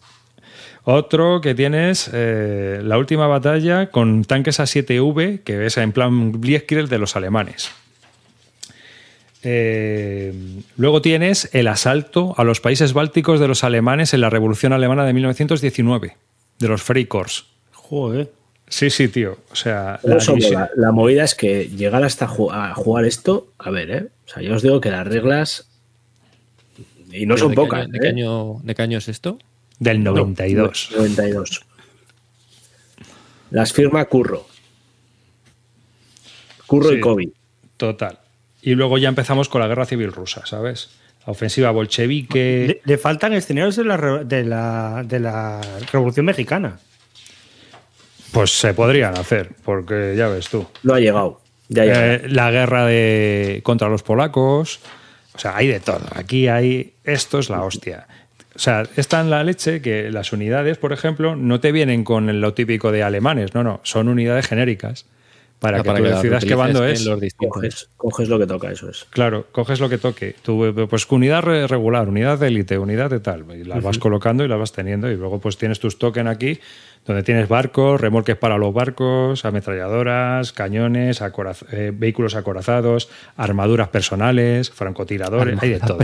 [0.83, 6.87] Otro que tienes eh, la última batalla con tanques A7V, que es en plan Blitzkrieg
[6.87, 7.71] de los alemanes.
[9.49, 10.33] Eh,
[10.75, 15.05] luego tienes el asalto a los países bálticos de los alemanes en la Revolución Alemana
[15.05, 16.17] de 1919,
[16.59, 17.45] de los Freikorps.
[17.71, 18.29] Joder.
[18.67, 19.37] Sí, sí, tío.
[19.49, 20.17] O sea, No
[20.75, 24.07] la movida es que llegar hasta ju- a jugar esto, a ver, ¿eh?
[24.25, 25.69] O sea, yo os digo que las reglas.
[27.13, 27.79] Y no son ¿de qué pocas.
[27.83, 28.01] año- ¿De ¿eh?
[28.01, 29.39] qué año, de qué año es esto?
[29.79, 30.89] del 92.
[30.97, 31.61] 92.
[33.51, 34.45] Las firma Curro.
[36.65, 36.95] Curro Sí.
[36.95, 37.29] y Kobe.
[37.77, 38.19] Total.
[38.67, 40.89] Y luego ya empezamos con la guerra civil rusa, ¿sabes?
[41.25, 42.65] La ofensiva bolchevique.
[42.67, 46.77] Le, le faltan escenarios de la, de, la, de la Revolución Mexicana.
[48.33, 50.67] Pues se podrían hacer, porque ya ves tú.
[50.83, 51.39] No ha llegado.
[51.69, 51.85] Ya.
[51.85, 54.81] Eh, la guerra de contra los polacos.
[55.33, 56.03] O sea, hay de todo.
[56.13, 56.91] Aquí hay.
[57.05, 58.05] Esto es la hostia.
[58.53, 62.41] O sea, está en la leche que las unidades, por ejemplo, no te vienen con
[62.41, 63.55] lo típico de alemanes.
[63.55, 63.79] No, no.
[63.83, 65.05] Son unidades genéricas.
[65.59, 67.03] Para Ah, que tú las decidas qué bando es.
[67.03, 69.05] los coges, coges lo que toca, eso es.
[69.09, 70.35] Claro, coges lo que toque.
[70.43, 73.43] Tú, pues unidad re- regular, unidad de élite, unidad de tal.
[73.59, 75.09] Y las vas colocando y las vas teniendo.
[75.11, 76.59] Y luego pues tienes tus tokens aquí,
[77.07, 84.69] donde tienes barcos, remolques para los barcos, ametralladoras, cañones, acoraz- eh, vehículos acorazados, armaduras personales,
[84.69, 85.97] francotiradores, hay de todo.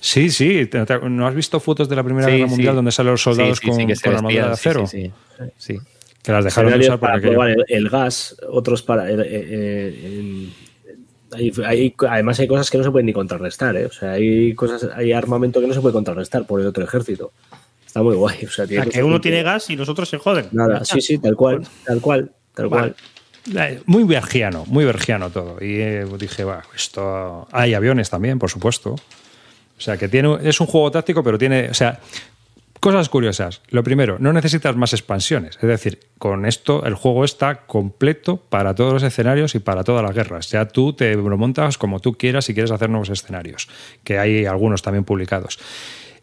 [0.00, 0.66] Sí, sí.
[0.66, 2.50] ¿te- te- ¿No has visto fotos de la Primera Sí, Guerra sí.
[2.54, 4.86] Mundial donde salen los soldados Sí, sí, con, sí, que con armadura de acero?
[4.86, 5.78] sí, sí, sí.
[5.78, 5.80] Sí.
[6.28, 9.10] Que las dejaron de usar para probar el, el gas, otros para.
[9.10, 10.48] eh, eh, eh,
[11.32, 13.86] hay- hay- además, hay cosas que no se pueden ni contrarrestar, ¿eh?
[13.86, 17.32] O sea, hay cosas, hay armamento que no se puede contrarrestar por el otro ejército.
[17.86, 18.44] Está muy guay.
[18.44, 20.48] O sea, O tiene sea, que uno tiene gas y los otros se joden.
[20.52, 22.92] Nada, sí, sí, tal cual, tal cual, tal Vale.
[23.46, 23.66] cual.
[23.70, 25.56] Eh, Muy vergiano, muy vergiano todo.
[25.62, 27.48] Y eh, dije, va, esto.
[27.52, 28.90] Hay aviones también, por supuesto.
[28.90, 30.36] O sea, que tiene.
[30.42, 31.70] Es un juego táctico, pero tiene.
[31.70, 31.98] O sea,
[32.80, 33.62] cosas curiosas.
[33.68, 35.56] Lo primero, no necesitas más expansiones.
[35.56, 40.02] Es decir, con esto el juego está completo para todos los escenarios y para todas
[40.02, 40.50] las guerras.
[40.50, 43.68] Ya tú te lo montas como tú quieras si quieres hacer nuevos escenarios,
[44.04, 45.58] que hay algunos también publicados.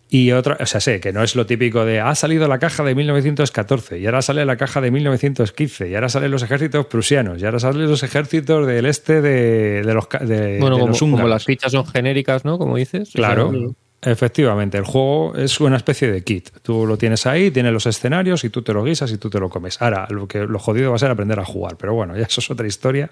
[0.08, 2.84] Y otra, o sea, sé que no es lo típico de ha salido la caja
[2.84, 7.42] de 1914 y ahora sale la caja de 1915 y ahora salen los ejércitos prusianos
[7.42, 11.00] y ahora salen los ejércitos del este de, de los, de, Bueno, de como, los
[11.00, 11.30] como húngaros.
[11.32, 12.60] las fichas son genéricas, ¿no?
[12.60, 13.10] Como dices.
[13.10, 13.60] o Claro, sea,
[14.02, 14.78] efectivamente.
[14.78, 16.50] El juego es una especie de kit.
[16.62, 19.40] Tú lo tienes ahí, tienes los escenarios y tú te lo guisas y tú te
[19.40, 19.82] lo comes.
[19.82, 22.42] Ahora, lo, que, lo jodido va a ser aprender a jugar, pero bueno, ya eso
[22.42, 23.12] es otra historia.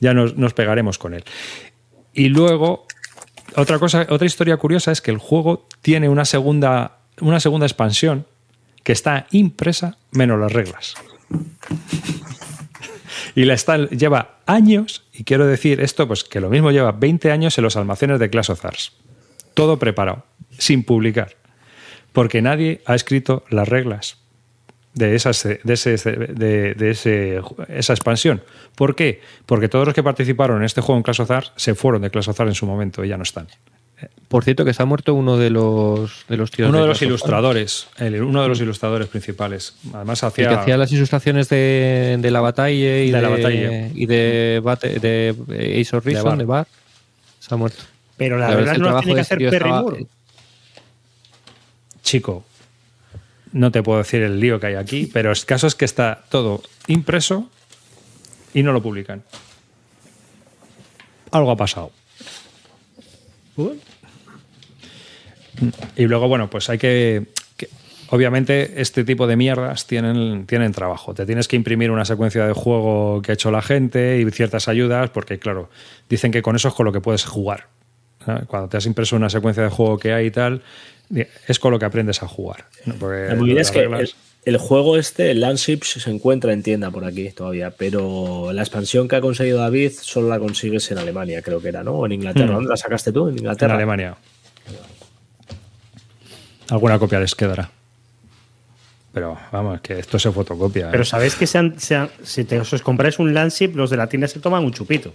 [0.00, 1.24] Ya nos, nos pegaremos con él.
[2.14, 2.86] Y luego,
[3.56, 8.26] otra cosa, otra historia curiosa es que el juego tiene una segunda, una segunda expansión
[8.82, 10.94] que está impresa menos las reglas.
[13.34, 17.30] Y la está, lleva años, y quiero decir esto, pues que lo mismo lleva 20
[17.30, 18.64] años en los almacenes de Clash of.
[19.58, 20.24] Todo preparado,
[20.56, 21.36] sin publicar.
[22.12, 24.16] Porque nadie ha escrito las reglas
[24.94, 28.42] de, esas, de, ese, de, de ese, esa expansión.
[28.74, 29.20] ¿Por qué?
[29.46, 32.28] Porque todos los que participaron en este juego en Clash of se fueron de Clash
[32.30, 33.48] of en su momento y ya no están.
[34.28, 36.68] Por cierto, que se ha muerto uno de los, de los tíos.
[36.68, 39.74] Uno de los ilustradores, el- uno de los ilustradores principales.
[39.92, 40.48] Además El hacía...
[40.50, 43.88] que hacía las ilustraciones de, de la batalla y De de, la batalla.
[43.92, 44.62] y de,
[45.00, 46.66] de Ace of Reason, de Bar.
[47.40, 47.82] Se ha muerto.
[48.18, 50.06] Pero la La verdad no trabajo tiene que hacer Perry estaba- Moore.
[52.02, 52.44] chico,
[53.52, 56.24] no te puedo decir el lío que hay aquí, pero el caso es que está
[56.28, 57.48] todo impreso
[58.52, 59.22] y no lo publican.
[61.30, 61.92] Algo ha pasado.
[65.96, 67.68] Y luego, bueno, pues hay que, que-
[68.10, 71.12] Obviamente, este tipo de mierdas tienen, tienen trabajo.
[71.12, 74.68] Te tienes que imprimir una secuencia de juego que ha hecho la gente y ciertas
[74.68, 75.68] ayudas, porque, claro,
[76.08, 77.66] dicen que con eso es con lo que puedes jugar.
[78.46, 80.62] Cuando te has impreso una secuencia de juego que hay y tal,
[81.46, 82.66] es con lo que aprendes a jugar.
[82.84, 84.00] La movida es que reglas-
[84.44, 88.62] el, el juego este, el Landships, se encuentra en tienda por aquí todavía, pero la
[88.62, 91.92] expansión que ha conseguido David solo la consigues en Alemania, creo que era, ¿no?
[91.92, 92.52] O en Inglaterra.
[92.52, 92.54] Hmm.
[92.54, 93.24] ¿Dónde la sacaste tú?
[93.28, 93.74] En en Inglaterra.
[93.74, 94.16] Alemania.
[96.70, 97.70] Alguna copia les quedará.
[99.18, 100.86] Pero vamos, que esto se fotocopia.
[100.86, 100.88] ¿eh?
[100.92, 103.96] Pero sabéis que se han- se han- si te, os compráis un Landship, los de
[103.96, 105.12] la tienda se toman un chupito.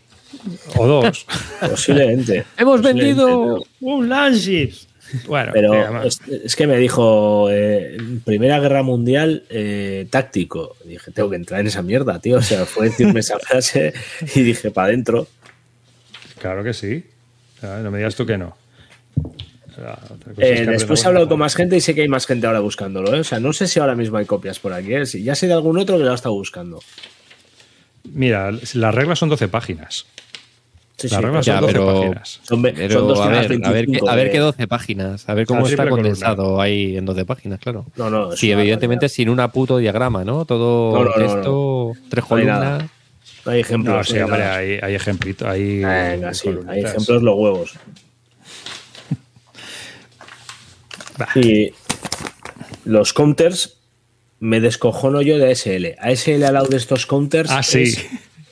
[0.76, 1.26] O dos.
[1.62, 2.44] Posiblemente.
[2.58, 3.66] ¡Hemos Posiblemente, vendido!
[3.80, 4.74] ¡Un Landship!
[5.28, 10.76] bueno, Pero es, es que me dijo, eh, Primera Guerra Mundial eh, táctico.
[10.84, 12.38] Dije, tengo que entrar en esa mierda, tío.
[12.38, 13.94] O sea, fue decirme esa frase
[14.36, 15.28] y dije, para adentro.
[16.42, 17.06] claro que sí.
[17.62, 18.58] No me digas tú que no.
[19.18, 19.63] Ah, otra cosa es
[20.38, 22.60] Eh, que después he hablado con más gente y sé que hay más gente ahora
[22.60, 23.14] buscándolo.
[23.16, 23.20] ¿eh?
[23.20, 24.94] O sea, no sé si ahora mismo hay copias por aquí.
[24.94, 25.06] ¿eh?
[25.06, 26.80] Si ya sé de algún otro que lo ha estado buscando.
[28.14, 30.06] Mira, las reglas son 12 páginas.
[30.98, 32.40] Sí, Las sí, reglas Ya, son 12 pero- páginas.
[32.44, 35.28] Son, ve- Pero son a, ver, a, ver, qué- 225 a ver qué 12 páginas,
[35.30, 35.90] a ver cómo está columna.
[36.02, 37.86] condensado ahí en 12 páginas, claro.
[37.96, 40.46] No, no, Sí, evidentemente sin una puto diagrama, ¿no?
[40.46, 42.84] Todo No, no, no, texto, tres columnas.
[43.46, 43.96] hay ejemplos.
[43.98, 45.48] No, sí, no hay hombre, hay, hay ejemplitos.
[45.48, 46.92] Hay Venga, sí, hay columnitas.
[46.92, 47.74] ejemplos los huevos.
[51.18, 51.30] Bah.
[51.36, 51.74] Y
[52.86, 53.78] los counters
[54.40, 55.96] me descojono yo de ASL.
[56.00, 57.84] ASL al lado de estos counters Ah, sí.
[57.84, 58.06] es,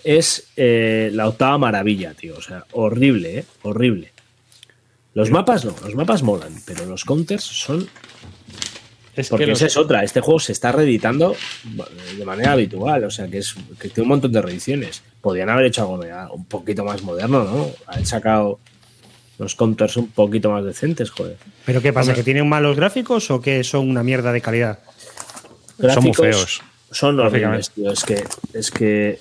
[0.03, 2.36] es, eh, la octava maravilla, tío.
[2.38, 3.45] O sea, horrible, ¿eh?
[3.64, 4.12] Horrible.
[5.14, 7.89] Los mapas no, los mapas molan, pero los counters son
[9.14, 10.05] Es Porque los- esa es otra.
[10.05, 11.36] Este juego se está reeditando
[12.18, 13.03] de manera habitual.
[13.03, 15.03] O sea, que es que tiene un montón de reediciones.
[15.20, 15.99] Podrían haber hecho algo
[16.34, 17.70] un poquito más moderno, ¿no?
[17.88, 18.59] Han sacado
[19.42, 21.36] los counters un poquito más decentes, joder.
[21.66, 22.14] ¿Pero qué pasa?
[22.14, 24.80] ¿Que tienen malos gráficos o que son una mierda de calidad?
[25.80, 26.62] Son muy feos.
[26.92, 27.92] Son horribles, tío.
[27.92, 28.24] Es que,
[28.54, 29.20] es que.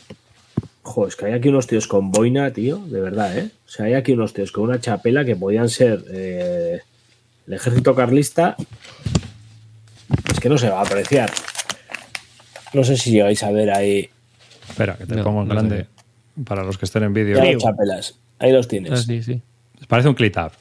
[0.83, 3.51] Joder, es que hay aquí unos tíos con boina, tío, de verdad, ¿eh?
[3.66, 6.81] O sea, hay aquí unos tíos con una chapela que podían ser eh,
[7.47, 8.57] el ejército carlista.
[10.31, 11.31] Es que no se va a apreciar.
[12.75, 14.11] No sé si llegáis a ver ahí.
[14.68, 15.87] Espera, que te No, pongo en no grande
[16.45, 17.43] para los que estén en vídeo.
[17.43, 18.18] Los chapelas.
[18.39, 18.93] Ahí los tienes.
[18.93, 19.43] Ah, sí, sí.
[19.89, 20.53] Parece un clip up.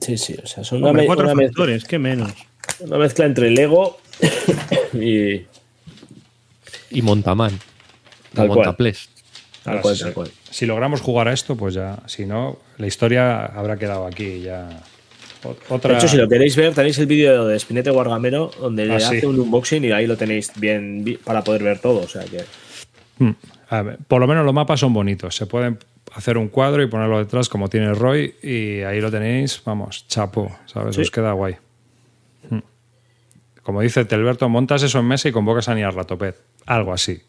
[0.00, 2.32] Sí, sí, o sea, son Hombre, cuatro una mezcla, factores, qué menos.
[2.80, 3.98] una mezcla entre Lego
[4.94, 5.42] y
[6.90, 7.58] Y Montaman.
[8.34, 8.48] Tal.
[8.48, 9.08] Montaples.
[9.64, 10.02] tal Ahora, cual, sí.
[10.04, 10.30] tal cual.
[10.50, 11.98] Si logramos jugar a esto, pues ya.
[12.06, 14.68] Si no, la historia habrá quedado aquí ya.
[15.68, 15.92] Otra.
[15.92, 19.00] De hecho, si lo queréis ver, tenéis el vídeo de Spinete Guargamero donde le Ah,
[19.00, 19.18] sí.
[19.18, 22.00] hace un unboxing y ahí lo tenéis bien para poder ver todo.
[22.00, 22.44] O sea que
[23.20, 23.32] Hmm.
[23.70, 25.34] A ver, por lo menos los mapas son bonitos.
[25.34, 25.78] Se pueden
[26.14, 30.50] hacer un cuadro y ponerlo detrás como tiene Roy y ahí lo tenéis, vamos, chapo,
[30.66, 30.96] ¿sabes?
[30.96, 31.02] Sí.
[31.02, 31.56] Os queda guay.
[32.50, 32.58] Hmm.
[33.62, 36.36] Como dice Telberto, montas eso en mesa y convocas a Niar Ratopet.
[36.66, 37.20] Algo así.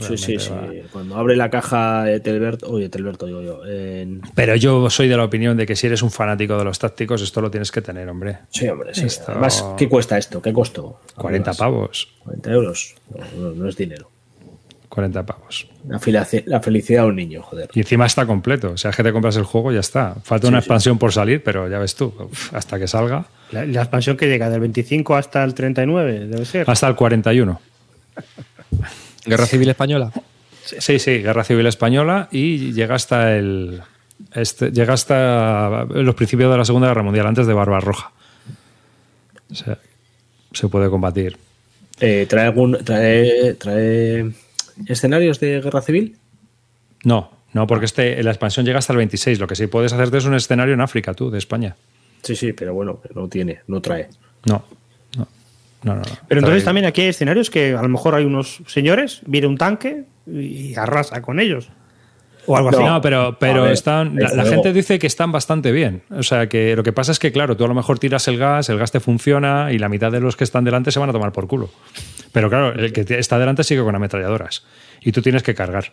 [0.00, 0.50] sí, sí, sí.
[0.50, 0.68] Va.
[0.90, 3.64] Cuando abre la caja de Telberto, oye, Telberto digo yo.
[3.66, 6.78] en- Pero yo soy de la opinión de que si eres un fanático de los
[6.78, 8.38] tácticos, esto lo tienes que tener, hombre.
[8.50, 9.04] Sí, hombre, sí.
[9.04, 10.40] Esto- Además, ¿qué cuesta esto?
[10.40, 11.00] ¿Qué costó?
[11.16, 12.08] 40 Además, pavos.
[12.20, 12.94] 40 euros.
[13.54, 14.08] No es dinero.
[14.92, 15.66] 40 pavos.
[15.88, 15.98] La,
[16.60, 17.70] felicidad de un niño, joder.
[17.72, 18.72] Y encima está completo.
[18.72, 20.16] O sea, es que te compras el juego y ya está.
[20.22, 23.24] Falta una expansión por salir, pero ya ves tú, uf, hasta que salga.
[23.52, 26.70] La, la expansión que llega del 25 hasta el 39, debe ser.
[26.70, 27.58] Hasta el 41.
[29.24, 30.12] Guerra Civil Española.
[30.62, 33.80] Sí, sí, Guerra Civil Española y llega hasta el.
[34.34, 38.12] Este, llega hasta los principios de la Segunda Guerra Mundial, antes de Barbarroja.
[39.50, 39.78] O sea,
[40.52, 41.38] se puede combatir.
[41.98, 44.32] Eh, ¿trae, algún, trae, ¿Trae
[44.86, 46.16] escenarios de guerra civil?
[47.04, 49.38] No, no, porque este, la expansión llega hasta el 26.
[49.40, 51.76] Lo que sí puedes hacerte es un escenario en África, tú, de España.
[52.22, 54.08] Sí, sí, pero bueno, no tiene, no trae.
[54.46, 54.64] No,
[55.16, 55.26] no,
[55.82, 55.94] no.
[55.94, 56.02] no, no.
[56.28, 59.48] Pero entonces Trae- también aquí hay escenarios que a lo mejor hay unos señores, viene
[59.48, 61.68] un tanque y arrasa con ellos.
[62.46, 62.82] O algo así.
[62.82, 66.02] No, pero, pero ver, están, la, la gente dice que están bastante bien.
[66.10, 68.36] O sea, que lo que pasa es que, claro, tú a lo mejor tiras el
[68.36, 71.08] gas, el gas te funciona y la mitad de los que están delante se van
[71.08, 71.70] a tomar por culo.
[72.32, 74.64] Pero claro, el que está delante sigue con ametralladoras
[75.00, 75.92] y tú tienes que cargar.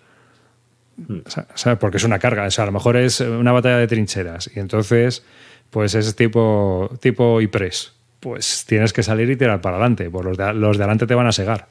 [1.26, 2.46] O sea, o porque es una carga.
[2.46, 5.24] O sea, a lo mejor es una batalla de trincheras y entonces,
[5.70, 7.94] pues es tipo, tipo IPRES.
[8.20, 10.10] Pues tienes que salir y tirar para adelante.
[10.10, 11.68] Pues los de, los de adelante te van a segar.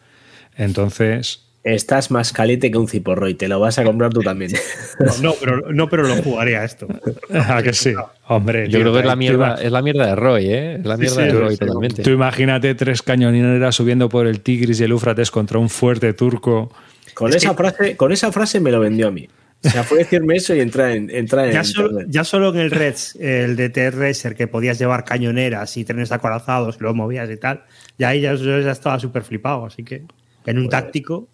[0.57, 4.53] Entonces, Estás más caliente que un ciporro y te lo vas a comprar tú también.
[5.01, 6.89] No, no, pero, no, pero lo jugaría esto.
[7.33, 7.95] ¿a que sí?
[8.27, 10.75] Hombre, Yo tío, creo que es la mierda, es la mierda de Roy, ¿eh?
[10.77, 12.03] Es la mierda sí, de Roy sí, totalmente.
[12.03, 16.73] Tú imagínate tres cañoneras subiendo por el Tigris y el Éufrates contra un fuerte turco.
[17.15, 19.29] Con esa, frase, con esa frase me lo vendió a mí.
[19.65, 22.09] O sea, fue decirme eso y entrar en, entrar en Ya solo, internet.
[22.11, 26.81] ya solo en el Reds, el de T-Racer, que podías llevar cañoneras y trenes acorazados,
[26.81, 27.65] lo movías y tal,
[27.99, 29.67] ya ahí ya, estaba súper flipado.
[29.67, 30.05] Así que
[30.47, 31.29] en un táctico.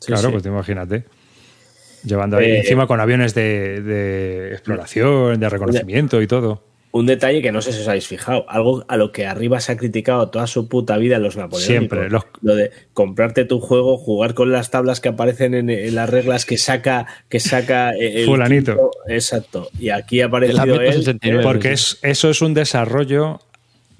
[0.00, 0.32] Sí, claro, sí.
[0.32, 1.04] pues te imagínate.
[2.04, 6.62] Llevando ahí Eh, encima con aviones de, de exploración, de reconocimiento y todo.
[6.92, 9.72] Un detalle que no sé si os habéis fijado, algo a lo que arriba se
[9.72, 11.64] ha criticado toda su puta vida los napoleónicos.
[11.66, 15.94] Siempre, los- Lo de comprarte tu juego, jugar con las tablas que aparecen en, en
[15.96, 18.72] las reglas que saca, que saca el Fulanito.
[18.72, 18.90] quinto.
[19.08, 19.68] Exacto.
[19.80, 20.20] Y aquí
[20.82, 20.92] él.
[20.92, 21.42] 69.
[21.42, 23.40] Porque es, eso es un desarrollo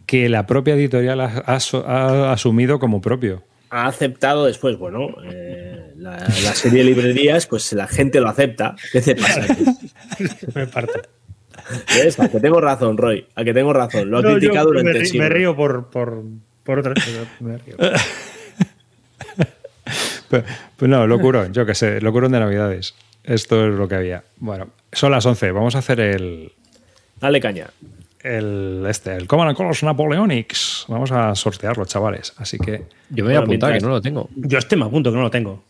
[0.07, 3.43] que la propia editorial ha, ha asu- ha asumido como propio.
[3.77, 8.77] Ha aceptado después, bueno, eh, la, la serie de librerías, pues la gente lo acepta.
[8.93, 9.43] ¿Qué te pasa?
[9.43, 9.65] aquí?
[10.55, 11.01] Me parto.
[11.97, 12.21] ¿Ves?
[12.21, 13.27] A que tengo razón, Roy.
[13.35, 14.11] A que tengo razón.
[14.11, 15.29] Lo ha No, criticado me, durante me siglos.
[15.31, 16.23] río por, por,
[16.63, 17.09] por cosas.
[17.41, 17.77] Me río.
[20.31, 20.45] Pero,
[20.77, 22.95] pues no, locurón, yo qué sé, locurón de Navidades.
[23.23, 24.25] Esto es lo que había.
[24.39, 26.53] Bueno, son las 11, vamos a hacer el,
[27.21, 27.67] Dale caña.
[28.25, 30.87] El, este, el Command and Colors Napoleonics.
[30.89, 32.33] Vamos a sortearlo, chavales.
[32.39, 34.29] Así que Yo me voy a apuntar, mientras- que no lo tengo.
[34.35, 35.63] Yo este me apunto, que no lo tengo.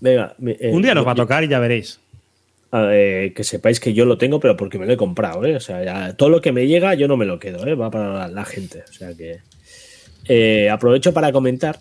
[0.00, 0.34] Venga.
[0.44, 1.98] eh, Un día nos va a tocar y ya veréis.
[2.74, 5.54] eh, que sepáis que yo lo tengo, pero porque me lo he comprado, ¿eh?
[5.56, 7.74] O sea, ya todo lo que me llega yo no me lo quedo, ¿eh?
[7.74, 8.82] Va para la, la gente.
[8.88, 9.38] O sea que.
[10.26, 11.80] Eh, aprovecho para comentar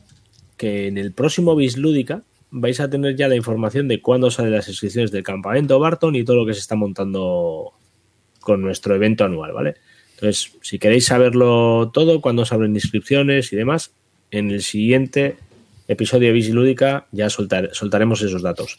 [0.58, 4.68] que en el próximo Bislúdica vais a tener ya la información de cuándo salen las
[4.68, 7.72] inscripciones del campamento Barton y todo lo que se está montando
[8.42, 9.76] con nuestro evento anual, ¿vale?
[10.22, 13.92] Entonces, si queréis saberlo todo, cuándo se abren inscripciones y demás,
[14.30, 15.38] en el siguiente
[15.88, 18.78] episodio de Visilúdica ya soltar- soltaremos esos datos.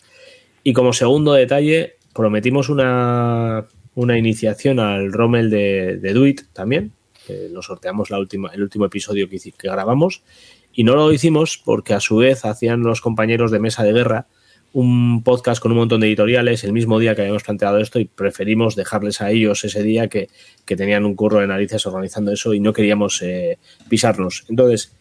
[0.62, 3.66] Y como segundo detalle, prometimos una,
[3.96, 6.92] una iniciación al Rommel de, Duit también,
[7.50, 10.22] lo sorteamos la última, el último episodio que, que grabamos,
[10.72, 14.26] y no lo hicimos porque a su vez hacían los compañeros de Mesa de Guerra
[14.72, 18.06] un podcast con un montón de editoriales el mismo día que habíamos planteado esto y
[18.06, 20.28] preferimos dejarles a ellos ese día que,
[20.64, 23.58] que tenían un curro de narices organizando eso y no queríamos eh,
[23.88, 24.44] pisarlos.
[24.48, 24.96] Entonces,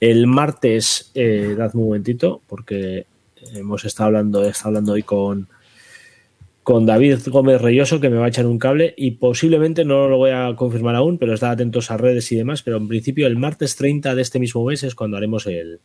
[0.00, 3.06] el martes, eh, dadme un momentito, porque
[3.54, 5.48] hemos estado hablando, he estado hablando hoy con,
[6.62, 10.18] con David Gómez Reyoso, que me va a echar un cable, y posiblemente no lo
[10.18, 13.36] voy a confirmar aún, pero estad atentos a redes y demás, pero en principio el
[13.36, 15.80] martes 30 de este mismo mes es cuando haremos el,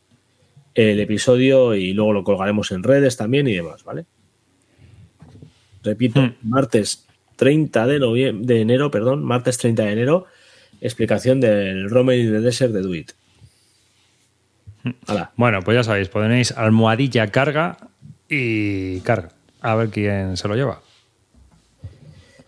[0.80, 4.06] el episodio y luego lo colgaremos en redes también y demás, ¿vale?
[5.84, 6.34] Repito, Hmm.
[6.44, 7.06] martes
[7.36, 10.26] 30 de, de enero, perdón, martes 30 de enero,
[10.82, 13.12] explicación del Rommel in the Desert de Duit.
[15.08, 15.32] Hala.
[15.36, 17.78] Bueno, pues ya sabéis, ponéis almohadilla carga
[18.30, 19.30] y carga.
[19.62, 20.82] A ver quién se lo lleva.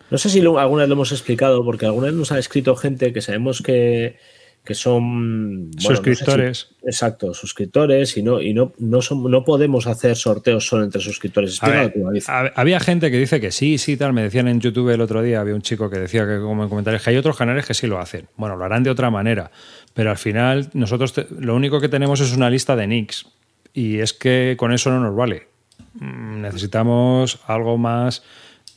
[0.09, 2.75] No sé si lo- alguna vez lo hemos explicado, porque alguna vez nos ha escrito
[2.75, 4.17] gente que sabemos que,
[4.64, 6.68] que son bueno, no sé si- Suscriptores.
[6.84, 11.62] exacto, suscriptores, y no, y no, no, son- no podemos hacer sorteos solo entre suscriptores.
[11.64, 14.14] A ver, había gente que dice que sí, sí, tal.
[14.14, 16.70] Me decían en YouTube el otro día, había un chico que decía que como en
[16.70, 18.28] comentarios que hay otros canales que sí lo hacen.
[18.38, 19.49] Bueno, lo harán de otra manera.
[19.95, 23.26] Pero al final, nosotros te- lo único que tenemos es una lista de nicks.
[23.74, 25.47] Y es que con eso no nos vale.
[25.95, 28.24] Mm, Necesitamos algo más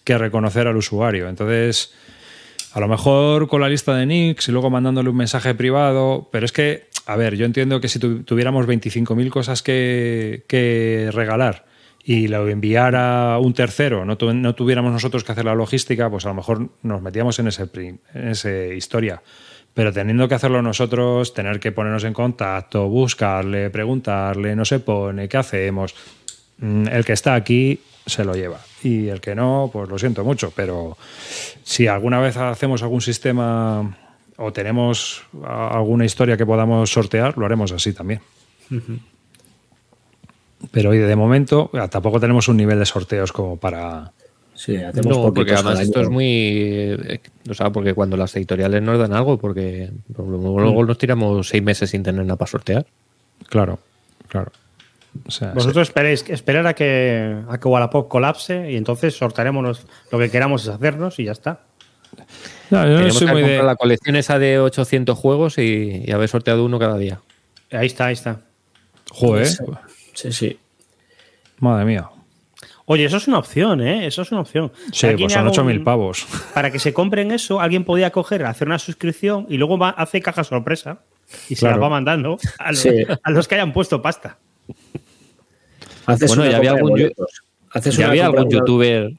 [0.05, 1.29] que reconocer al usuario.
[1.29, 1.93] Entonces,
[2.75, 6.45] a lo mejor con la lista de nicks y luego mandándole un mensaje privado, pero
[6.45, 11.65] es que, a ver, yo entiendo que si tu- tuviéramos 25.000 cosas que, que regalar
[12.05, 16.27] y lo enviara un tercero, no, tu- no tuviéramos nosotros que hacer la logística, pues
[16.27, 19.23] a lo mejor nos metíamos en pri- en ese historia.
[19.73, 25.29] Pero teniendo que hacerlo nosotros, tener que ponernos en contacto, buscarle, preguntarle, no se pone,
[25.29, 25.95] ¿qué hacemos?
[26.59, 28.61] Mm, El que está aquí se lo lleva.
[28.85, 30.53] Y el que no, pues lo siento mucho.
[30.55, 30.97] Pero
[31.65, 33.97] si alguna vez hacemos algún sistema
[34.37, 38.21] o tenemos a- alguna historia que podamos sortear, lo haremos así también.
[40.71, 44.13] Pero hoy de momento eh, tampoco tenemos un nivel de sorteos como para...
[44.55, 46.27] Sí, hacemos No, porque además esto es muy.
[46.29, 47.21] eh,
[47.51, 51.91] O sea, porque cuando las editoriales nos dan algo, porque luego nos tiramos seis meses
[51.91, 52.87] sin tener nada para sortear.
[53.49, 53.81] Claro,
[54.29, 54.53] claro.
[55.27, 60.19] O sea, Vosotros esperéis, esperar a que, a que Wallapop colapse y entonces sortaremos lo
[60.19, 61.61] que queramos es hacernos y ya está.
[62.17, 62.23] sí.
[62.71, 63.63] No, yo no soy muy de...
[63.63, 67.21] la colección esa de 800 juegos y, y haber sorteado uno cada día.
[67.71, 68.41] Ahí está, ahí está.
[69.11, 69.47] Joder,
[70.15, 70.59] Sí, sí.
[71.59, 72.09] madre mía.
[72.87, 74.07] Oye, eso es una opción, ¿eh?
[74.07, 74.71] Eso es una opción.
[74.93, 76.27] Sí, pues son hago 8.000 un- pavos.
[76.53, 80.21] Para que se compren eso, alguien podía coger, hacer una suscripción y luego va, hace
[80.21, 80.99] caja sorpresa
[81.49, 81.77] y se Claro.
[81.77, 82.91] la va mandando a los, Sí.
[83.23, 84.37] a los que hayan puesto pasta.
[86.07, 87.43] Haces Bueno, ya había algún yo- boletos.
[87.71, 89.13] Haces Ya había algún youtuber.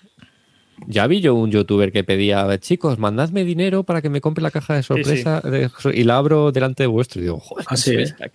[0.88, 4.52] Ya vi yo un youtuber que pedía, chicos, mandadme dinero para que me compre la
[4.52, 7.20] caja de sorpresa de- y la abro delante de vuestro.
[7.22, 8.32] Y digo, joder, Ah, sí, es que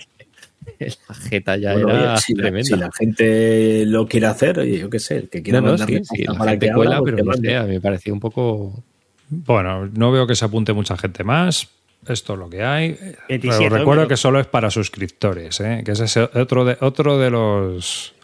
[1.09, 2.65] la jeta ya Bueno, era oye, si, la, tremenda.
[2.65, 5.79] si la gente lo quiere hacer, oye, yo qué sé, el que quiera no, no,
[5.79, 8.13] sí, sí, la para gente que cuela, pues pero no sé, a mí me pareció
[8.13, 8.83] un poco.
[9.29, 11.69] Bueno, no veo que se apunte mucha gente más.
[12.09, 12.97] Esto es lo que hay.
[13.29, 15.83] 27, Pero recuerdo que solo es para suscriptores, ¿eh?
[15.85, 18.15] que ese es otro de, otro de los.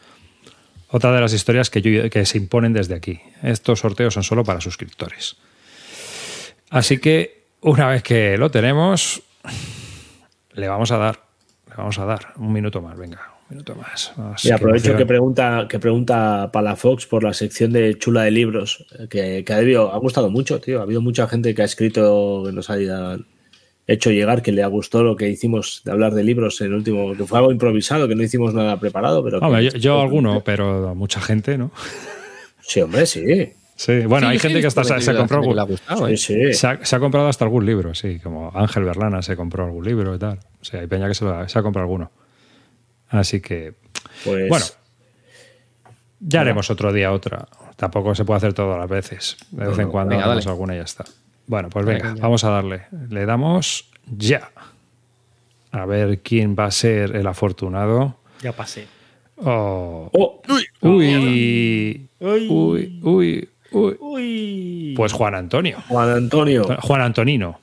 [0.88, 3.20] Otra de las historias que, yo- que se imponen desde aquí.
[3.42, 5.36] Estos sorteos son solo para suscriptores.
[6.70, 9.22] Así que una vez que lo tenemos,
[10.52, 11.20] le vamos a dar,
[11.68, 14.12] le vamos a dar un minuto más, venga, un minuto más.
[14.44, 18.86] Y aprovecho me que pregunta, que pregunta Palafox por la sección de chula de libros,
[18.98, 20.80] eh, que, que ha, debido- ha gustado mucho, tío.
[20.80, 22.76] Ha habido mucha gente que ha escrito, que nos ha
[23.86, 26.74] hecho llegar, que le ha gustado lo que hicimos de hablar de libros en el
[26.74, 29.38] último, que fue algo improvisado, que no hicimos nada preparado, pero.
[29.40, 31.70] que- Hombre, yo, yo alguno, pero mucha gente, ¿no?
[32.60, 33.52] Sí, hombre, sí.
[33.76, 36.16] Sí, bueno, Sí, hay gente que hasta se, se compró algún, gustado, ¿eh?
[36.16, 36.52] Sí, sí.
[36.54, 39.84] se, ha, se ha comprado hasta algún libro, sí, como Ángel Berlana se compró algún
[39.84, 40.38] libro y tal.
[40.62, 42.10] O sea, hay peña que se, lo ha- se ha comprado alguno.
[43.10, 43.74] Así que,
[44.24, 44.64] Pues, bueno,
[46.20, 47.46] ya haremos otro día otra.
[47.76, 49.36] Tampoco se puede hacer todas las veces.
[49.50, 51.04] De vez en cuando venga, hacemos alguna y ya está.
[51.46, 52.82] Bueno, pues venga, vamos a darle.
[53.10, 54.50] Le damos ya.
[55.72, 58.16] A ver quién va a ser el afortunado.
[58.42, 58.86] Ya pasé.
[59.38, 60.10] Oh.
[60.12, 62.08] Oh, Uy, Uy.
[62.20, 63.48] uy, uy, uy.
[63.72, 64.94] Uy.
[64.96, 65.78] Pues Juan Antonio.
[65.88, 66.64] Juan Antonio.
[66.82, 67.58] Juan Antonino.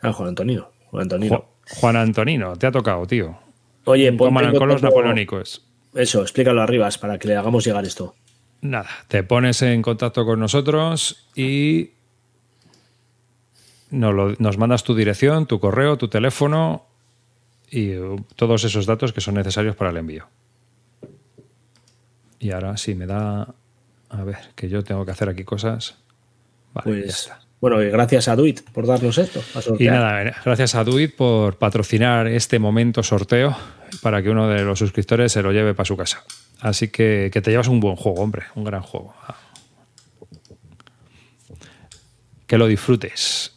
[0.00, 0.68] Ah, Juan Antonio.
[0.90, 1.30] Juan Antonio.
[1.30, 1.44] Ju-
[1.80, 3.38] Juan Antonino, te ha tocado, tío.
[3.84, 5.64] Oye, ponte Toman en con los contacto- napoleónicos.
[5.94, 8.14] Eso, explícalo arriba para que le hagamos llegar esto.
[8.62, 11.90] Nada, te pones en contacto con nosotros y
[13.92, 16.86] nos, lo- nos mandas tu dirección, tu correo, tu teléfono
[17.70, 20.26] y uh, todos esos datos que son necesarios para el envío.
[22.40, 23.54] Y ahora sí me da.
[24.10, 25.96] A ver, que yo tengo que hacer aquí cosas.
[26.74, 27.40] Vale, ya Pues, está.
[27.60, 29.40] bueno, y gracias a Duit por darnos esto.
[29.78, 33.56] Y nada, gracias a Duit por patrocinar este momento sorteo
[34.02, 36.24] para que uno de los suscriptores se lo lleve para su casa.
[36.60, 39.14] Así que, que te llevas un buen juego, hombre, un gran juego.
[42.46, 43.52] Que lo disfrutes.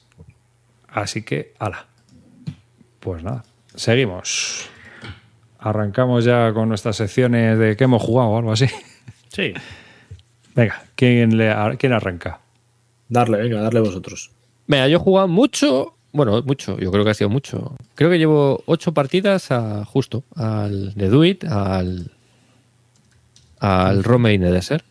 [0.96, 1.88] Así que, ala.
[3.02, 3.44] Pues nada,
[3.76, 4.70] seguimos.
[5.60, 8.68] Arrancamos ya con nuestras secciones de que hemos jugado o algo así.
[9.28, 9.54] Sí.
[10.56, 12.40] Venga, ¿quién, le, quién arranca?
[13.10, 14.32] Darle, venga, darle vosotros.
[14.68, 17.76] Mira, yo he jugado mucho, bueno, mucho, yo creo que ha sido mucho.
[17.96, 22.14] Creo que llevo ocho partidas a, justo al de Do It, al,
[23.60, 24.86] al Rome in the Desert.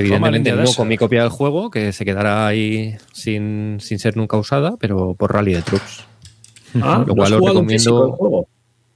[0.00, 4.36] Evidentemente no con mi copia del juego, que se quedará ahí sin, sin ser nunca
[4.36, 6.04] usada, pero por Rally de Troops.
[6.82, 8.48] Ah, Lo ¿no has cual jugado en recomiendo- el juego?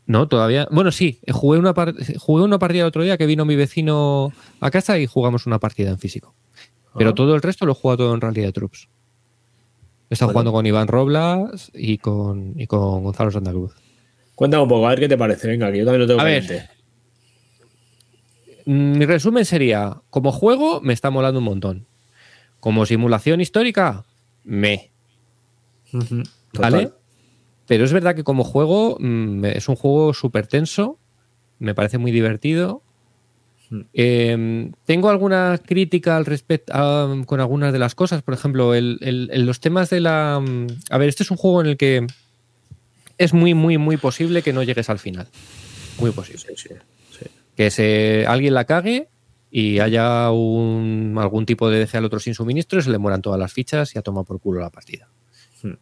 [0.06, 0.66] No, todavía.
[0.70, 4.32] Bueno, sí, jugué una, par- jugué una partida el otro día que vino mi vecino
[4.60, 6.34] a casa y jugamos una partida en físico.
[6.98, 7.14] Pero Ah.
[7.14, 8.88] todo el resto lo he jugado todo en Rally de Troops.
[10.10, 10.32] Bueno.
[10.32, 13.72] jugando con Iván Roblas y con, y con Gonzalo Santa Cruz.
[14.34, 15.46] Cuéntame un poco, a ver qué te parece.
[15.46, 16.68] Venga, que yo también lo tengo A ver.
[18.66, 21.86] Mm, Mi resumen sería, como juego me está molando un montón.
[22.60, 24.04] Como simulación histórica,
[24.44, 24.90] me.
[26.52, 26.90] ¿Vale?
[27.66, 30.98] Pero es verdad que como juego mm, es un juego súper tenso,
[31.58, 32.82] me parece muy divertido.
[33.94, 36.72] Eh, tengo alguna crítica al respecto
[37.26, 40.40] con algunas de las cosas, por ejemplo, el- el- el- los temas de la...
[40.40, 42.04] mm, A ver, este es un juego en el que
[43.16, 45.28] es muy, muy, muy posible que no llegues al final.
[46.00, 46.74] Muy posible sí, sí.
[47.60, 49.08] Que se, alguien la cague
[49.50, 53.20] y haya un, algún tipo de deje al otro sin suministro y se le mueran
[53.20, 55.10] todas las fichas y a tomar por culo la partida.
[55.62, 55.74] Hmm.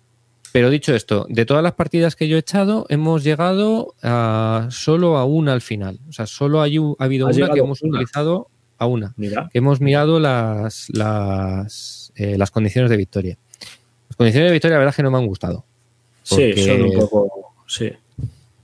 [0.51, 5.19] Pero dicho esto, de todas las partidas que yo he echado, hemos llegado a, solo
[5.19, 6.01] a una al final.
[6.09, 7.99] O sea, solo hay, ha habido ¿Has una que hemos una?
[7.99, 9.15] utilizado a una.
[9.17, 13.39] Mira, Que hemos mirado las, las, eh, las condiciones de victoria.
[14.09, 15.65] Las condiciones de victoria, la verdad es que no me han gustado.
[16.25, 17.55] sí, son un poco.
[17.69, 17.93] Sí.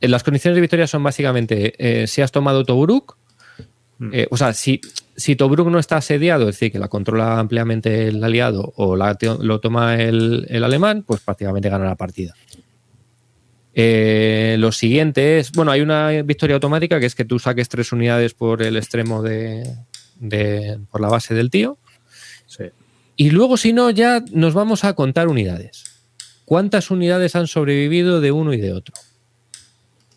[0.00, 3.16] Eh, Las condiciones de victoria son básicamente eh, si has tomado Tobruk,
[3.96, 4.10] Mm.
[4.12, 4.80] eh, o sea, si,
[5.16, 9.16] si Tobruk no está asediado, es decir, que la controla ampliamente el aliado o la,
[9.40, 12.34] lo toma el, el alemán, pues prácticamente gana la partida.
[13.76, 17.92] Eh, lo siguiente es, bueno, hay una victoria automática que es que tú saques tres
[17.92, 19.64] unidades por el extremo de,
[20.20, 21.78] de- por la base del tío.
[22.46, 22.64] sí.
[23.16, 25.84] Y luego, si no, ya nos vamos a contar unidades.
[26.44, 28.92] ¿Cuántas unidades han sobrevivido de uno y de otro?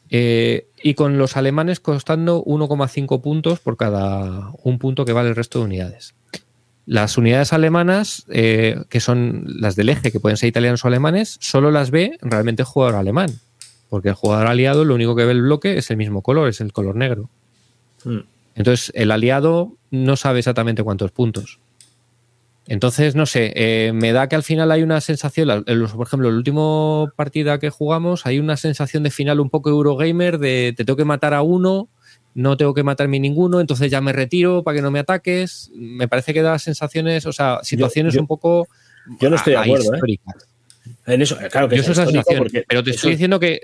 [0.10, 5.36] Eh, y con los alemanes costando 1,5 puntos por cada un punto que vale el
[5.36, 6.16] resto de unidades.
[6.86, 11.38] Las unidades alemanas, eh, que son las del eje, que pueden ser italianos o alemanes,
[11.42, 13.30] solo las ve realmente el jugador alemán.
[13.90, 16.62] Porque el jugador aliado lo único que ve el bloque es el mismo color, es
[16.62, 17.30] el color negro.
[18.06, 18.20] Mm.
[18.56, 21.60] Entonces, el aliado no sabe exactamente cuántos puntos.
[22.68, 26.38] Entonces, no sé, eh, me da que al final hay una sensación, por ejemplo, la
[26.38, 30.98] última partida que jugamos, hay una sensación de final un poco Eurogamer de te tengo
[30.98, 31.88] que matar a uno,
[32.34, 35.72] no tengo que matarme ninguno, entonces ya me retiro para que no me ataques.
[35.76, 38.68] Me parece que da sensaciones, o sea, situaciones yo- un poco
[39.20, 40.18] yo no estoy de a- acuerdo, ¿eh?
[41.06, 43.62] En eso, eh, claro que Yo es sensación, pero te eso- estoy diciendo que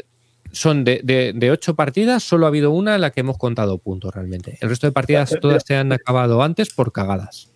[0.51, 3.77] son de, de- de ocho partidas, solo ha habido una en la que hemos contado
[3.79, 4.57] puntos realmente.
[4.61, 7.49] El resto de partidas Pero- todas se han acabado antes por cagadas.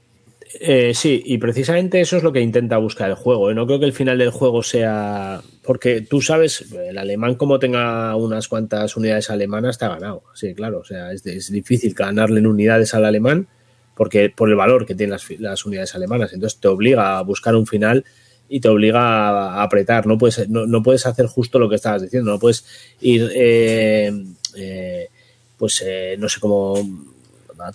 [0.60, 3.52] Eh, sí, y precisamente eso es lo que intenta buscar el juego.
[3.52, 3.56] ¿eh?
[3.56, 5.42] No creo que el final del juego sea.
[5.64, 10.24] Porque tú sabes, el alemán, como tenga unas cuantas unidades alemanas, está ganado.
[10.34, 10.80] Sí, claro.
[10.80, 13.48] O sea, es, difícil ganarle en unidades al alemán
[13.96, 16.32] porque por el valor que tienen las, las unidades alemanas.
[16.32, 18.06] Entonces te obliga a buscar un final
[18.48, 20.06] y te obliga a apretar.
[20.06, 22.32] No puedes, no puedes hacer justo lo que estabas diciendo.
[22.32, 22.66] No puedes
[23.02, 23.30] ir.
[23.34, 24.12] eh,
[24.56, 25.10] eh,
[25.58, 26.76] pues eh, no sé cómo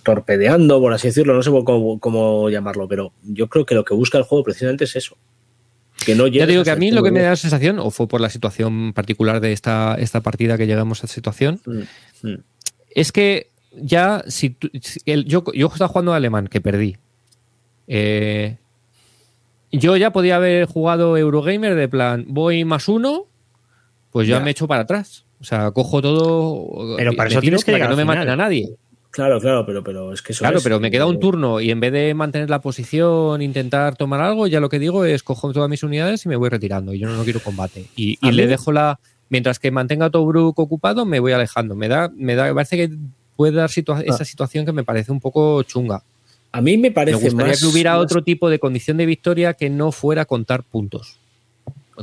[0.03, 3.93] torpedeando, por así decirlo, no sé cómo, cómo llamarlo, pero yo creo que lo que
[3.93, 5.17] busca el juego precisamente es eso.
[6.05, 8.07] Que no Ya digo que a mí lo que me da la sensación, o fue
[8.07, 12.43] por la situación particular de esta, esta partida que llegamos a esta situación, Mm, mm.
[12.95, 16.97] es que ya, si, tú- si el- yo, yo estaba jugando alemán, que perdí.
[17.87, 18.57] Eh,
[19.71, 23.25] yo ya podía haber jugado Eurogamer de plan, voy más uno,
[24.11, 24.43] pues ya, Ya.
[24.43, 25.25] me echo para atrás.
[25.41, 26.95] O sea, cojo todo.
[26.95, 28.69] Pero para eso tienes que para llegar no me maten a nadie.
[29.13, 31.69] Claro, claro, pero, pero es que eso Claro, es- pero me queda un turno y
[31.69, 35.53] en vez de mantener la posición, intentar tomar algo, ya lo que digo es cojo
[35.53, 36.93] todas mis unidades y me voy retirando.
[36.95, 37.85] Y yo no, no quiero combate.
[37.95, 38.99] Y, y A le dejo la.
[39.29, 41.75] Mientras que mantenga Tobruk ocupado, me voy alejando.
[41.75, 42.89] Me da, me da, me parece que
[43.35, 44.03] puede dar situa- Ah.
[44.05, 46.01] esa situación que me parece un poco chunga.
[46.51, 49.05] A mí me Me parece gustaría más, que hubiera más- otro tipo de condición de
[49.05, 51.17] victoria que no fuera contar puntos.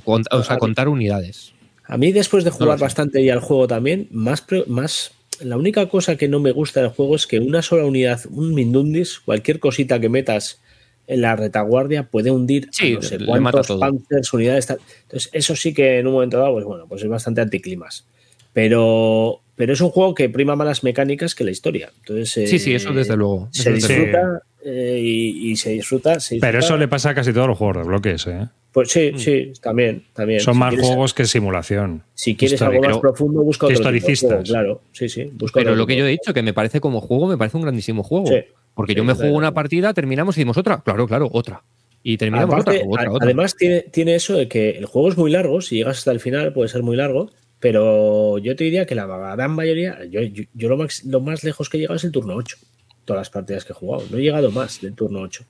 [0.05, 1.53] O sea, A contar unidades.
[1.87, 5.11] A mí, después de jugar bastante ya al juego también, más, más
[5.41, 8.55] la única cosa que no me gusta del juego es que una sola unidad, un
[8.55, 10.61] Mindundis, cualquier cosita que metas
[11.07, 14.67] en la retaguardia puede hundir Sí, a no sé cuántos panzers, unidades.
[14.67, 14.79] tal.
[15.03, 18.07] Entonces, eso sí que en un momento dado, pues bueno, pues es bastante anticlimas.
[18.53, 21.91] Pero, pero es un juego que prima más las mecánicas que la historia.
[21.99, 23.49] Entonces, Sí, sí, eh, eso desde luego.
[23.53, 26.19] Se desde disfruta eh, y, y se disfruta.
[26.19, 26.65] se Pero disfruta.
[26.67, 28.27] eso le pasa a casi todos los juegos de bloques.
[28.27, 28.49] ¿eh?
[28.73, 30.05] Pues sí, sí, también.
[30.15, 30.41] también.
[30.41, 32.03] Son Si más quieres- juegos que simulación.
[32.15, 34.29] Si quieres algo más Pero- profundo, busca otro tipo historicistas.
[34.31, 35.25] juego, claro, sí, sí.
[35.35, 36.01] Busca Pero otro lo que tipo.
[36.05, 38.29] yo he dicho, que me parece como juego, me parece un grandísimo juego.
[38.29, 38.37] Sí.
[38.75, 40.81] Porque Sí, yo me juego una partida, terminamos y dimos otra.
[40.83, 41.63] Claro, claro, otra.
[42.03, 43.25] Y terminamos Aparte, otra, otra, otra.
[43.27, 45.61] Además, tiene, tiene eso de que el juego es muy largo.
[45.61, 47.31] Si llegas hasta el final, puede ser muy largo.
[47.61, 51.45] Pero yo te diría que la gran mayoría, yo, yo, yo lo, más, lo más
[51.45, 52.57] lejos que he llegado es el turno 8.
[53.05, 54.05] Todas las partidas que he jugado.
[54.11, 55.45] No he llegado más del turno 8.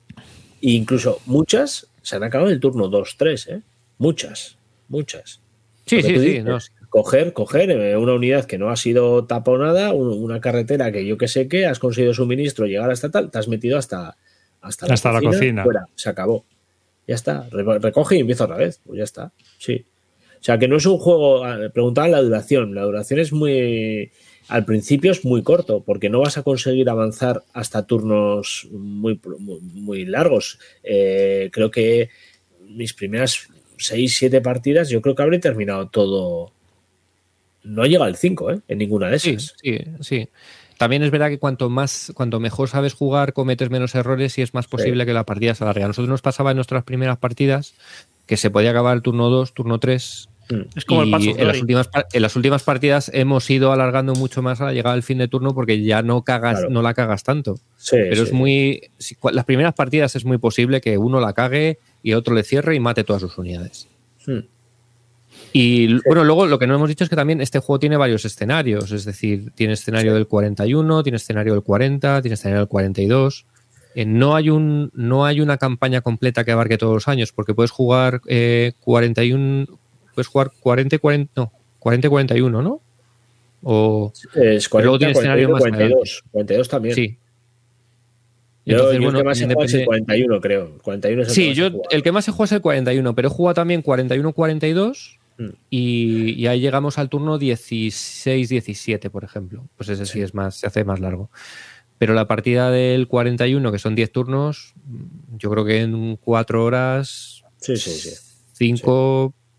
[0.61, 3.61] E incluso muchas se han acabado en el turno 2, 3, ¿eh?
[3.97, 4.57] Muchas,
[4.89, 5.39] muchas.
[5.85, 6.41] sí, sí, sí.
[6.41, 6.57] no,
[6.89, 11.17] Coger, coger eh, una unidad que no ha sido taponada, un- una carretera que yo
[11.17, 14.17] que sé que has conseguido suministro, llegar hasta tal, te has metido hasta,
[14.59, 15.63] hasta, Hasta la cocina.
[15.63, 16.43] Fuera, se acabó.
[17.07, 17.47] Ya está.
[17.49, 18.81] Re- Recoge y empieza otra vez.
[18.85, 19.31] Pues ya está.
[19.57, 19.85] Sí.
[20.41, 21.43] O sea que no es un juego.
[21.71, 22.73] Preguntaban la duración.
[22.73, 24.11] La duración es muy.
[24.47, 29.59] Al principio es muy corto, porque no vas a conseguir avanzar hasta turnos muy, muy,
[29.61, 30.59] muy largos.
[30.83, 32.09] Eh, creo que
[32.67, 36.51] mis primeras 6, 7 partidas, yo creo que habré terminado todo.
[37.63, 38.59] No llega al 5, ¿eh?
[38.67, 39.53] En ninguna de esas.
[39.61, 40.27] sí, sí.
[40.81, 44.55] También es verdad que cuanto más, cuanto mejor sabes jugar, cometes menos errores y es
[44.55, 45.83] más posible que la partida se alargue.
[45.83, 47.75] A nosotros nos pasaba en nuestras primeras partidas
[48.25, 50.30] que se podía acabar el turno 2, turno 3.
[50.51, 50.61] Mm.
[50.75, 54.41] Es como el y en las, últimas, en las últimas partidas hemos ido alargando mucho
[54.41, 56.69] más a la llegada del fin de turno porque ya no cagas, Claro.
[56.69, 57.55] no la cagas tanto.
[57.77, 58.21] Sí, Pero sí.
[58.23, 58.81] es muy.
[58.97, 62.75] si- las primeras partidas es muy posible que uno la cague y otro le cierre
[62.75, 63.87] y mate todas sus unidades.
[64.27, 64.39] Mm.
[65.53, 68.23] Y bueno, luego lo que no hemos dicho es que también este juego tiene varios
[68.25, 73.45] escenarios, es decir, tiene escenario del 41, tiene escenario del 40, tiene escenario del 42.
[73.95, 77.53] Eh, no, hay un, no hay una campaña completa que abarque todos los años, porque
[77.53, 79.65] puedes jugar eh, 41,
[80.13, 82.81] puedes jugar 40 y 40, no, 40 y 41, ¿no?
[83.63, 86.23] O, Es 40, luego tiene escenario 41, más 42.
[86.31, 86.95] 42 también.
[86.95, 87.17] sí.
[88.63, 90.63] Yo, Entonces, yo el que más he jugado es el depende- 41, creo.
[90.75, 93.15] El 41 es el que Sí, yo el que más he jugado es el 41,
[93.15, 95.45] pero he jugado también 41-42 Mm.
[95.71, 99.65] y, y ahí llegamos al turno 16-17, por ejemplo.
[99.77, 100.13] Pues ese sí.
[100.13, 100.21] Sí.
[100.21, 101.31] es más, se hace más largo.
[101.97, 104.73] Pero la partida del 41, que son 10 turnos,
[105.37, 108.09] yo creo que en 4 horas, Sí, sí, sí.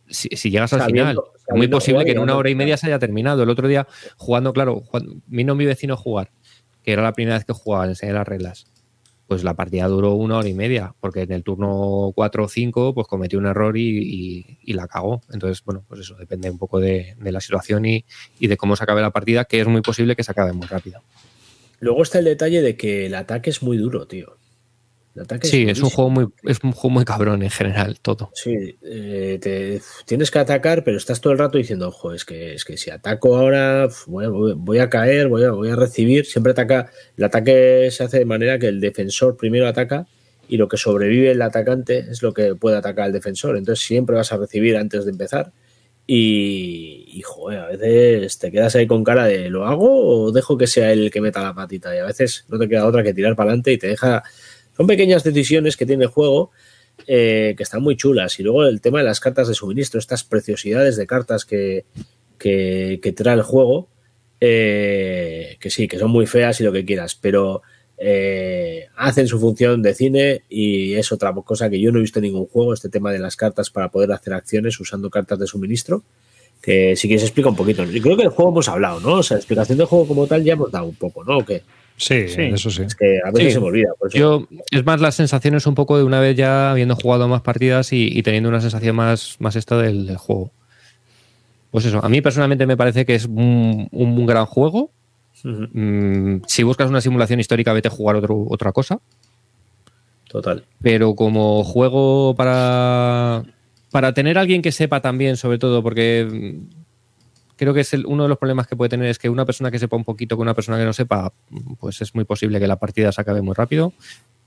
[0.08, 2.54] 5, si, si llegas al Sabiendo- final, es muy posible que en una hora y
[2.54, 3.42] media se haya terminado.
[3.42, 3.86] El otro día
[4.16, 6.30] jugando, claro, jugando- vino mi vecino a jugar,
[6.82, 8.66] que era la primera vez que jugaba, enseñé las reglas.
[9.28, 12.92] Pues la partida duró una hora y media, porque en el turno 4 o 5
[12.92, 15.22] pues cometió un error y, y- y la cagó.
[15.32, 18.04] Entonces, bueno, pues eso depende un poco de, de la situación y,
[18.38, 20.66] y de cómo se acabe la partida, que es muy posible que se acabe muy
[20.66, 21.00] rápido.
[21.80, 24.36] Luego está el detalle de que el ataque es muy duro, tío.
[25.14, 28.30] El ataque Sí, es un juego muy, es un juego muy cabrón en general, todo.
[28.34, 32.54] Sí, eh, te- tienes que atacar, pero estás todo el rato diciendo, ojo, es que,
[32.54, 36.24] es que si ataco ahora, voy, a- voy a caer, voy a, voy a recibir.
[36.24, 40.06] Siempre ataca, el ataque se hace de manera que el defensor primero ataca
[40.48, 43.56] y lo que sobrevive el atacante es lo que puede atacar al defensor.
[43.58, 45.52] Entonces siempre vas a recibir antes de empezar.
[46.06, 50.58] Y, y, joder, a veces te quedas ahí con cara de ¿lo hago o dejo
[50.58, 51.94] que sea él el que meta la patita?
[51.94, 54.22] Y a veces no te queda otra que tirar para adelante y te deja.
[54.76, 56.50] Son pequeñas decisiones que tiene el juego
[57.06, 58.38] eh, que están muy chulas.
[58.38, 61.84] Y luego el tema de las cartas de suministro, estas preciosidades de cartas que,
[62.38, 63.88] que, trae el juego,
[64.40, 67.62] eh, que sí, que son muy feas y lo que quieras, pero
[67.98, 72.20] eh, hacen su función de cine y es otra cosa que yo no he visto
[72.20, 75.46] en ningún juego, este tema de las cartas para poder hacer acciones usando cartas de
[75.46, 76.04] suministro.
[76.60, 77.82] Que si quieres explica un poquito.
[77.84, 79.14] Yo creo que el juego hemos hablado, ¿no?
[79.14, 81.38] O sea, explicación del juego como tal ya hemos dado un poco, ¿no?
[81.38, 81.62] ¿O qué?
[81.96, 82.42] Sí, Sí.
[82.42, 82.82] eso sí.
[82.82, 83.52] Es que a veces Sí.
[83.54, 83.90] se me olvida.
[83.98, 87.28] por eso- Yo, es más las sensaciones un poco de una vez ya habiendo jugado
[87.28, 90.50] más partidas y, y teniendo una sensación más, más esta del, del juego.
[91.70, 94.90] Pues eso, a mí personalmente me parece que es un, un gran juego.
[95.44, 99.00] Mm, si buscas una simulación histórica, vete a jugar otro, otra cosa.
[100.28, 100.64] Total.
[100.80, 103.42] Pero como juego para,
[103.90, 106.58] para tener a alguien que sepa también, sobre todo, porque
[107.62, 109.70] creo que es el- uno de los problemas que puede tener es que una persona
[109.70, 111.32] que sepa un poquito con una persona que no sepa,
[111.80, 113.92] pues es muy posible que la partida se acabe muy rápido.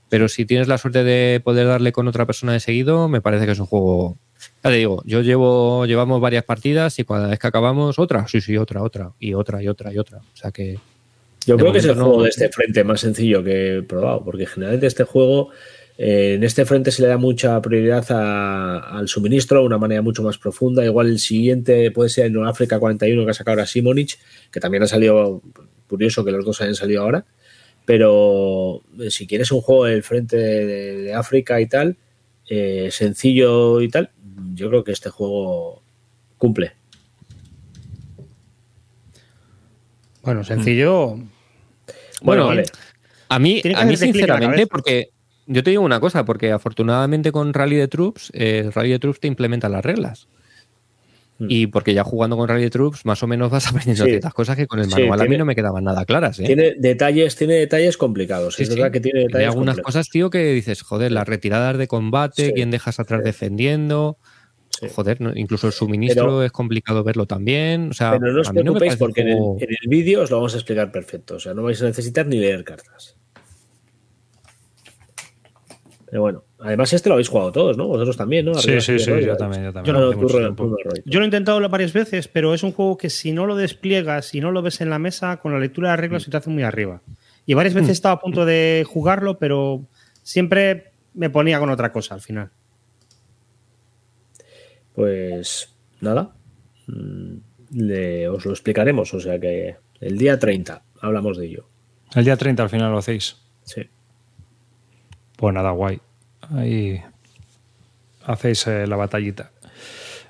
[0.08, 3.44] Pero si tienes la suerte de poder darle con otra persona de seguido, me parece
[3.46, 4.16] que es un juego.
[4.62, 8.40] Ya te digo, yo llevo, llevamos varias partidas y cada vez que acabamos, otra, sí,
[8.40, 10.18] sí, otra, otra, y otra, y otra, y otra.
[10.18, 10.78] O sea que.
[11.46, 14.22] Yo creo que es el no- juego de este frente más sencillo que he probado,
[14.24, 15.50] porque generalmente este juego,
[15.98, 20.02] eh, en este frente se le da mucha prioridad a- al suministro de una manera
[20.02, 20.84] mucho más profunda.
[20.84, 24.18] Igual el siguiente puede ser en África 41 que ha sacado ahora Simonich,
[24.50, 25.40] que también ha salido
[25.88, 27.24] curioso que los dos hayan salido ahora.
[27.86, 31.96] Pero eh, si quieres un juego del frente de, de África y tal,
[32.50, 34.10] eh, sencillo y tal,
[34.54, 35.82] yo creo que este juego
[36.36, 36.72] cumple.
[40.22, 41.10] Bueno, sencillo.
[41.14, 41.26] Bueno,
[42.22, 42.64] Bueno, vale.
[43.28, 45.10] A mí, a mí sinceramente, porque
[45.46, 49.20] yo te digo una cosa, porque afortunadamente con Rally de Troops, eh, Rally de Troops
[49.20, 50.28] te implementa las reglas.
[51.38, 51.46] Mm.
[51.50, 54.10] Y porque ya jugando con Rally de Troops, más o menos vas aprendiendo Sí.
[54.10, 56.40] ciertas cosas que con el Sí, manual a mí no me quedaban nada claras.
[56.40, 56.44] ¿eh?
[56.44, 58.54] Tiene detalles, tiene detalles complicados.
[58.54, 59.94] Sí, es verdad que tiene Hay detalles algunas complejos.
[59.94, 64.16] cosas, tío, que dices, joder, las retiradas de combate, quién dejas atrás defendiendo.
[64.80, 64.88] Sí.
[64.94, 65.32] Joder, ¿no?
[65.34, 67.90] incluso el suministro Pero- es complicado verlo también.
[67.90, 70.30] O sea, Pero no os no preocupéis un porque en el, en el vídeo os
[70.30, 71.36] lo vamos a explicar perfecto.
[71.36, 73.16] O sea, no vais a necesitar ni leer cartas.
[76.08, 77.86] Pero bueno, además este lo habéis jugado todos, ¿no?
[77.88, 78.54] Vosotros también, ¿no?
[78.54, 79.94] Sí, Arriba, sí, sí, yo también, yo también.
[79.96, 81.02] No, no, Roy.
[81.04, 84.32] Yo lo he intentado varias veces, pero es un juego que si no lo despliegas
[84.34, 86.48] y no lo ves en la mesa, con la lectura de reglas se te hace
[86.50, 87.02] muy arriba.
[87.44, 89.84] Y varias veces he estado a punto de jugarlo, pero
[90.22, 92.50] siempre me ponía con otra cosa al final.
[94.94, 96.34] Pues nada,
[96.86, 97.34] mm,
[97.72, 99.12] le- os lo explicaremos.
[99.14, 101.68] O sea que el día 30 hablamos de ello.
[102.14, 103.36] El día 30 al final lo hacéis.
[103.64, 103.82] Sí.
[105.36, 106.00] Pues nada, guay.
[106.54, 107.02] Ahí
[108.24, 109.50] hacéis eh, la batallita.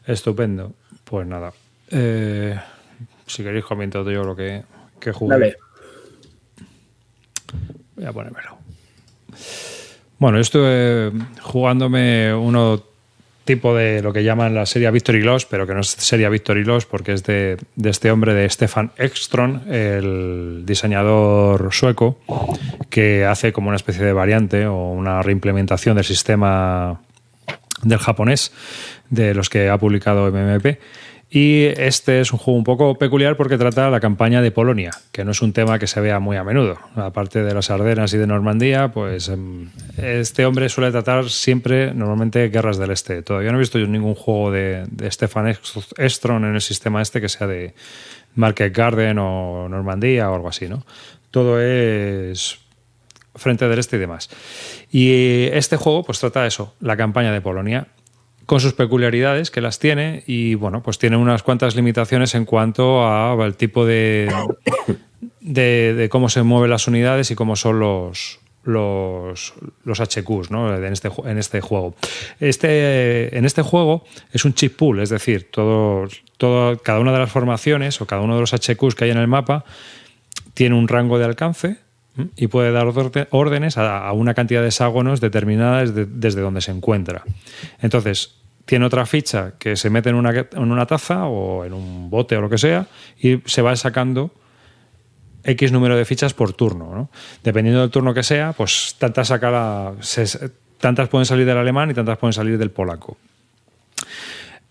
[0.06, 0.72] Estupendo.
[1.04, 1.52] Pues nada.
[1.90, 2.58] Eh,
[3.26, 4.62] si queréis comento yo lo que,
[5.00, 5.34] que jugué.
[5.34, 5.56] Dale.
[7.94, 8.58] Voy a ponérmelo.
[10.18, 11.12] Bueno, estuve
[11.42, 12.82] jugándome uno
[13.46, 16.64] tipo de lo que llaman la serie Victory Loss, pero que no es serie Victory
[16.64, 22.18] Loss porque es de, de este hombre, de Stefan Ekstrom, el diseñador sueco,
[22.90, 27.00] que hace como una especie de variante o una reimplementación del sistema
[27.82, 28.52] del japonés,
[29.08, 30.78] de los que ha publicado MMP.
[31.28, 35.24] Y este es un juego un poco peculiar porque trata la campaña de Polonia, que
[35.24, 36.78] no es un tema que se vea muy a menudo.
[36.94, 42.48] Aparte de las Ardenas y de Normandía, pues em, este hombre suele tratar siempre, normalmente,
[42.48, 43.22] guerras del este.
[43.22, 45.56] Todavía no he visto yo ningún juego de, Stefan
[45.96, 47.74] Estron en el sistema este que sea de
[48.36, 50.86] Market Garden o Normandía o algo así, ¿no?
[51.32, 52.60] Todo es
[53.34, 54.30] frente del este y demás.
[54.92, 57.88] Y este juego pues trata eso, la campaña de Polonia
[58.46, 63.06] con sus peculiaridades que las tiene y bueno, pues tiene unas cuantas limitaciones en cuanto
[63.06, 64.32] al tipo de,
[65.40, 69.54] de, de cómo se mueven las unidades y cómo son los los,
[69.84, 70.74] los HQs ¿no?
[70.76, 71.94] en, este, en este juego.
[72.40, 77.20] Este, en este juego es un chip pool, es decir, todo, todo, cada una de
[77.20, 79.64] las formaciones o cada uno de los HQs que hay en el mapa
[80.54, 81.76] tiene un rango de alcance.
[82.36, 82.86] Y puede dar
[83.30, 87.24] órdenes a, una cantidad de hexágonos determinadas de- desde donde se encuentra.
[87.80, 92.10] Entonces, tiene otra ficha que se mete en una, en una taza o en un
[92.10, 92.86] bote o lo que sea
[93.20, 94.32] y se va sacando
[95.44, 96.92] X número de fichas por turno.
[96.94, 97.10] ¿no?
[97.44, 99.92] Dependiendo del turno que sea, pues tantas, saca
[100.80, 103.16] tantas pueden salir del alemán y tantas pueden salir del polaco.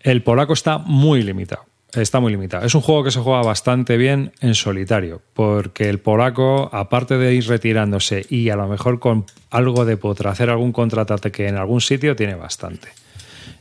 [0.00, 1.64] El polaco está muy limitado.
[1.92, 2.66] Está muy limitado.
[2.66, 7.34] Es un juego que se juega bastante bien en solitario, porque el polaco, aparte de
[7.34, 11.80] ir retirándose y a lo mejor con algo de potra hacer algún contraataque en algún
[11.80, 12.88] sitio, tiene bastante.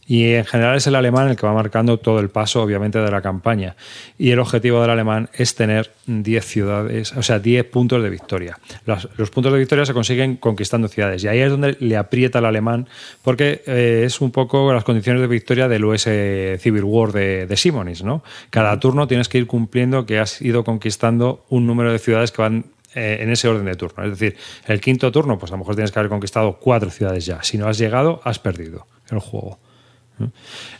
[0.07, 3.09] Y en general es el alemán el que va marcando todo el paso, obviamente, de
[3.09, 3.75] la campaña.
[4.17, 8.59] Y el objetivo del alemán es tener 10 ciudades, o sea, 10 puntos de victoria.
[8.85, 11.23] Los, los puntos de victoria se consiguen conquistando ciudades.
[11.23, 12.87] Y ahí es donde le aprieta el alemán,
[13.23, 17.57] porque eh, es un poco las condiciones de victoria del US Civil War de, de
[17.57, 18.23] Simonis, ¿no?
[18.51, 22.41] Cada turno tienes que ir cumpliendo que has ido conquistando un número de ciudades que
[22.41, 24.05] van eh, en ese orden de turno.
[24.05, 24.37] Es decir,
[24.67, 27.43] el quinto turno, pues a lo mejor tienes que haber conquistado cuatro ciudades ya.
[27.43, 29.59] Si no has llegado, has perdido el juego.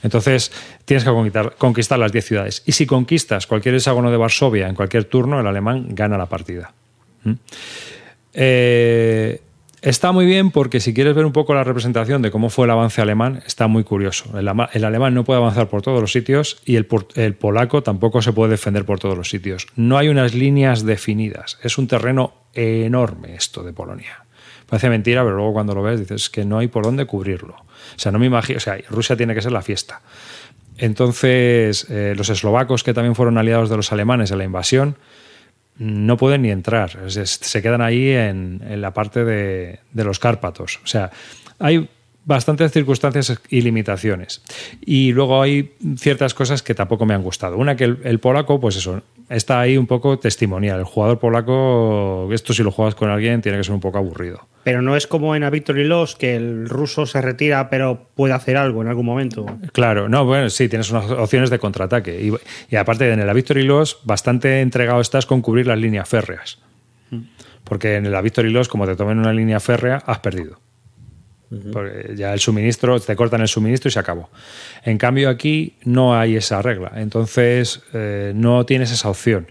[0.03, 0.51] Entonces,
[0.85, 1.11] tienes que
[1.57, 2.63] conquistar, las 10 ciudades.
[2.65, 6.73] Y si conquistas cualquier hexágono de Varsovia en cualquier turno, el alemán gana la partida.
[8.33, 9.41] Eh,
[9.81, 12.71] está muy bien porque si quieres ver un poco la representación de cómo fue el
[12.71, 14.37] avance alemán, está muy curioso.
[14.37, 18.51] El, alemán no puede avanzar por todos los sitios y el polaco tampoco se puede
[18.51, 19.67] defender por todos los sitios.
[19.75, 21.59] No hay unas líneas definidas.
[21.63, 24.24] Es un terreno enorme esto de Polonia.
[24.67, 27.55] Parece mentira, pero luego cuando lo ves dices que no hay por dónde cubrirlo.
[27.55, 30.01] O sea, no me imagino, o sea, Rusia tiene que ser la fiesta.
[30.77, 34.97] Entonces, eh, los eslovacos, que también fueron aliados de los alemanes en la invasión,
[35.77, 36.99] no pueden ni entrar.
[37.09, 40.79] Se quedan ahí en, en la parte de, de los Cárpatos.
[40.83, 41.11] O sea,
[41.59, 41.89] hay
[42.25, 44.41] bastantes circunstancias y limitaciones.
[44.81, 47.57] Y luego hay ciertas cosas que tampoco me han gustado.
[47.57, 50.79] Una que el, el polaco, pues eso, está ahí un poco testimonial.
[50.79, 54.47] El jugador polaco, esto si lo juegas con alguien, tiene que ser un poco aburrido.
[54.63, 58.33] Pero no es como en A Victory Loss, que el ruso se retira, pero puede
[58.33, 59.45] hacer algo en algún momento.
[59.73, 62.19] Claro, no, bueno, sí, tienes unas opciones de contraataque.
[62.19, 62.33] Y,
[62.73, 66.59] y aparte, en el A Victory Loss, bastante entregado estás con cubrir las líneas férreas.
[67.63, 70.59] Porque en el A Victory Loss, como te tomen una línea férrea, has perdido.
[72.15, 74.29] Ya el suministro, te cortan el suministro y se acabó.
[74.83, 76.93] En cambio, aquí no hay esa regla.
[76.95, 79.47] Entonces, eh, no tienes esa opción.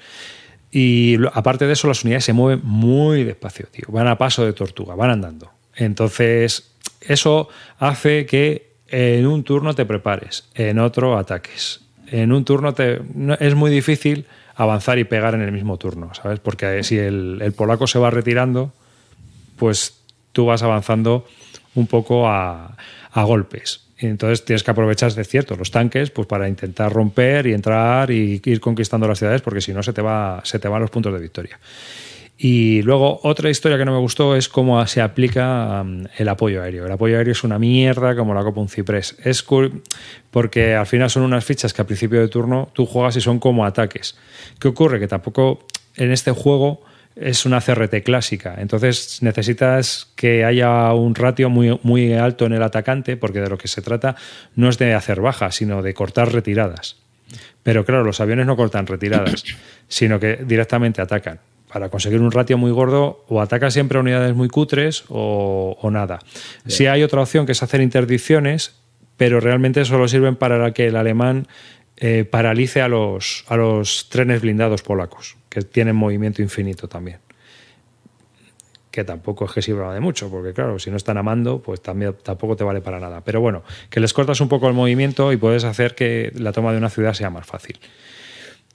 [0.70, 3.84] Y aparte de eso, las unidades se mueven muy despacio, tío.
[3.88, 5.50] Van a paso de tortuga, van andando.
[5.76, 7.48] Entonces, eso
[7.78, 11.80] hace que en un turno te prepares, en otro ataques.
[12.08, 13.00] En un turno te,
[13.40, 14.26] es muy difícil
[14.56, 16.40] avanzar y pegar en el mismo turno, ¿sabes?
[16.40, 18.72] Porque si el polaco se va retirando,
[19.56, 20.00] pues
[20.32, 21.26] tú vas avanzando
[21.74, 22.76] un poco a,
[23.12, 23.80] a golpes.
[23.98, 28.42] Entonces tienes que aprovechar de cierto los tanques pues para intentar romper y entrar y
[28.44, 31.12] ir conquistando las ciudades porque si no se te va se te van los puntos
[31.12, 31.58] de victoria.
[32.36, 36.62] Y luego otra historia que no me gustó es cómo se aplica um, el apoyo
[36.62, 36.84] aéreo.
[36.84, 39.16] El apoyo aéreo es una mierda como la copa un ciprés.
[39.22, 39.82] Es cool
[40.32, 43.38] porque al final son unas fichas que al principio de turno tú juegas y son
[43.38, 44.16] como ataques.
[44.58, 44.98] ¿Qué ocurre?
[44.98, 45.64] Que tampoco
[45.94, 46.82] en este juego
[47.16, 48.56] es una CRT clásica.
[48.58, 53.58] Entonces necesitas que haya un ratio muy, muy alto en el atacante porque de lo
[53.58, 54.16] que se trata
[54.56, 56.96] no es de hacer bajas, sino de cortar retiradas.
[57.62, 59.44] Pero claro, los aviones no cortan retiradas,
[59.88, 61.40] sino que directamente atacan.
[61.72, 65.90] Para conseguir un ratio muy gordo, o ataca siempre a unidades muy cutres o, o
[65.90, 66.20] nada.
[66.68, 68.76] Si hay otra opción que es hacer interdicciones,
[69.16, 71.48] pero realmente solo sirven para que el alemán
[71.96, 77.18] eh, paralice a los, a los trenes blindados polacos, que tienen movimiento infinito también.
[78.90, 82.14] Que tampoco es que sirva de mucho, porque claro, si no están amando, pues también,
[82.22, 83.22] tampoco te vale para nada.
[83.22, 86.70] Pero bueno, que les cortas un poco el movimiento y puedes hacer que la toma
[86.72, 87.78] de una ciudad sea más fácil.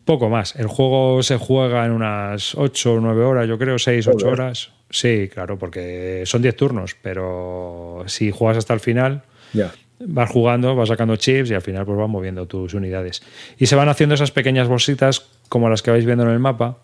[0.04, 0.56] Poco más.
[0.58, 4.28] El juego se juega en unas 8 o 9 horas, yo creo, 6, 8 Joder.
[4.34, 4.72] horas.
[4.90, 9.24] Sí, claro, porque son 10 turnos, pero si juegas hasta el final,
[9.54, 9.72] Ya.
[10.00, 13.22] Vas jugando, vas sacando chips y al final pues vas moviendo tus unidades.
[13.58, 16.78] Y se van haciendo esas pequeñas bolsitas como las que vais viendo en el mapa,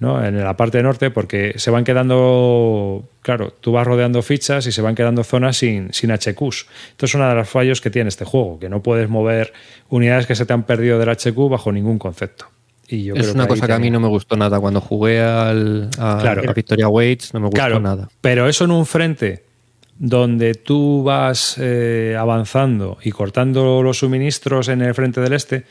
[0.00, 0.24] ¿no?
[0.24, 4.82] en la parte norte, porque se van quedando, claro, tú vas rodeando fichas y se
[4.82, 6.66] van quedando zonas sin, sin HQs.
[6.90, 9.52] Esto es uno de los fallos que tiene este juego, que no puedes mover
[9.88, 12.46] unidades que se te han perdido del HQ bajo ningún concepto.
[12.90, 14.58] Y yo es creo una cosa que a mí no me gustó nada.
[14.60, 16.48] Cuando jugué al, a, Claro.
[16.48, 18.08] a Victoria Waits no me gustó Claro, nada.
[18.22, 19.44] pero eso en un frente
[19.98, 25.64] donde tú vas eh, avanzando y cortando los suministros en el frente del este,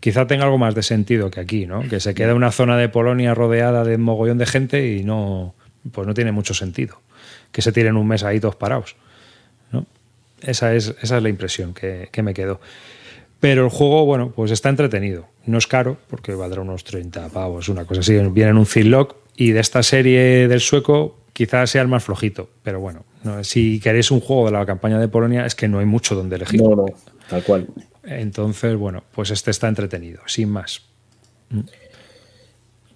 [0.00, 1.82] quizá tenga algo más de sentido que aquí, ¿no?
[1.88, 5.54] Que se queda una zona de Polonia rodeada de mogollón de gente y no,
[5.92, 7.00] pues no tiene mucho sentido
[7.52, 8.96] que se tiren un mes ahí todos parados,
[9.72, 9.86] ¿no?
[10.42, 12.60] Esa es, esa es la impresión que, que me quedó.
[13.40, 15.26] Pero el juego, bueno, pues está entretenido.
[15.44, 18.12] No es caro, porque valdrá unos 30 pavos, una cosa así.
[18.14, 22.48] Viene en un Ziploc y de esta serie del sueco quizás sea el más flojito.
[22.62, 25.80] Pero bueno, no, si queréis un juego de la campaña de Polonia es que no
[25.80, 26.62] hay mucho donde elegir.
[26.62, 26.86] No, no,
[27.28, 27.66] tal cual.
[28.04, 30.80] Entonces, bueno, pues este está entretenido, sin más.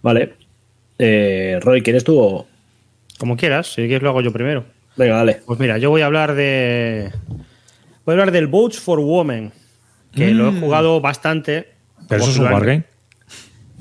[0.01, 0.33] Vale.
[0.99, 2.47] Eh, Roy, ¿quieres tú o...?
[3.19, 4.65] Como quieras, si quieres lo hago yo primero.
[4.97, 5.43] Venga, dale.
[5.45, 7.13] Pues mira, yo voy a hablar de.
[8.07, 9.53] Voy a hablar del Votes for Women,
[10.15, 11.69] que lo he jugado bastante.
[12.09, 12.85] Pero eso es un wargame.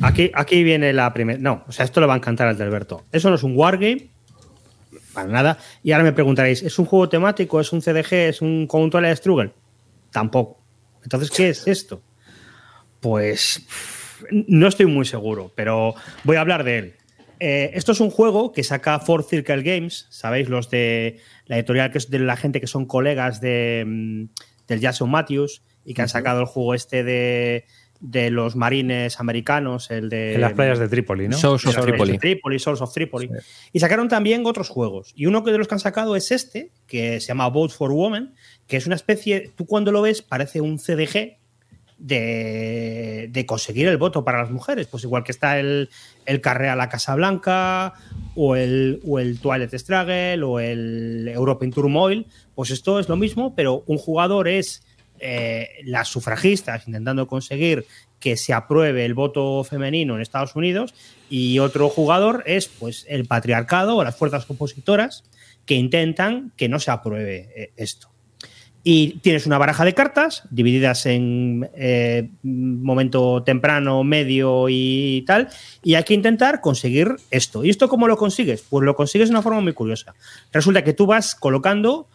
[0.02, 1.40] Aquí, aquí viene la primera.
[1.40, 3.06] No, o sea, esto le va a encantar al de Alberto.
[3.14, 4.10] Eso no es un wargame,
[5.20, 5.58] para nada.
[5.84, 7.60] Y ahora me preguntaréis, ¿es un juego temático?
[7.60, 8.14] ¿Es un CDG?
[8.14, 9.54] ¿Es un Twilight Struggle?
[10.12, 10.60] Tampoco.
[11.04, 12.02] Entonces, ¿qué es esto?
[13.00, 13.66] Pues
[14.32, 16.96] no estoy muy seguro, pero voy a hablar de él.
[17.40, 21.90] Eh, esto es un juego que saca Four Circle Games, sabéis, los de la editorial
[21.90, 24.24] que es de la gente que son colegas de, mm,
[24.68, 27.66] del Jason Matthews y que han sacado el juego este de,
[28.00, 31.38] de los marines americanos, el de En las playas de Trípoli, ¿no?
[31.38, 32.18] Souls of Souls Tripoli.
[32.18, 33.30] Tripoli, Souls of Tripoli.
[33.74, 35.12] Y sacaron también otros juegos.
[35.16, 38.34] Y uno de los que han sacado es este, que se llama Vote for Women,
[38.68, 41.40] que es una especie, tú cuando lo ves parece un CDG
[41.98, 44.88] de, de conseguir el voto para las mujeres.
[44.88, 45.90] Pues igual que está el,
[46.26, 47.94] el Carrera a la Casa Blanca,
[48.36, 52.28] o el, o el Twilight Struggle, o el European Turmoil.
[52.56, 54.84] Pues esto es lo mismo, pero un jugador es
[55.22, 57.86] eh, las sufragistas intentando conseguir
[58.20, 60.94] que se apruebe el voto femenino en Estados Unidos
[61.30, 65.24] y otro jugador es pues el patriarcado o las fuerzas opositoras
[65.66, 68.10] que intentan que no se apruebe eh, esto.
[68.82, 75.50] Y tienes una baraja de cartas divididas en eh, momento temprano, medio y tal.
[75.84, 77.66] Y hay que intentar conseguir esto.
[77.66, 78.64] ¿Y esto cómo lo consigues?
[78.70, 80.16] Pues lo consigues de una forma muy curiosa.
[80.54, 82.08] Resulta que tú vas colocando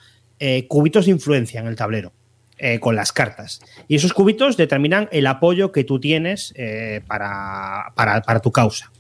[0.69, 2.13] cubitos de influencia en el tablero.
[2.59, 3.61] Eh, con las cartas.
[3.89, 8.91] Y esos cubitos determinan el apoyo que tú tienes eh, para, para- tu causa.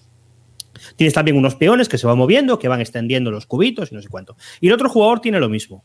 [0.97, 4.02] Tienes también unos peones que se van moviendo, que van extendiendo los cubitos y no
[4.02, 4.36] sé cuánto.
[4.60, 5.85] Y el otro jugador tiene lo mismo.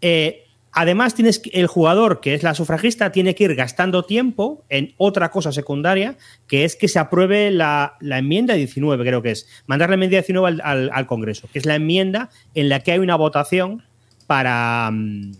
[0.00, 4.94] Eh, además, tienes el jugador, que es la sufragista, tiene que ir gastando tiempo en
[4.98, 6.18] otra cosa secundaria,
[6.48, 9.48] que es que se apruebe la, la enmienda 19, creo que es.
[9.66, 12.92] Mandar la enmienda 19 al, al- al Congreso, que es la enmienda en la que
[12.92, 13.84] hay una votación
[14.26, 15.32] para, mm,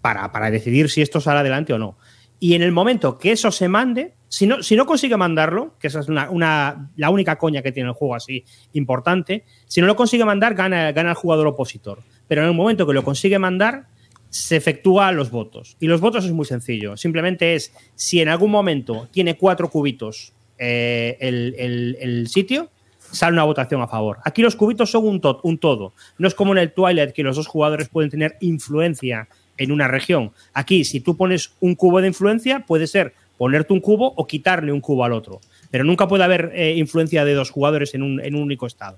[0.00, 1.96] para, para decidir si esto sale adelante o no.
[2.38, 5.88] Y en el momento que eso se mande, si no, si no consigue mandarlo, que
[5.88, 9.86] esa es una, una- la única coña que tiene el juego así importante, si no
[9.86, 11.98] lo consigue mandar, gana, gana el jugador opositor.
[12.28, 13.88] Pero en el momento que lo consigue mandar,
[14.30, 15.76] se efectúa los votos.
[15.80, 16.96] Y los votos es muy sencillo.
[16.96, 23.32] Simplemente es si en algún momento tiene cuatro cubitos eh, el, el- el sitio, sale
[23.32, 24.18] una votación a favor.
[24.24, 25.94] Aquí los cubitos son un, to- un todo.
[26.16, 29.28] No es como en el Twilight que los dos jugadores pueden tener influencia
[29.60, 30.32] en una región.
[30.54, 34.72] Aquí, si tú pones un cubo de influencia, puede ser ponerte un cubo o quitarle
[34.72, 35.40] un cubo al otro.
[35.70, 38.96] Pero nunca puede haber eh, influencia de dos jugadores en un, en un único estado.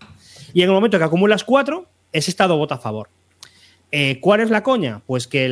[0.55, 3.09] Y en el momento que acumulas cuatro, ese estado vota a favor.
[3.91, 5.03] Eh, ¿Cuál es la coña?
[5.05, 5.45] Pues que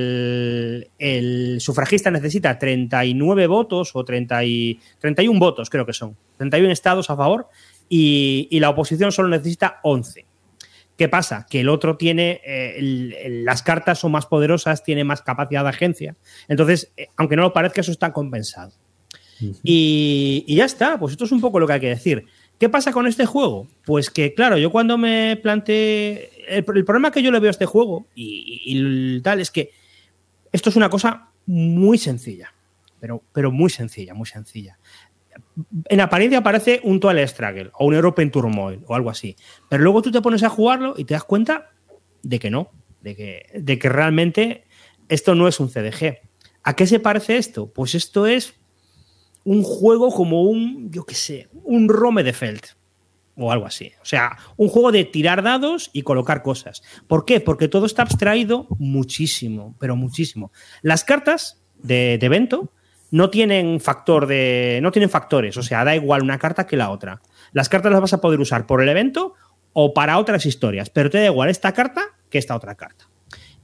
[0.99, 6.17] el, sufragista necesita 39 votos o 30 y, 31 votos, creo que son.
[6.39, 7.49] 31 estados a favor
[7.89, 10.30] y, y la oposición solo necesita 11.
[11.01, 11.47] ¿Qué pasa?
[11.49, 15.71] Que el otro tiene, eh, el- las cartas son más poderosas, tiene más capacidad de
[15.71, 16.15] agencia.
[16.47, 18.75] Entonces, eh, aunque no lo parezca, eso está compensado.
[19.63, 22.27] Y, y ya está, pues esto es un poco lo que hay que decir.
[22.59, 23.67] ¿Qué pasa con este juego?
[23.87, 26.31] Pues que, claro, yo cuando me planteé.
[26.47, 29.51] El, el problema que yo le veo a este juego y, y- y tal es
[29.51, 29.71] que
[30.53, 32.53] esto es una cosa muy sencilla,
[33.01, 34.77] pero, pero muy sencilla, muy sencilla.
[35.89, 39.37] En apariencia parece un Twilight Struggle o un European Turmoil o algo así,
[39.69, 41.71] pero luego tú te pones a jugarlo y te das cuenta
[42.23, 42.71] de que no,
[43.01, 44.65] de que, de que realmente
[45.09, 46.19] esto no es un CDG.
[46.63, 47.73] ¿A qué se parece esto?
[47.73, 48.55] Pues esto es
[49.45, 52.63] un juego como un, yo qué sé, un Rome de Feld
[53.37, 53.93] o algo así.
[54.03, 56.83] O sea, un juego de tirar dados y colocar cosas.
[57.07, 57.41] ¿Por qué?
[57.41, 60.53] Porque todo está abstraído muchísimo, pero muchísimo.
[60.83, 62.73] Las cartas de, de evento
[63.11, 64.81] no tienen factor de.
[64.83, 65.57] no tienen factores.
[65.57, 67.21] O sea, da igual una carta que la otra.
[67.53, 69.35] Las cartas las vas a poder usar por el evento
[69.73, 70.91] o para otras historias.
[70.91, 73.09] Pero te da igual esta carta que esta otra carta.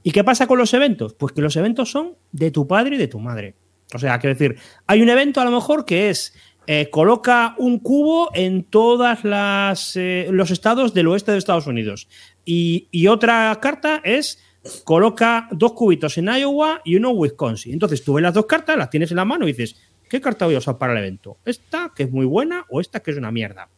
[0.03, 1.13] ¿Y qué pasa con los eventos?
[1.13, 3.55] Pues que los eventos son de tu padre y de tu madre.
[3.93, 6.33] O sea, quiero decir, hay un evento a lo mejor que es
[6.67, 12.09] eh, coloca un cubo en todas las eh, los estados del oeste de Estados Unidos.
[12.43, 14.39] Y otra carta es
[14.83, 17.73] coloca dos cubitos en Iowa y uno en Wisconsin.
[17.73, 19.75] Entonces tú ves las dos cartas, las tienes en la mano y dices,
[20.09, 21.37] ¿qué carta voy a usar para el evento?
[21.45, 23.69] ¿Esta que es muy buena o esta que es una mierda?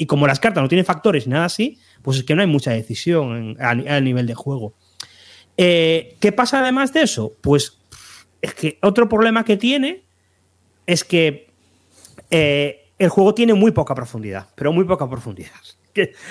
[0.00, 2.46] Y como las cartas no tienen factores ni nada así, pues es que no hay
[2.46, 4.74] mucha decisión a nivel de juego.
[5.56, 7.32] Eh, ¿Qué pasa además de eso?
[7.40, 7.78] Pues
[8.40, 10.04] es que otro problema que tiene
[10.86, 11.50] es que
[12.30, 15.50] eh, el juego tiene muy poca profundidad, pero muy poca profundidad.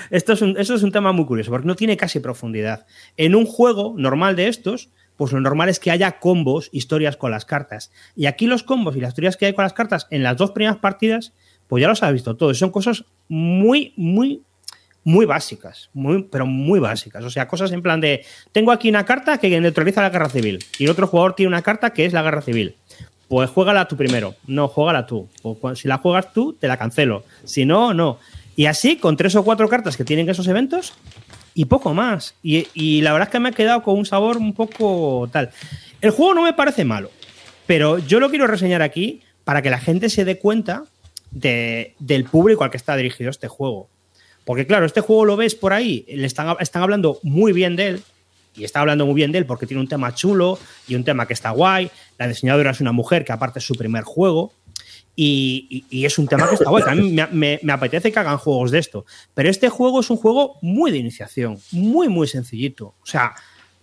[0.09, 2.85] Esto, es un, esto es un tema muy curioso, porque no tiene casi profundidad.
[3.15, 7.31] En un juego normal de estos, pues lo normal es que haya combos, historias con
[7.31, 7.91] las cartas.
[8.15, 10.51] Y aquí los combos y las historias que hay con las cartas en las dos
[10.51, 11.33] primeras partidas,
[11.67, 12.57] pues ya los has visto todos.
[12.57, 14.43] Son cosas muy, muy,
[15.03, 17.23] muy básicas, muy, pero muy básicas.
[17.23, 20.59] O sea, cosas en plan de, tengo aquí una carta que neutraliza la guerra civil
[20.77, 22.75] y el otro jugador tiene una carta que es la guerra civil.
[23.27, 24.35] Pues juégala tú primero.
[24.47, 25.27] No, juégala tú.
[25.43, 27.23] O si la juegas tú, te la cancelo.
[27.43, 28.19] Si no, no.
[28.57, 30.93] Y así, con tres o cuatro cartas que tienen esos eventos
[31.53, 32.33] y poco más.
[32.41, 35.51] Y, la verdad es que me ha quedado con un sabor un poco tal.
[36.01, 37.11] El juego no me parece malo,
[37.67, 40.85] pero yo lo quiero reseñar aquí para que la gente se dé cuenta
[41.29, 43.89] de- del público al que está dirigido este juego.
[44.43, 47.87] Porque claro, este juego lo ves por ahí, le están, están hablando muy bien de
[47.89, 48.03] él,
[48.55, 50.57] y está hablando muy bien de él porque tiene un tema chulo
[50.87, 51.91] y un tema que está guay.
[52.17, 54.51] La diseñadora es una mujer que aparte es su primer juego.
[55.19, 57.11] Y, es un tema que está guay.
[57.31, 59.03] me, me- apetece que hagan juegos de esto.
[59.33, 62.93] Pero este juego es un juego muy de iniciación, muy, muy sencillito.
[63.01, 63.33] O sea,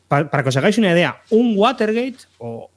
[0.06, 2.70] pa- para, que os hagáis una idea, un Watergate o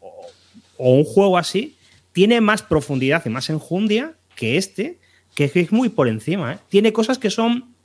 [0.79, 1.77] un juego así
[2.13, 4.99] tiene más profundidad y más enjundia que este,
[5.35, 6.53] que es muy por encima.
[6.53, 6.57] ¿eh?
[6.67, 7.75] Tiene cosas que son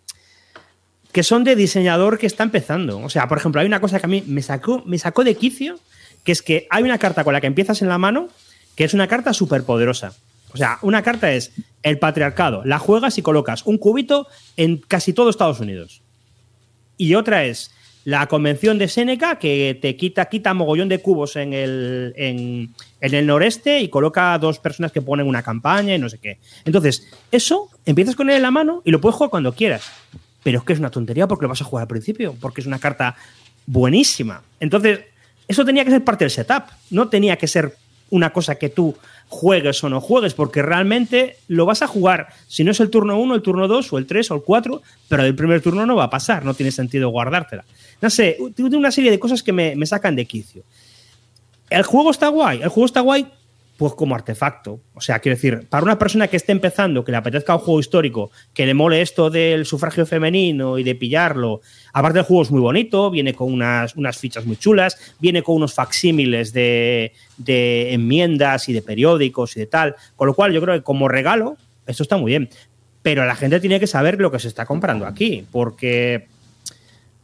[1.13, 2.99] que son de diseñador que está empezando.
[3.01, 5.35] O sea, por ejemplo, hay una cosa que a mí me sacó, me sacó de
[5.35, 5.79] quicio,
[6.25, 8.29] que es que hay una carta con la que empiezas en la mano,
[8.75, 10.15] que es una carta súper poderosa.
[10.53, 11.53] O sea, una carta es
[11.83, 12.63] el patriarcado.
[12.65, 14.27] La juegas y colocas un cubito
[14.57, 16.03] en casi todo Estados Unidos.
[16.97, 17.71] Y otra es
[18.05, 23.15] la convención de Séneca, que te quita, quita mogollón de cubos en el, en, en
[23.15, 26.39] el noreste y coloca a dos personas que ponen una campaña y no sé qué.
[26.65, 29.85] Entonces, eso empiezas con él en la mano y lo puedes jugar cuando quieras.
[30.43, 32.67] Pero es que es una tontería porque lo vas a jugar al principio, porque es
[32.67, 33.15] una carta
[33.67, 34.43] buenísima.
[34.59, 35.01] Entonces,
[35.47, 37.77] eso tenía que ser parte del setup, no tenía que ser
[38.13, 38.95] una cosa que tú
[39.29, 43.19] juegues o no juegues, porque realmente lo vas a jugar, si no es el turno
[43.19, 45.97] 1, el turno 2 o el 3 o el 4, pero el primer turno no
[45.97, 47.65] va a pasar, no tiene sentido guardártela.
[48.03, 50.63] No sé, tengo una serie de cosas que me, me sacan de quicio.
[51.71, 53.27] El juego está guay, el juego está guay
[53.77, 54.81] pues como artefacto.
[54.95, 57.81] O sea, quiero decir, para una persona que esté empezando, que le apetezca un juego
[57.81, 61.61] histórico, que le mole esto del sufragio femenino y de pillarlo,
[61.93, 65.57] aparte el juego es muy bonito, viene con unas, unas fichas muy chulas, viene con
[65.57, 70.61] unos facsímiles de, de enmiendas y de periódicos y de tal, con lo cual yo
[70.61, 72.51] creo que como regalo, esto está muy bien.
[73.03, 76.29] Pero la gente tiene que saber lo que se está comprando aquí, porque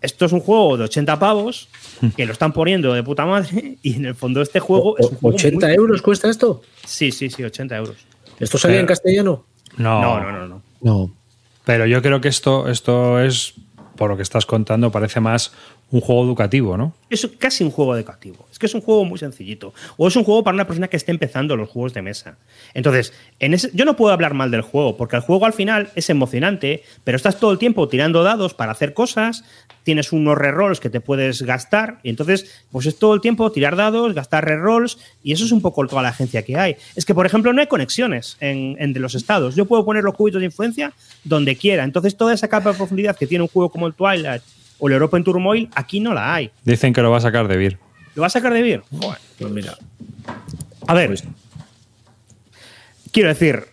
[0.00, 1.68] esto es un juego de 80 pavos
[2.16, 5.16] que lo están poniendo de puta madre y en el fondo este juego es un
[5.16, 6.62] juego ¿80 muy- euros cuesta esto?
[6.84, 7.96] Sí, sí, sí, 80 euros.
[8.38, 9.44] ¿Esto salía en castellano?
[9.76, 10.62] No, No, no, no, no.
[10.80, 11.10] No.
[11.64, 13.54] Pero yo creo que esto, esto es,
[13.96, 15.52] por lo que estás contando, parece más
[15.90, 16.92] un juego educativo, ¿no?
[17.08, 18.46] Es casi un juego educativo.
[18.52, 19.72] Es que es un juego muy sencillito.
[19.96, 22.36] O es un juego para una persona que esté empezando los juegos de mesa.
[22.74, 25.88] Entonces, en ese, yo no puedo hablar mal del juego, porque el juego al final
[25.94, 29.44] es emocionante, pero estás todo el tiempo tirando dados para hacer cosas,
[29.82, 33.74] tienes unos rerolls que te puedes gastar, y entonces, pues es todo el tiempo tirar
[33.74, 36.76] dados, gastar rerolls, y eso es un poco toda la agencia que hay.
[36.96, 39.56] Es que, por ejemplo, no hay conexiones en- entre los estados.
[39.56, 40.92] Yo puedo poner los cubitos de influencia
[41.24, 41.84] donde quiera.
[41.84, 44.42] Entonces, toda esa capa de profundidad que tiene un juego como el Twilight
[44.78, 46.50] o el Europa en Turmoil, aquí no la hay.
[46.64, 47.78] Dicen que lo va a sacar de Vir.
[48.14, 48.82] ¿Lo va a sacar de bien?
[49.00, 49.18] Joder.
[49.38, 49.74] Pues mira,
[50.86, 51.24] A ver, Pues-
[53.12, 53.64] quiero decir,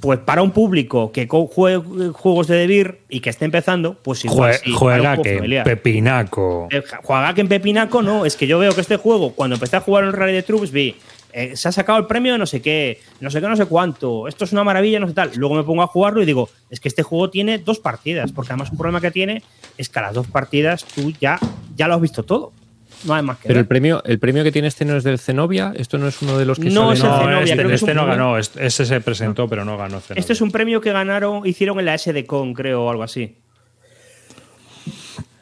[0.00, 4.52] pues para un público que juegue juegos de Debir y que esté empezando, pues igual
[4.54, 5.64] Jue- sí, juega que familiar.
[5.64, 6.68] pepinaco.
[6.70, 9.76] Eh, Juega que en Pepinaco no, es que yo veo que este juego, cuando empecé
[9.76, 10.96] a jugar el Rally de Troops, vi,
[11.32, 13.66] eh, se ha sacado el premio de no sé qué, no sé qué, no sé
[13.66, 15.30] cuánto, esto es una maravilla, no sé tal.
[15.36, 18.52] Luego me pongo a jugarlo y digo, es que este juego tiene dos partidas, porque
[18.52, 19.42] además un problema que tiene
[19.78, 21.38] es que a las dos partidas tú ya,
[21.76, 22.52] ya lo has visto todo.
[23.04, 23.60] No hay más que Pero ver.
[23.62, 26.36] el premio, el premio que tiene este no es del Zenobia, esto no es uno
[26.36, 27.96] de los que No, salen es el Zenobia, No, este, creo que es este un
[27.96, 28.38] no ganó.
[28.38, 30.00] este- Ese se presentó, pero no ganó.
[30.00, 30.20] Zenobia.
[30.20, 33.36] Este es un premio que ganaron, hicieron en la SDCon, creo, o algo así.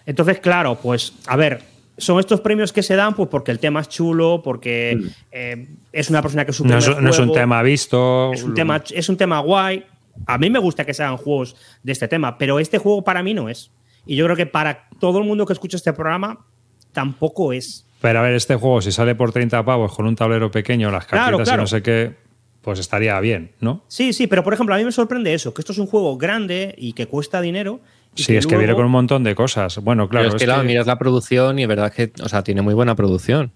[0.07, 1.63] Entonces, claro, pues, a ver,
[1.99, 4.99] son estos premios que se dan pues porque el tema es chulo, porque
[5.31, 8.33] eh, es una persona que no, es, no es un tema visto.
[8.33, 9.85] es un tema, es un tema guay.
[10.27, 13.23] A mí me gusta que se hagan juegos de este tema, pero este juego para
[13.23, 13.71] mí no es.
[14.07, 16.47] Y yo creo que para todo el mundo que escucha este programa
[16.93, 17.87] tampoco es.
[18.01, 21.05] Pero a ver, este juego, si sale por 30 pavos con un tablero pequeño, las
[21.05, 21.61] cartitas Claro, claro.
[21.61, 22.17] y no sé qué,
[22.63, 23.85] pues estaría bien, ¿no?
[23.89, 26.17] Sí, sí, pero por ejemplo, a mí me sorprende eso, que esto es un juego
[26.17, 27.81] grande y que cuesta dinero.
[28.25, 29.79] Sí, es que viene con un montón de cosas.
[29.79, 30.27] Bueno, claro.
[30.27, 32.75] Pero es que, claro, miras la producción y es verdad que, o sea, tiene muy
[32.75, 33.53] buena producción.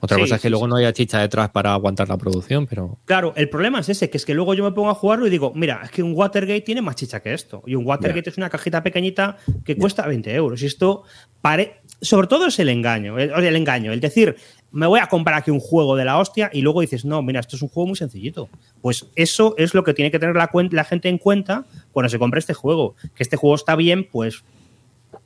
[0.00, 0.70] Otra Sí, cosa es que sí, luego sí.
[0.70, 2.98] no haya chicha detrás para aguantar la producción, pero.
[3.06, 5.30] Claro, el problema es ese, que es que luego yo me pongo a jugarlo y
[5.30, 7.62] digo, mira, es que un Watergate tiene más chicha que esto.
[7.66, 10.62] Y un Watergate es una cajita pequeñita que cuesta 20 euros.
[10.62, 11.04] Y esto,
[11.40, 11.80] pare...
[12.02, 14.36] sobre todo es el engaño, el, el engaño, el decir,
[14.74, 17.38] me voy a comprar aquí un juego de la hostia y luego dices, no, mira,
[17.38, 18.48] esto es un juego muy sencillito.
[18.82, 22.40] Pues eso es lo que tiene que tener la, gente en cuenta cuando se compra
[22.40, 22.96] este juego.
[23.14, 24.42] Que este juego está bien, pues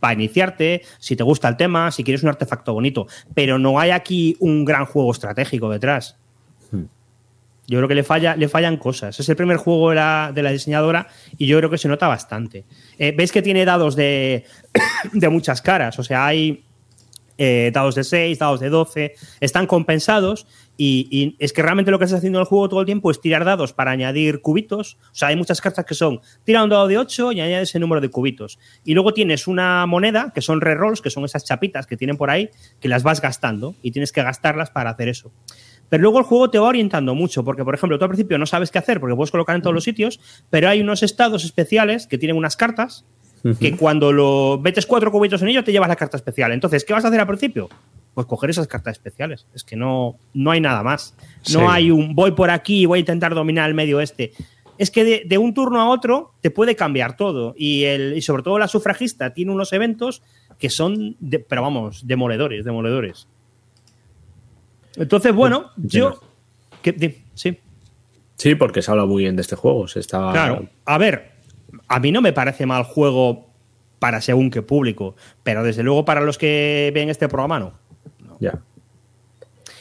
[0.01, 3.07] para iniciarte, si te gusta el tema, si quieres un artefacto bonito.
[3.35, 6.19] Pero no hay aquí un gran juego estratégico detrás.
[7.67, 9.19] Yo creo que le, falla, le fallan cosas.
[9.19, 11.09] Es el primer juego de la, de la diseñadora
[11.39, 12.65] y yo creo que se nota bastante.
[12.99, 14.45] Eh, Veis que tiene dados de,
[15.13, 15.99] de muchas caras.
[15.99, 16.65] O sea, hay
[17.39, 19.15] eh, dados de 6, dados de 12.
[19.41, 20.47] Están compensados
[20.77, 23.11] y, y es que realmente lo que estás haciendo en el juego todo el tiempo
[23.11, 24.99] es tirar dados para añadir cubitos.
[25.11, 27.79] O sea, hay muchas cartas que son tira un dado de 8 y añades ese
[27.79, 28.59] número de cubitos.
[28.85, 32.31] Y luego tienes una moneda, que son rerolls, que son esas chapitas que tienen por
[32.31, 32.51] ahí,
[32.81, 35.33] que las vas gastando y tienes que gastarlas para hacer eso.
[35.89, 38.47] Pero luego el juego te va orientando mucho, porque por ejemplo, tú al principio no
[38.47, 40.21] sabes qué hacer porque puedes colocar en todos los sitios,
[40.51, 43.07] pero hay unos estados especiales que tienen unas cartas
[43.59, 46.53] que cuando lo metes cuatro cubitos en ello te llevas la carta especial.
[46.53, 47.69] Entonces, ¿qué vas a hacer al principio?
[48.15, 49.47] Pues coger esas cartas especiales.
[49.55, 51.15] Es que no, no hay nada más.
[51.53, 51.67] No Sí.
[51.69, 54.33] hay un voy por aquí y voy a intentar dominar el medio este.
[54.77, 57.55] Es que de, de un turno a otro te puede cambiar todo.
[57.57, 60.23] Y, el, y sobre todo la sufragista tiene unos eventos
[60.59, 63.29] que son, de- pero vamos, demoledores, demoledores.
[64.97, 66.21] Entonces, bueno, yo.
[66.83, 67.59] que- sí.
[68.37, 69.89] Sí, porque se habla muy bien de este juego.
[69.89, 70.31] Se está...
[70.33, 70.69] Claro.
[70.85, 71.33] A ver,
[71.89, 73.47] a mí no me parece mal juego
[73.99, 77.73] para según qué público, pero desde luego para los que ven este programa no.
[78.41, 78.59] Ya.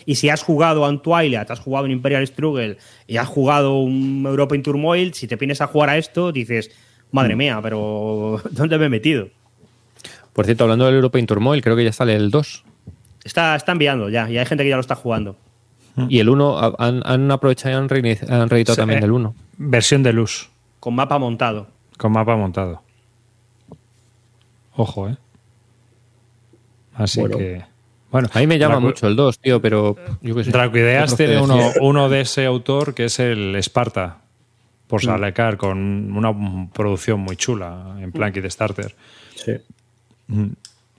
[0.06, 2.78] Y si has jugado a un Twilight, has jugado un Imperial Struggle
[3.08, 6.72] y has jugado un Europa in Turmoil, si te vienes a jugar a esto, dices,
[7.12, 9.28] madre mía, pero ¿dónde me he metido?
[10.34, 12.64] Por cierto, hablando del Europa in Turmoil, creo que ya sale el 2.
[13.26, 15.36] Está, está enviando ya, y hay gente que ya lo está jugando.
[16.10, 19.02] Y el 1 ha- han, han aprovechado y han, reeditado Sí, también eh.
[19.02, 19.36] del 1.
[19.58, 21.68] Versión de luz, Con mapa montado.
[21.98, 22.82] Con mapa montado.
[24.76, 25.18] Ojo, ¿eh?
[26.94, 27.38] Así Bueno.
[27.38, 27.64] que.
[28.12, 30.52] Bueno, A mí me llama Dracu- mucho el 2, tío, pero yo qué sé.
[30.52, 34.20] Dracuideas Otro tiene uno, uno de ese autor que es el Esparta,
[34.88, 35.06] por Mm.
[35.06, 38.96] Salecar, con una producción muy chula en plan kit starter.
[39.36, 39.54] Sí.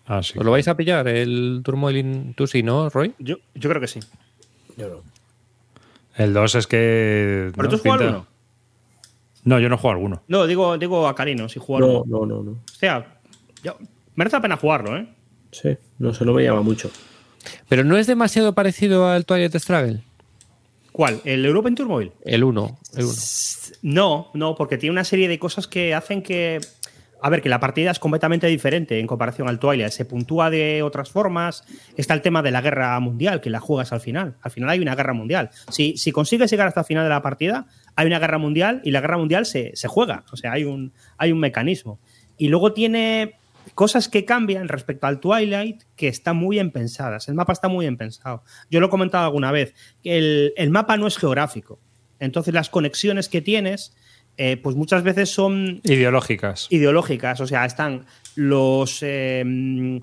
[0.06, 3.14] Así ¿Os lo vais a pillar el Turmoil tú sí, no, Roy?
[3.18, 4.00] Yo, yo creo que sí.
[4.76, 4.96] Yo no.
[6.16, 7.50] El 2 es que.
[7.54, 7.68] ¿Pero ¿no?
[7.70, 8.26] tú has jugado Pinta- alguno?
[9.44, 10.22] No, yo no juego alguno.
[10.28, 12.26] No, digo, digo a Karino, si juega No, alguno.
[12.26, 12.50] no, no, no.
[12.52, 13.18] O sea,
[13.62, 13.76] yo-
[14.14, 15.08] merece la pena jugarlo, ¿eh?
[15.52, 16.90] Sí, no sé, no me llama mucho.
[17.68, 20.00] Pero no es demasiado parecido al Twilight Struggle.
[20.92, 21.20] ¿Cuál?
[21.24, 22.12] ¿El European Tour Mobile?
[22.24, 22.78] El 1.
[22.96, 23.14] El 1.
[23.82, 26.60] No, no, porque tiene una serie de cosas que hacen que.
[27.20, 29.90] A ver, que la partida es completamente diferente en comparación al Twilight.
[29.92, 31.64] Se puntúa de otras formas.
[31.96, 34.36] Está el tema de la guerra mundial, que la juegas al final.
[34.40, 35.50] Al final hay una guerra mundial.
[35.68, 37.66] Si, si consigues llegar hasta el final de la partida,
[37.98, 40.24] hay una guerra mundial y la guerra mundial se, se juega.
[40.30, 41.98] O sea, hay un, hay un mecanismo.
[42.36, 43.34] Y luego tiene
[43.74, 47.28] cosas que cambian respecto al Twilight que están muy bien pensadas.
[47.28, 48.44] El mapa está muy bien pensado.
[48.70, 51.80] Yo lo he comentado alguna vez, que el, el mapa no es geográfico.
[52.20, 53.96] Entonces las conexiones que tienes,
[54.36, 56.68] eh, pues muchas veces son Ideológicas.
[56.70, 57.40] ideológicas.
[57.40, 58.06] O sea, están
[58.36, 60.00] los, eh,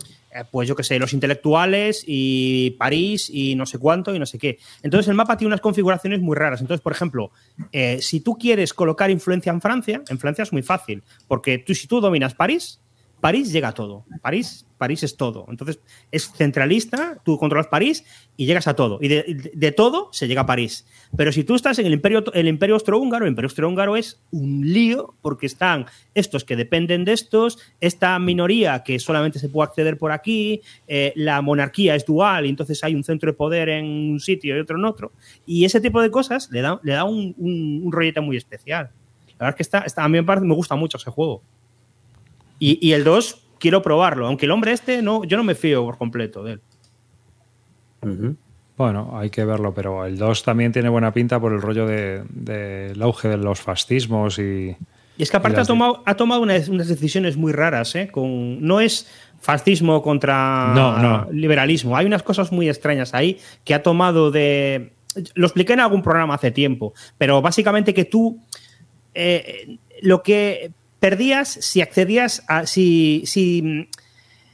[0.51, 4.37] pues yo qué sé, los intelectuales y París y no sé cuánto y no sé
[4.37, 4.57] qué.
[4.83, 6.61] Entonces el mapa tiene unas configuraciones muy raras.
[6.61, 7.31] Entonces, por ejemplo,
[7.71, 11.73] eh, si tú quieres colocar influencia en Francia, en Francia es muy fácil, porque tú,
[11.73, 12.81] si tú dominas París,
[13.21, 14.05] París llega a todo.
[14.21, 15.45] París, París es todo.
[15.49, 15.79] Entonces
[16.11, 18.03] es centralista, tú controlas París
[18.37, 18.99] y llegas a todo.
[19.01, 20.85] Y de, todo se llega a París.
[21.17, 24.61] Pero si tú estás en el imperio, el imperio austrohúngaro, el imperio austrohúngaro es un
[24.71, 29.97] lío porque están estos que dependen de estos, esta minoría que solamente se puede acceder
[29.97, 33.85] por aquí, eh, la monarquía es dual y entonces hay un centro de poder en
[33.85, 35.11] un sitio y otro en otro.
[35.47, 38.91] Y ese tipo de cosas le da, le da un, rollete muy especial.
[39.39, 41.41] La verdad es que está- a mí me, parece- me gusta mucho ese juego.
[42.59, 45.83] Y, y el 2 quiero probarlo, aunque el hombre este no, yo no me fío
[45.83, 46.61] por completo de él.
[48.77, 52.25] Bueno, hay que verlo, pero el 2 también tiene buena pinta por el rollo del
[52.29, 54.75] de, del auge de los fascismos y.
[55.17, 58.09] Y es que aparte ha tomado, ha tomado unas, unas decisiones muy raras, ¿eh?
[58.11, 59.09] Con, no es
[59.39, 61.31] fascismo contra No, no.
[61.31, 61.95] liberalismo.
[61.95, 64.91] Hay unas cosas muy extrañas ahí que ha tomado de.
[65.33, 68.41] Lo expliqué en algún programa hace tiempo, pero básicamente que tú
[69.13, 72.65] eh, lo que perdías si accedías a.
[72.65, 73.87] Si, si,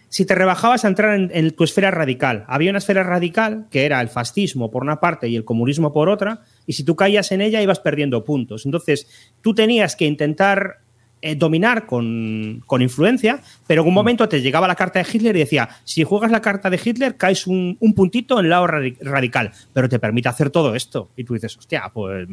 [0.09, 2.43] si te rebajabas a entrar en, tu esfera radical.
[2.49, 6.09] Había una esfera radical que era el fascismo por una parte y el comunismo por
[6.09, 8.65] otra, y si tú caías en ella ibas perdiendo puntos.
[8.65, 9.07] Entonces,
[9.41, 10.79] tú tenías que intentar
[11.21, 15.35] eh, dominar con, con influencia, pero en un momento te llegaba la carta de Hitler
[15.37, 18.67] y decía, si juegas la carta de Hitler, caes un, un puntito en el lado
[18.67, 21.11] radi- radical, pero te permite hacer todo esto.
[21.15, 22.27] Y tú dices, hostia, pues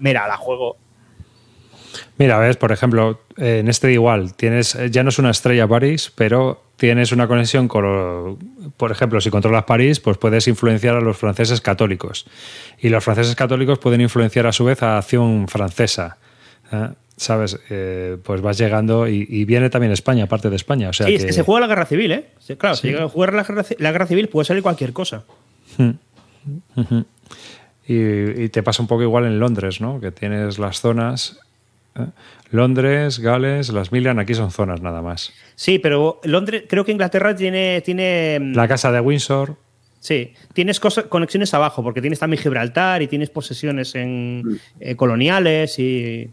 [0.00, 0.78] mira, la juego.
[2.18, 6.12] Mira, ves, por ejemplo, en este igual, tienes, eh, ya no es una estrella París,
[6.14, 8.38] pero tienes una conexión con, lo-
[8.76, 12.26] por ejemplo, si controlas París, pues puedes influenciar a los franceses católicos.
[12.80, 16.18] Y los franceses católicos pueden influenciar a su vez a Acción Francesa.
[16.72, 16.88] ¿eh?
[17.16, 17.58] ¿Sabes?
[17.70, 20.90] Eh, pues vas llegando y, y viene también España, parte de España.
[20.90, 22.26] O sea sí, es que se juega la guerra civil, ¿eh?
[22.58, 22.90] Claro, Sí.
[22.92, 25.24] si juegas la guerra, la guerra civil puede salir cualquier cosa.
[27.86, 27.94] Y,
[28.44, 30.00] y te pasa un poco igual en Londres, ¿no?
[30.00, 31.40] Que tienes las zonas.
[31.98, 32.06] ¿Eh?
[32.50, 35.32] Londres, Gales, las Milian, aquí son zonas nada más.
[35.54, 39.56] Sí, pero Londres, creo que Inglaterra tiene, tiene mm, La casa de Windsor.
[40.00, 45.78] sí, tienes cosas, conexiones abajo, porque tienes también Gibraltar y tienes posesiones en eh, coloniales
[45.78, 46.30] y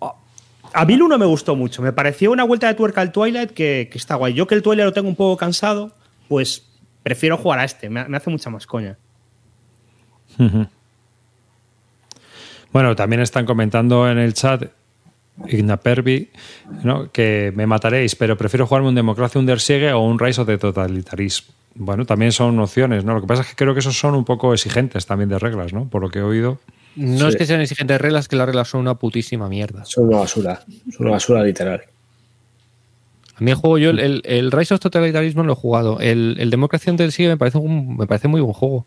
[0.00, 0.16] Oh,
[0.72, 3.50] a mí el uno me gustó mucho, me pareció una vuelta de tuerca al Twilight
[3.52, 4.34] que, que está guay.
[4.34, 5.92] Yo que el Twilight lo tengo un poco cansado,
[6.28, 6.66] pues
[7.02, 8.98] prefiero jugar a este, me, me hace mucha más coña.
[12.74, 14.64] Bueno, también están comentando en el chat
[15.46, 16.28] Ignapervi,
[16.82, 17.08] ¿no?
[17.12, 21.52] que me mataréis, pero prefiero jugarme un Democracia Undersiege o un Rise of the Totalitarism.
[21.76, 23.14] Bueno, también son opciones, ¿no?
[23.14, 25.72] Lo que pasa es que creo que esos son un poco exigentes también de reglas,
[25.72, 25.88] ¿no?
[25.88, 26.58] Por lo que he oído.
[26.96, 27.26] No Sí.
[27.28, 29.84] es que sean exigentes reglas, que las reglas son una putísima mierda.
[29.84, 30.60] Son una basura.
[30.90, 31.82] Son una basura literal.
[33.36, 36.00] A mí el juego, yo el, el, el Rise of Totalitarismo lo he jugado.
[36.00, 38.86] El, del Sigue me parece un, me parece muy buen juego.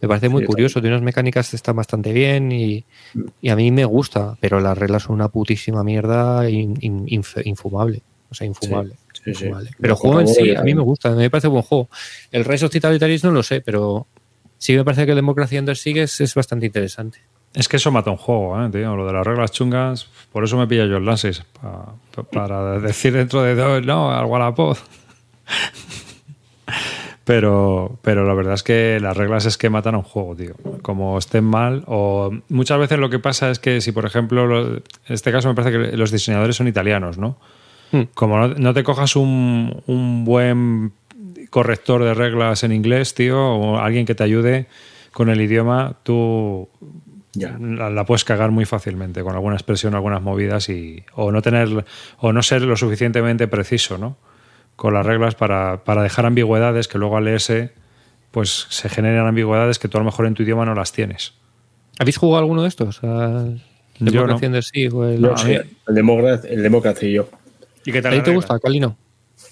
[0.00, 2.84] Me parece muy Sí, curioso, tiene unas mecánicas que están bastante bien y,
[3.40, 7.40] y a mí me gusta, pero las reglas son una putísima mierda in- in- inf-
[7.44, 8.02] infumable.
[8.30, 8.94] O sea, infumable.
[8.94, 9.30] Sí, sí, sí.
[9.44, 9.70] infumable.
[9.80, 11.88] Pero el juego en sí, a mí me gusta, me parece buen juego.
[12.30, 12.74] El Rise of
[13.24, 14.06] no lo sé, pero
[14.58, 17.20] sí me parece que el Democracy Under Siege es, es bastante interesante.
[17.54, 18.96] Es que eso mata un juego, ¿eh, tío?
[18.96, 22.80] Lo de las reglas chungas, por eso me pilla yo el Lances, pa- pa- para
[22.80, 24.76] decir dentro de dos, no, al Wallapod.
[27.24, 30.54] Pero, pero la verdad es que las reglas es que matan a un juego, tío.
[30.82, 34.74] Como estén mal, o muchas veces lo que pasa es que si, por ejemplo, lo-
[34.76, 37.38] en este caso me parece que los diseñadores son italianos, ¿no?
[37.92, 38.02] Hmm.
[38.14, 40.92] Como no, no te cojas un, un buen
[41.48, 44.66] corrector de reglas en inglés, tío, o alguien que te ayude
[45.12, 46.68] con el idioma, tú
[47.32, 47.56] Ya.
[47.58, 51.84] la, la puedes cagar muy fácilmente con alguna expresión, algunas movidas y o no tener
[52.18, 54.16] o no ser lo suficientemente preciso, ¿no?
[54.76, 57.70] Con las reglas para, para dejar ambigüedades que luego al leerse
[58.30, 61.34] pues se generan ambigüedades que tú a lo mejor en tu idioma no las tienes.
[62.00, 63.00] ¿Habéis jugado alguno de estos?
[63.04, 63.60] ¿El
[64.00, 64.48] Yo Democracy
[64.90, 64.98] no.
[64.98, 67.28] O el- No, a sí, el Democrat, el Democrat y yo.
[67.86, 68.34] ¿Y qué ¿A tal ti la te regla?
[68.34, 68.96] gusta, Calino?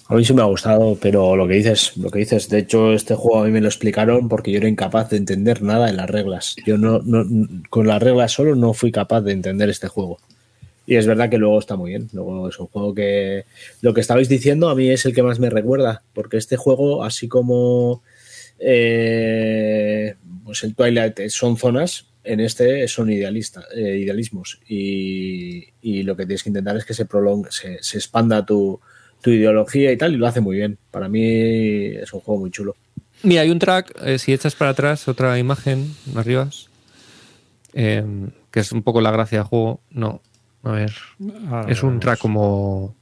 [0.09, 2.91] A mí sí me ha gustado, pero lo que dices, lo que dices, de hecho,
[2.91, 5.93] este juego a mí me lo explicaron porque yo era incapaz de entender nada de
[5.93, 6.55] las reglas.
[6.65, 7.23] Yo no, no
[7.69, 10.19] con las reglas solo no fui capaz de entender este juego.
[10.85, 12.09] Y es verdad que luego está muy bien.
[12.13, 13.45] Luego es un juego que
[13.81, 17.03] lo que estabais diciendo a mí es el que más me recuerda, porque este juego,
[17.03, 18.03] así como
[18.59, 24.59] eh, pues el Twilight son zonas, en este son idealistas, eh, idealismos.
[24.67, 28.79] Y, y lo que tienes que intentar es que se prolongue, se, se expanda tu,
[29.21, 30.77] tu ideología y tal, y lo hace muy bien.
[30.91, 32.75] Para mí es un juego muy chulo.
[33.23, 36.49] Mira, hay un track, eh, si echas para atrás, otra imagen, arriba,
[37.73, 38.03] eh,
[38.51, 39.79] que es un poco la gracia del juego.
[39.91, 40.21] No,
[40.63, 40.93] a ver,
[41.49, 42.95] Ahora es un track como...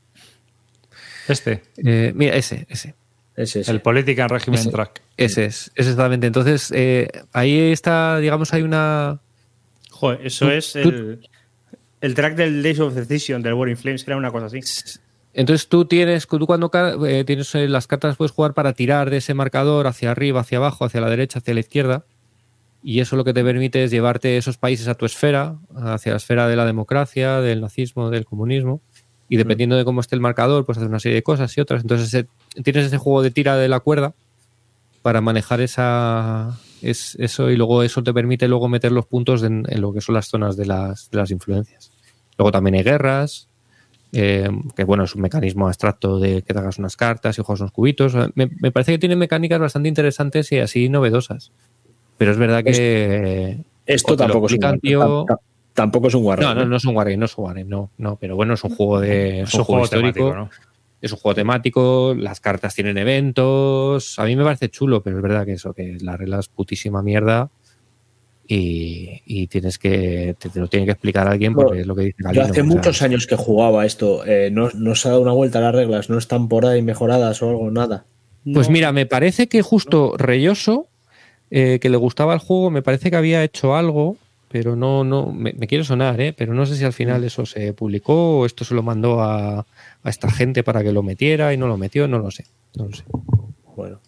[1.28, 2.96] Este, eh, mira, ese, ese.
[3.36, 3.72] Ese, ese.
[3.72, 4.70] el Political Regimen Ese.
[4.72, 5.02] Track.
[5.18, 6.28] Ese es, ese exactamente.
[6.28, 9.20] Entonces, eh, ahí está, digamos, hay una...
[9.92, 11.30] Joder, eso Tú- es tú- el,
[12.02, 14.60] el track del Days of Decision del War in Flames, era una cosa así.
[15.34, 16.70] Entonces tú tienes, tú cuando
[17.08, 20.84] eh, tienes las cartas puedes jugar para tirar de ese marcador hacia arriba, hacia abajo,
[20.84, 22.04] hacia la derecha, hacia la izquierda.
[22.84, 26.18] Y eso lo que te permite es llevarte esos países a tu esfera, hacia la
[26.18, 28.82] esfera de la democracia, del nazismo, del comunismo.
[29.30, 31.84] Y dependiendo de cómo esté el marcador, pues hacer una serie de cosas y otras.
[31.84, 32.28] Entonces ese-
[32.64, 34.14] tienes ese juego de tira de la cuerda
[35.03, 39.64] para manejar esa, es, eso y luego eso te permite luego meter los puntos en,
[39.70, 41.91] en lo que son las zonas de las, de las influencias.
[42.38, 43.48] Luego también hay guerras,
[44.12, 47.62] eh, que bueno, es un mecanismo abstracto de que te hagas unas cartas y juegas
[47.62, 48.14] unos cubitos.
[48.36, 51.52] Me, me parece que tiene mecánicas bastante interesantes y así novedosas.
[52.22, 53.57] Pero es verdad que...
[53.84, 55.02] Esto tampoco es, explican, tío.
[55.02, 55.39] tam- tam-
[55.73, 56.53] tampoco es un Wargame.
[56.53, 58.64] No, no, no es un wargame, no es un wargame, no, no, pero bueno, es
[58.64, 59.41] un juego de...
[59.41, 60.49] Es un juego histórico, temático, ¿no?
[61.02, 64.19] Es un juego temático, las cartas tienen eventos.
[64.19, 67.02] A mí me parece chulo, pero es verdad que eso, que la regla es putísima
[67.02, 67.49] mierda.
[68.48, 70.35] Y, y tienes que.
[70.38, 72.52] Te, te lo tiene que explicar alguien porque es lo que dice Yo Galino, hace
[72.52, 74.23] o sea, muchos años que jugaba esto.
[74.27, 76.84] eh, no, no se ha dado una vuelta a las reglas, no están por ahí
[76.84, 78.06] mejoradas o algo, nada.
[78.53, 78.73] Pues No.
[78.73, 80.88] mira, me parece que justo Reyoso,
[81.52, 84.18] eh, que le gustaba el juego, me parece que había hecho algo,
[84.48, 86.34] pero no, no, me, me quiere sonar, ¿eh?
[86.36, 89.60] pero no sé si al final eso se publicó o esto se lo mandó a,
[89.60, 92.45] a esta gente para que lo metiera y no lo metió, no lo sé.
[92.76, 93.03] No lo sé.
[93.76, 93.99] Bueno,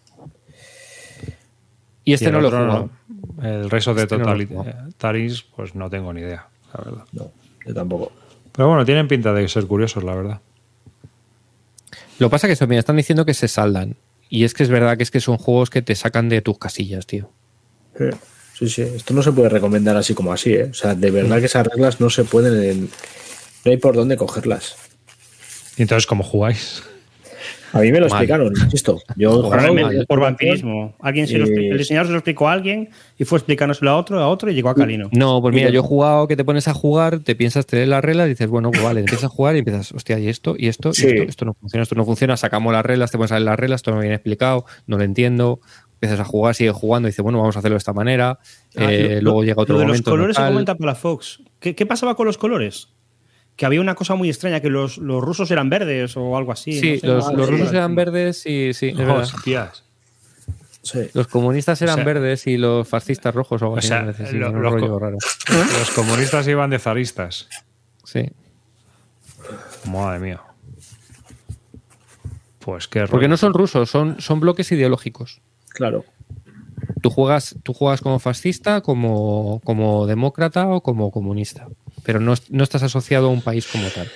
[2.04, 2.90] Y este Y no lo he otro jugado.
[3.38, 3.44] no.
[3.48, 7.04] El resto de Este no lo he Totalitaris, pues no tengo ni idea, la verdad.
[7.12, 7.30] no,
[7.66, 8.12] yo tampoco.
[8.52, 10.40] Pero bueno, tienen pinta de ser curiosos, la verdad.
[12.18, 13.96] Lo que pasa es que eso, mira, están diciendo que se saldan.
[14.28, 16.58] Y es que es verdad que es que son juegos que te sacan de tus
[16.58, 17.30] casillas, tío.
[17.98, 18.10] Eh,
[18.56, 20.68] Sí, sí, esto no se puede recomendar así como así, ¿eh?
[20.70, 22.88] O sea, de verdad que esas reglas no se pueden.
[23.64, 24.76] No hay por dónde cogerlas.
[25.76, 26.84] Y entonces, ¿cómo jugáis?
[27.74, 28.22] A mí me lo Mal.
[28.22, 29.00] explicaron, insisto.
[29.16, 30.94] Yo Realmente, por vampirismo.
[31.00, 32.88] Alguien se lo expli- el diseñador se lo explicó a alguien
[33.18, 35.08] y fue explicándoselo a otro, a otro y llegó a Calino.
[35.12, 37.88] No, pues mira, yo he jugado que te pones a jugar, te piensas, te lees
[37.88, 40.54] las reglas y dices, bueno, pues vale, empiezas a jugar y empiezas, hostia, y esto,
[40.56, 41.06] y esto, Sí.
[41.06, 43.46] y esto, esto no funciona, esto no funciona, sacamos las reglas, te pones a leer
[43.46, 45.60] las reglas, esto no me viene explicado, no lo entiendo,
[45.94, 48.38] empiezas a jugar, sigues jugando y dices, bueno, vamos a hacerlo de esta manera,
[48.76, 50.10] Ah, eh, lo- luego llega otro lo de momento.
[50.10, 51.42] Los colores se comenta para Fox.
[51.60, 52.88] ¿Qué, qué pasaba con los colores?
[53.56, 56.72] Que había una cosa muy extraña, que los, los rusos eran verdes o algo así.
[56.80, 57.34] Sí, no sé.
[57.36, 59.18] los, rusos eran verdes y sí, es verdad.
[59.20, 59.84] Hostias.
[60.82, 60.98] Sí.
[61.14, 63.90] Los comunistas eran O sea- verdes y los fascistas rojos o algo así.
[64.34, 65.18] lo- los rollo raro.
[65.78, 67.48] Los comunistas iban de zaristas.
[68.04, 68.28] Sí.
[69.90, 70.40] Madre mía.
[72.58, 73.28] Pues qué Porque rollo.
[73.28, 75.40] no son rusos, son, son bloques ideológicos.
[75.68, 76.04] Claro.
[77.02, 81.68] Tú juegas, tú juegas como fascista, como, como demócrata o como comunista.
[82.04, 84.10] Pero no, no estás asociado a un país como tal.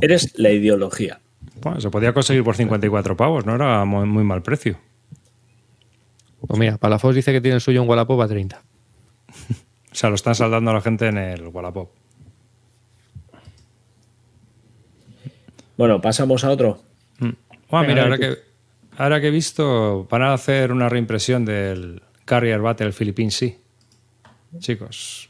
[0.00, 1.20] Eres la ideología.
[1.60, 4.78] Bueno, se podía conseguir por 54 pavos, no era muy, muy mal precio.
[6.46, 8.62] Pues mira, Palafox dice que tiene el suyo en Wallapop a 30.
[9.96, 11.88] O sea, lo están saldando a la gente en el Wallapop.
[15.78, 16.82] Bueno, pasamos a otro.
[17.18, 17.30] Mm.
[17.70, 18.36] Ah, mira, ahora que,
[18.98, 23.54] ahora que he visto, van a hacer una reimpresión del Carrier Battle Philippine Sea.
[24.58, 25.28] Chicos.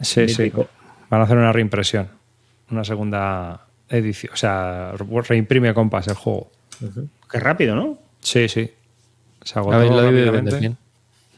[0.00, 0.42] Sí, sí.
[0.42, 0.68] Mítico.
[1.10, 2.08] Van a hacer una reimpresión.
[2.70, 4.32] Una segunda edición.
[4.32, 4.92] O sea,
[5.28, 6.50] reimprime compás el juego.
[7.30, 7.98] Qué rápido, ¿no?
[8.20, 8.70] Sí, sí.
[9.42, 10.58] Se agotó A ver, lo debe rápidamente.
[10.58, 10.76] bien.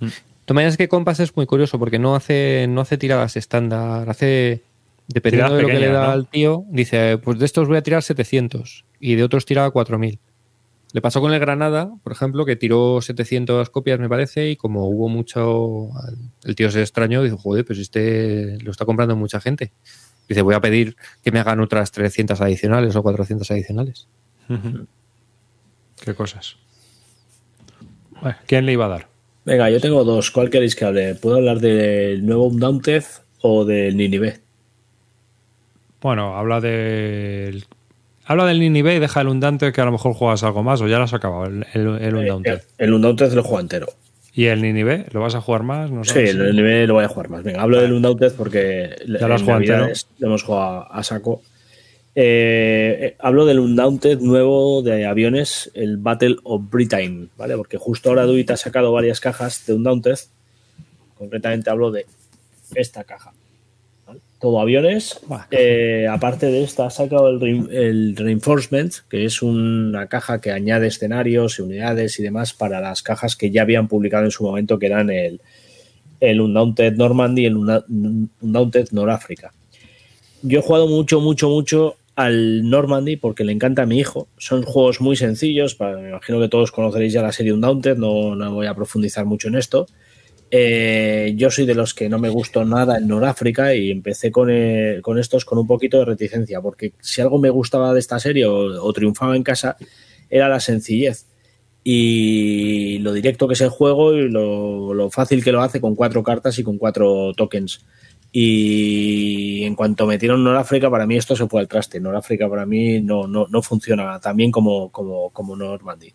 [0.01, 0.11] De
[0.47, 4.09] todas maneras, es que Compass es muy curioso porque no hace, no hace tiradas estándar,
[4.09, 4.63] hace
[5.13, 6.13] Dependiendo de lo que le da ¿no?
[6.13, 10.19] al tío, dice, pues de estos voy a tirar 700 y de otros tiraba 4000.
[10.93, 14.89] Le pasó con el Granada, por ejemplo, que tiró 700 copias, me parece, y como
[14.89, 15.91] hubo mucho.
[16.45, 19.73] El tío se extrañó y dijo, joder, pues este lo está comprando mucha gente.
[20.29, 24.09] Dice, voy a pedir que me hagan otras 300 adicionales o 400 adicionales.
[26.05, 26.57] Qué cosas.
[28.21, 29.09] Bueno, ¿Quién le iba a dar?
[29.45, 30.31] Venga, yo tengo dos.
[30.31, 31.15] ¿Cuál queréis que hable?
[31.15, 33.05] ¿Puedo hablar del nuevo Undaunted
[33.41, 34.41] o del Ninive?
[36.01, 37.65] Bueno, habla del.
[38.27, 40.87] Habla del Ninive y deja el Undante que a lo mejor juegas algo más o
[40.89, 42.55] ya lo has acabado, el, el, el Undaunted.
[42.59, 43.87] Eh, El Undaunted lo juego entero.
[44.33, 45.07] ¿Y el Ninive?
[45.11, 45.91] ¿Lo vas a jugar más?
[45.91, 46.31] No Sí, sabes.
[46.37, 47.43] el Ninive lo voy a jugar más.
[47.43, 49.89] Venga, hablo del Undaunted porque Ya lo has jugado entero.
[50.19, 51.43] Lo hemos jugado a saco.
[52.15, 57.57] Eh, eh, hablo del Undaunted nuevo de aviones, el Battle of Britain, ¿vale?
[57.57, 60.19] Porque justo ahora Duit ha sacado varias cajas de Undaunted.
[61.17, 62.07] Concretamente hablo de
[62.75, 63.33] esta caja.
[64.41, 65.21] Todo aviones.
[65.51, 70.51] Eh, aparte de esta, ha sacado el, rein- el Reinforcement, que es una caja que
[70.51, 74.45] añade escenarios y unidades y demás para las cajas que ya habían publicado en su
[74.45, 75.41] momento, que eran el,
[76.21, 77.85] el Undaunted Normandy y el Unda-
[78.41, 79.53] Undaunted Noráfrica.
[80.43, 84.27] Yo he jugado mucho, mucho, mucho al Normandy porque le encanta a mi hijo.
[84.39, 88.35] Son juegos muy sencillos, para- me imagino que todos conoceréis ya la serie Undaunted, no,
[88.35, 89.87] no voy a profundizar mucho en esto.
[90.53, 94.49] Eh, yo soy de los que no me gustó nada en Noráfrica y empecé con,
[94.51, 98.19] eh, con estos con un poquito de reticencia, porque si algo me gustaba de esta
[98.19, 99.77] serie o, triunfaba en casa
[100.29, 101.27] era la sencillez
[101.85, 105.95] y lo directo que es el juego y lo, lo fácil que lo hace con
[105.95, 107.85] cuatro cartas y con cuatro tokens.
[108.33, 112.01] Y en cuanto metieron Noráfrica, para mí esto se fue al traste.
[112.01, 116.13] Noráfrica para mí no, no, no funciona tan bien como, como, como Normandy.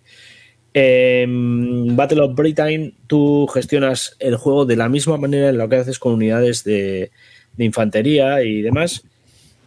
[0.77, 5.77] En Battle of Britain tú gestionas el juego de la misma manera en lo que
[5.77, 7.11] haces con unidades de,
[7.55, 9.05] de infantería y demás,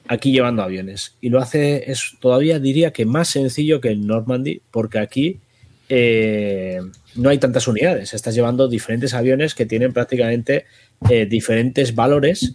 [0.07, 1.17] aquí llevando aviones.
[1.23, 5.39] Y lo hace, es todavía diría que más sencillo que en Normandy, porque aquí
[5.89, 6.81] eh,
[7.19, 8.15] no hay tantas unidades.
[8.15, 10.66] Estás llevando diferentes aviones que tienen prácticamente
[11.10, 12.55] eh, diferentes valores.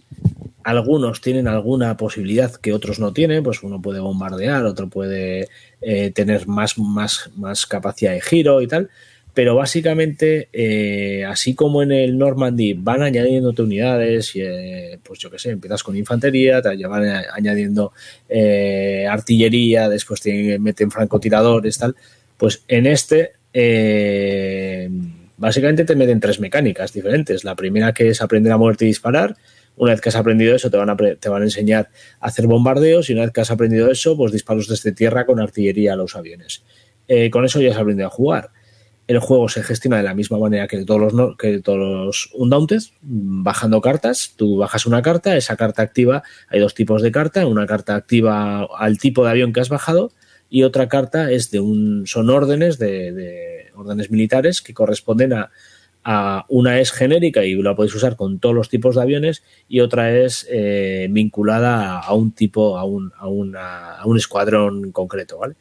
[0.62, 5.48] Algunos tienen alguna posibilidad que otros no tienen, pues uno puede bombardear, otro puede
[5.82, 8.88] eh, tener más, más, más capacidad de giro y tal.
[9.34, 14.32] Pero básicamente, eh, así como en el Normandy van añadiéndote unidades,
[15.02, 17.04] pues yo qué sé, empiezas con infantería, te van
[17.34, 17.92] añadiendo
[19.10, 21.96] artillería, después te meten francotiradores, tal.
[22.36, 24.88] Pues en este, eh,
[25.36, 27.44] básicamente te meten tres mecánicas diferentes.
[27.44, 29.36] La primera que es aprender a moverte y disparar.
[29.76, 31.90] Una vez que has aprendido eso, te van a, te van a enseñar
[32.20, 33.10] a hacer bombardeos.
[33.10, 36.14] Y una vez que has aprendido eso, pues disparos desde tierra con artillería a los
[36.16, 36.62] aviones.
[37.08, 38.50] Eh, con eso ya has aprendido a jugar.
[39.06, 42.30] El juego se gestiona de la misma manera que todos los, no- que todos los
[42.34, 44.32] Undaunted, bajando cartas.
[44.36, 46.22] Tú bajas una carta, esa carta activa.
[46.48, 47.46] Hay dos tipos de carta.
[47.46, 50.10] Una carta activa al tipo de avión que has bajado
[50.54, 55.50] y otra carta es de un son órdenes de, de órdenes militares que corresponden a,
[56.04, 59.80] a una es genérica y la podéis usar con todos los tipos de aviones y
[59.80, 65.38] otra es eh, vinculada a, un tipo a un, a, una- a un escuadrón concreto
[65.38, 65.54] vale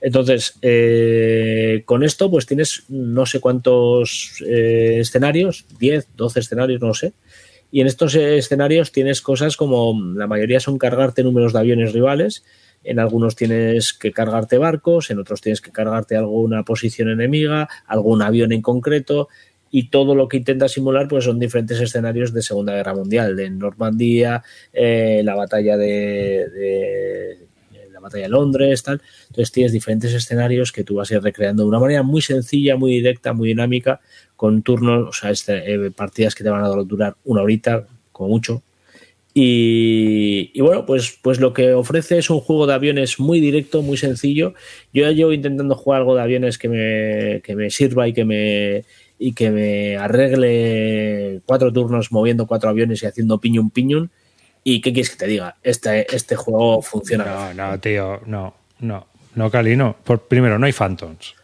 [0.00, 6.92] entonces eh, con esto pues tienes no sé cuántos eh, escenarios 10 12 escenarios no
[6.94, 7.12] sé
[7.70, 12.42] y en estos escenarios tienes cosas como la mayoría son cargarte números de aviones rivales
[12.84, 18.22] en algunos tienes que cargarte barcos, en otros tienes que cargarte alguna posición enemiga, algún
[18.22, 19.28] avión en concreto,
[19.70, 23.50] y todo lo que intentas simular pues son diferentes escenarios de Segunda Guerra Mundial, de
[23.50, 24.42] Normandía,
[24.72, 27.38] eh, la batalla de, de-
[27.92, 29.00] la batalla de Londres, tal.
[29.28, 32.76] Entonces tienes diferentes escenarios que tú vas a ir recreando de una manera muy sencilla,
[32.76, 34.00] muy directa, muy dinámica,
[34.36, 38.30] con turnos, o sea, este, eh, partidas que te van a durar una horita, como
[38.30, 38.62] mucho,
[39.32, 43.82] y, y bueno, pues, pues lo que ofrece es un juego de aviones muy directo,
[43.82, 44.54] muy sencillo.
[44.92, 48.24] Yo ya llevo intentando jugar algo de aviones que me, que me sirva y que
[48.24, 48.84] me,
[49.18, 54.10] y que me arregle cuatro turnos moviendo cuatro aviones y haciendo piñón piñón.
[54.64, 55.56] ¿Y qué quieres que te diga?
[55.62, 57.52] Este, este juego funciona.
[57.54, 59.96] No, no, tío, no, no, no, Cali, no.
[60.04, 61.34] Por, primero, no hay Phantoms.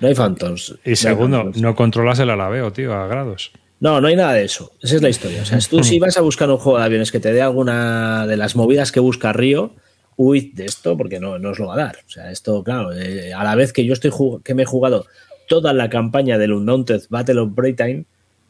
[0.00, 0.70] No hay Phantoms.
[0.84, 1.62] No Y segundo, Phantoms.
[1.62, 3.52] no controlas el alabeo, tío, a grados.
[3.84, 4.72] No, no hay nada de eso.
[4.80, 5.42] Esa es la historia.
[5.42, 8.26] O sea, tú si vas a buscar un juego de aviones que te dé alguna
[8.26, 9.74] de las movidas que busca Río,
[10.16, 11.96] huid de esto porque no, no os lo va a dar.
[12.06, 14.10] O sea, esto, claro, eh, a la vez que yo estoy
[14.42, 15.04] que me he jugado
[15.48, 18.06] toda la campaña del Undaunted Battle of Britain,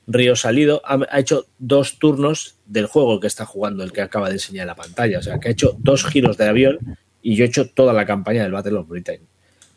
[0.06, 4.28] Río salido, ha, ha hecho dos turnos del juego que está jugando, el que acaba
[4.28, 5.18] de enseñar en la pantalla.
[5.18, 6.78] O sea, que ha hecho dos giros de avión
[7.22, 9.22] y yo he hecho toda la campaña del Battle of Britain.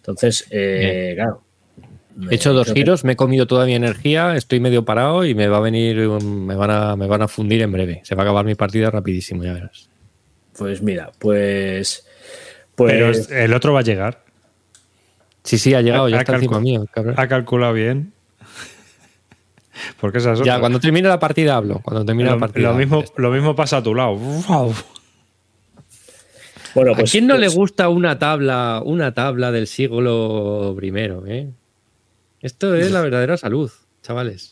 [0.02, 1.47] Entonces, eh, claro.
[2.30, 5.36] He hecho dos que- giros, me he comido toda mi energía, estoy medio parado y
[5.36, 8.02] me va a venir, me van a, me van a fundir en breve.
[8.04, 9.90] Se va a acabar mi partida rapidísimo, ya verás.
[10.58, 12.08] Pues mira, pues.
[12.76, 13.30] Pero Pues.
[13.32, 14.24] el otro va a llegar.
[15.44, 16.86] Sí, sí, ha llegado, ya Ha está encima mío.
[16.92, 17.16] cabrón.
[17.18, 18.14] Ha calculado bien.
[20.02, 21.80] Porque Ya, cuando termine la partida hablo.
[21.84, 22.70] Cuando termine la lo, partida.
[22.72, 24.16] lo mismo, lo mismo pasa a tu lado.
[24.16, 24.74] Wow.
[26.74, 27.12] Bueno, ¿A pues.
[27.12, 30.92] quién no le pues- gusta una tabla, una tabla del siglo I?
[31.28, 31.50] eh?
[32.42, 33.72] Esto es la verdadera salud,
[34.04, 34.52] chavales.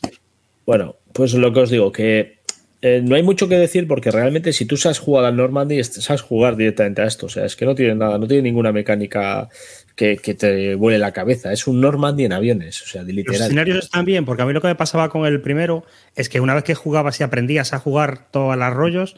[0.64, 2.36] Bueno, pues lo que os digo, que
[2.82, 5.94] eh, no hay mucho que decir porque realmente si tú sabes jugar al Normandy, es-
[5.94, 7.26] sabes jugar directamente a esto.
[7.26, 9.48] O sea, es que no tiene nada, no tiene ninguna mecánica
[9.94, 11.52] que, que te vuele la cabeza.
[11.52, 13.42] Es un Normandy en aviones, o sea, de Los literal.
[13.42, 15.84] escenarios están bien, porque a mí lo que me pasaba con el primero
[16.16, 19.16] es que una vez que jugabas y aprendías a jugar todos los rollos,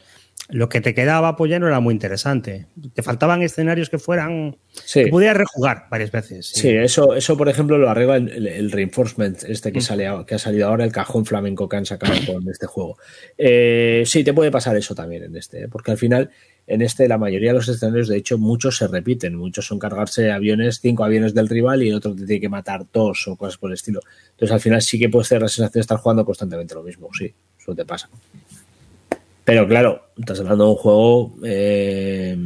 [0.51, 2.67] lo que te quedaba pues ya no era muy interesante.
[2.95, 4.57] Te faltaban escenarios que fueran.
[4.85, 5.05] Sí.
[5.05, 6.47] que pudieras rejugar varias veces.
[6.47, 10.37] Sí, eso, eso por ejemplo lo arregla el, el reinforcement este que, sale, a- que
[10.37, 12.97] ha salido ahora, el cajón flamenco que han sacado con este juego.
[13.37, 15.69] Eh, sí, te puede pasar eso también en este, ¿eh?
[15.69, 16.31] porque al final
[16.67, 20.31] en este la mayoría de los escenarios, de hecho, muchos se repiten, muchos son cargarse
[20.31, 23.57] aviones, cinco aviones del rival y el otro te tiene que matar dos o cosas
[23.59, 24.01] por el estilo.
[24.31, 27.09] Entonces al final sí que puedes tener la sensación de estar jugando constantemente lo mismo,
[27.19, 28.09] sí, eso te pasa.
[29.49, 32.37] Pero claro, estás hablando de un juego eh,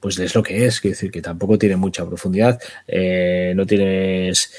[0.00, 4.52] pues es lo que es, quiero decir que tampoco tiene mucha profundidad, eh, no tienes...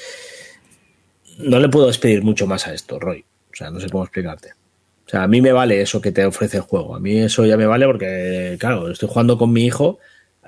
[1.40, 3.22] No le puedo despedir mucho más a esto, Roy.
[3.52, 4.52] O sea, no sé cómo explicarte.
[5.06, 6.96] O sea, a mí me vale eso que te ofrece el juego.
[6.96, 9.98] A mí eso ya me vale porque, claro, estoy jugando con mi hijo,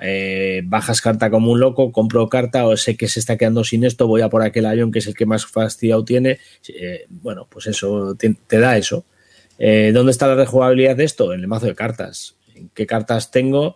[0.01, 3.83] eh, bajas carta como un loco, compro carta o sé que se está quedando sin
[3.83, 6.39] esto, voy a por aquel avión que es el que más fastidiado tiene.
[6.67, 9.05] Eh, bueno, pues eso te da eso.
[9.57, 11.33] Eh, ¿Dónde está la rejugabilidad de esto?
[11.33, 12.37] En el mazo de cartas.
[12.55, 13.75] ¿En qué cartas tengo?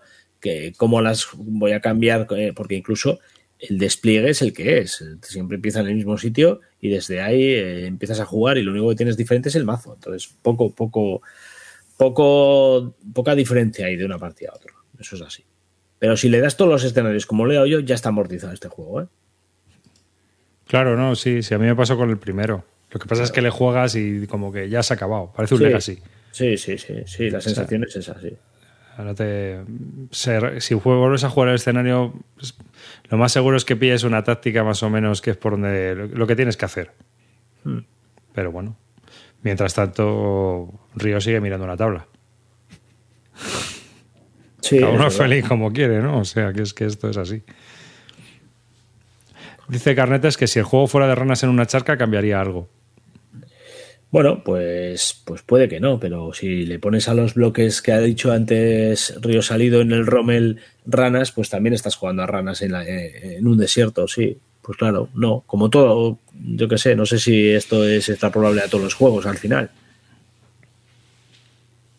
[0.77, 2.27] ¿Cómo las voy a cambiar?
[2.31, 3.19] Eh, porque incluso
[3.59, 5.03] el despliegue es el que es.
[5.21, 8.71] Siempre empieza en el mismo sitio y desde ahí eh, empiezas a jugar y lo
[8.71, 9.93] único que tienes diferente es el mazo.
[9.95, 11.21] Entonces, poco, poco,
[11.97, 14.73] poco, poca diferencia hay de una partida a otra.
[14.99, 15.43] Eso es así.
[15.99, 19.09] Pero si le das todos los escenarios como leo yo, ya está amortizado este juego.
[20.67, 22.63] Claro, no, sí, sí, a mí me pasó con el primero.
[22.91, 25.31] Lo que pasa es que le juegas y como que ya se ha acabado.
[25.35, 25.65] Parece un Sí.
[25.65, 25.99] Legacy.
[26.31, 28.31] Sí, sí, sí, sí, la sensación es esa, sí.
[28.97, 29.59] Ahora te,
[30.11, 32.55] se- si vuelves a jugar el escenario, pues,
[33.09, 35.93] lo más seguro es que pilles una táctica más o menos que es por donde
[35.95, 36.91] lo, lo que tienes que hacer.
[37.63, 37.79] Hmm.
[38.33, 38.77] Pero bueno,
[39.43, 42.07] mientras tanto, Río sigue mirando una tabla.
[44.61, 46.19] Sí, Cada uno feliz como quiere, ¿no?
[46.19, 47.43] O sea, que es que esto es así.
[49.69, 52.69] Dice Carnetes que si el juego fuera de ranas en una charca cambiaría algo.
[54.09, 57.99] Bueno, pues, pues puede que no, pero si le pones a los bloques que ha
[57.99, 62.71] dicho antes Río Salido en el Rommel ranas, pues también estás jugando a ranas en,
[62.71, 64.37] la- eh, en un desierto, sí.
[64.61, 68.67] Pues claro, no, como todo, yo qué sé, no sé si esto es extrapolable a
[68.69, 69.71] todos los juegos al final.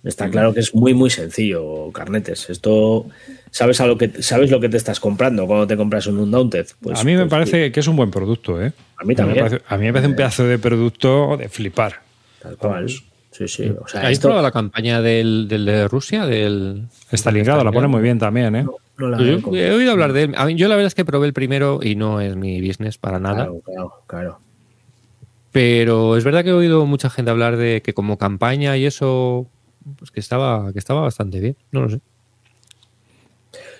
[0.08, 2.48] Está claro que es muy muy sencillo, Carnetes.
[2.48, 3.04] Esto
[3.50, 6.66] sabes a lo que sabes lo que te estás comprando cuando te compras un Undaunted.
[6.80, 8.72] Pues, a mí me pues, parece que es un buen producto, ¿eh?
[8.96, 9.36] A mí también.
[9.44, 12.00] me parece, a mí me parece un pedazo de producto de flipar.
[12.40, 12.88] Tal cual.
[12.88, 13.70] Sí, sí.
[13.78, 16.24] O sea, ¿Habéis esto probado la campaña del, del de Rusia?
[16.24, 18.66] Del, Stalingrado la pone muy bien también, ¿eh?
[18.96, 20.34] no la Yo veo como- he oído hablar de él.
[20.46, 23.18] Mí- yo la verdad es que probé el primero y no es mi business para
[23.20, 23.44] nada.
[23.44, 24.40] Claro, claro, claro.
[25.52, 29.46] Pero es verdad que he oído mucha gente hablar de que como campaña y eso,
[29.98, 31.56] pues que estaba, que estaba bastante bien.
[31.72, 32.00] No lo sé.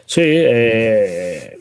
[0.07, 1.59] Sí, eh,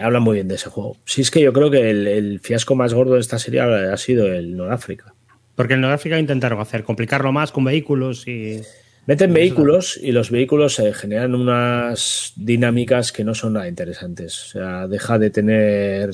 [0.00, 0.96] hablan muy bien de ese juego.
[1.04, 3.96] Sí, es que yo creo que el, el fiasco más gordo de esta serie ha
[3.96, 5.14] sido el Noráfrica.
[5.60, 8.62] Porque en Noráfrica intentaron hacer, complicarlo más con vehículos y.
[9.04, 14.42] Meten vehículos y los vehículos eh, generan unas dinámicas que no son nada interesantes.
[14.42, 16.10] O sea, deja de tener.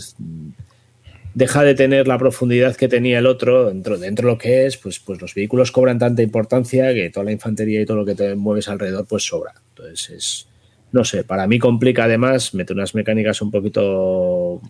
[1.36, 4.78] Deja de tener la profundidad que tenía el otro dentro, dentro de lo que es,
[4.78, 8.14] pues, pues los vehículos cobran tanta importancia que toda la infantería y todo lo que
[8.14, 9.52] te mueves alrededor, pues sobra.
[9.68, 10.48] Entonces es,
[10.92, 14.62] no sé, para mí complica además, mete unas mecánicas un poquito,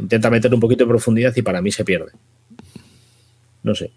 [0.00, 2.10] intenta meter un poquito de profundidad y para mí se pierde.
[3.62, 3.92] No sé.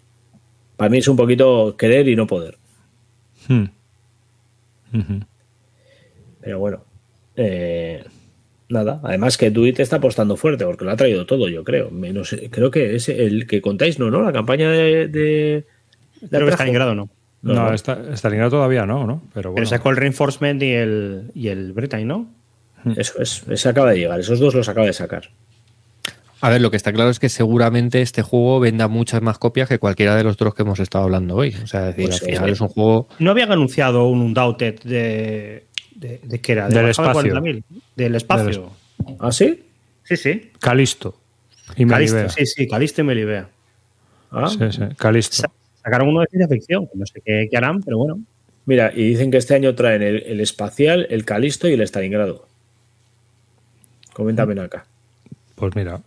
[0.76, 2.56] Para mí es un poquito querer y no poder.
[3.48, 3.64] Hmm.
[6.40, 6.84] Pero bueno,
[7.34, 8.04] eh,
[8.72, 9.00] nada.
[9.04, 11.90] Además que Duit está apostando fuerte porque lo ha traído todo, yo creo.
[11.90, 14.10] Menos, creo que es el que contáis, ¿no?
[14.10, 14.22] ¿no?
[14.22, 15.06] La campaña de...
[15.08, 15.64] de
[16.22, 16.54] la Creo que.
[16.54, 17.08] Stalingrado no.
[17.42, 17.74] No, No, no.
[17.74, 19.20] está, Stalingrado todavía no, ¿no?
[19.34, 19.66] Pero Pero bueno.
[19.66, 22.28] sacó el Reinforcement y el, y el Britain, ¿no?
[22.96, 25.30] Eso es, ese acaba de llegar, esos dos los acaba de sacar.
[26.40, 29.68] A ver, lo que está claro es que seguramente este juego venda muchas más copias
[29.68, 31.54] que cualquiera de los otros que hemos estado hablando hoy.
[31.62, 32.32] O sea, es decir, Pues al sí.
[32.34, 33.08] final es un juego.
[33.20, 35.64] No habían anunciado un Undaunted de.
[36.02, 36.68] ¿De, de qué era?
[36.68, 37.32] ¿De Del espacio.
[37.34, 37.62] 40.000?
[37.96, 38.70] Del espacio.
[39.20, 39.62] ¿Ah, sí?
[40.02, 40.50] Sí, sí.
[40.60, 41.14] Calisto.
[41.76, 42.28] Y Calisto, Melibea.
[42.28, 43.48] sí, sí, Calisto y Melibea.
[44.32, 45.36] Ah, Sí, sí, Calisto.
[45.36, 45.50] Sa-
[45.84, 48.20] Sacaron uno de ciencia ficción, que no sé qué, qué harán, pero bueno.
[48.66, 52.46] Mira, y dicen que este año traen el, el espacial, el Calisto y el Stalingrado.
[54.12, 54.84] Coméntame acá.
[55.54, 56.00] Pues mira,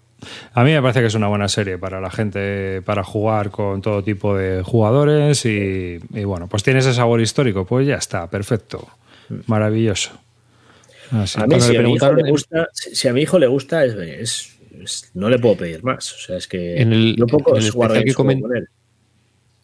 [0.54, 3.82] a mí me parece que es una buena serie para la gente, para jugar con
[3.82, 8.30] todo tipo de jugadores y, y bueno, pues tiene ese sabor histórico, pues ya está,
[8.30, 8.88] perfecto,
[9.48, 10.12] maravilloso.
[11.12, 11.40] Así.
[11.40, 13.86] A mí, si le a, mi hijo le gusta, si a mi hijo le gusta,
[13.86, 16.14] es, es- es- no le puedo pedir más.
[16.14, 18.68] O sea, es que En el- yo en el especial que con él.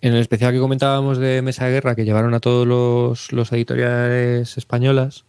[0.04, 3.52] En el especial que comentábamos de Mesa de Guerra, que llevaron a todos los, los
[3.52, 5.26] editoriales españolas,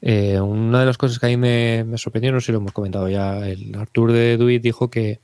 [0.00, 2.58] eh, una de las cosas que a mí me, me sorprendió, no sé si lo
[2.58, 5.20] hemos comentado ya, el Artur de Duit dijo que,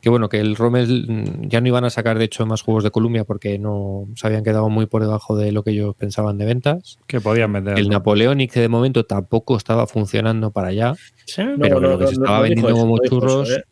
[0.00, 2.84] que bueno, que el Rommel mm, ya no iban a sacar de hecho más juegos
[2.84, 6.38] de Columbia porque no se habían quedado muy por debajo de lo que ellos pensaban
[6.38, 6.98] de ventas.
[7.06, 7.78] Que podían vender.
[7.78, 10.94] El Napoleonic que de momento tampoco estaba funcionando para allá.
[11.24, 11.42] Sí.
[11.60, 13.64] Pero no, lo que no, se no, estaba vendiendo eso, como churros- eso, ¿eh?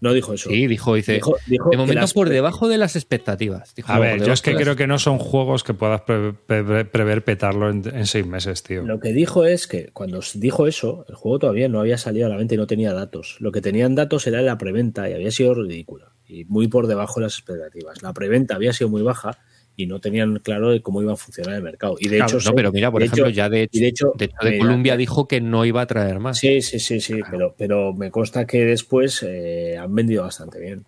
[0.00, 0.48] No dijo eso.
[0.48, 3.74] Sí, dijo, dice, Dijo- dijo de momento las- por debajo de las expectativas.
[3.74, 6.32] Dijo, A ver, yo es que las creo que no son juegos que puedas pre-
[6.32, 8.82] pre- prever petarlo en, en seis meses, tío.
[8.82, 12.28] Lo que dijo es que cuando dijo eso, el juego todavía no había salido a
[12.30, 13.36] la venta y no tenía datos.
[13.40, 17.20] Lo que tenían datos era la preventa y había sido ridícula y muy por debajo
[17.20, 18.02] de las expectativas.
[18.02, 19.38] La preventa había sido muy baja
[19.82, 21.96] y no tenían claro de cómo iba a funcionar el mercado.
[21.98, 24.12] Y de Claro, hecho, No, pero mira, por ejemplo, hecho- ya de hecho, de hecho,
[24.16, 26.38] de, hecho, de mira, Colombia dijo que no iba a traer más.
[26.38, 30.84] Sí, sí, sí, sí, pero, pero me consta que después eh, han vendido bastante bien.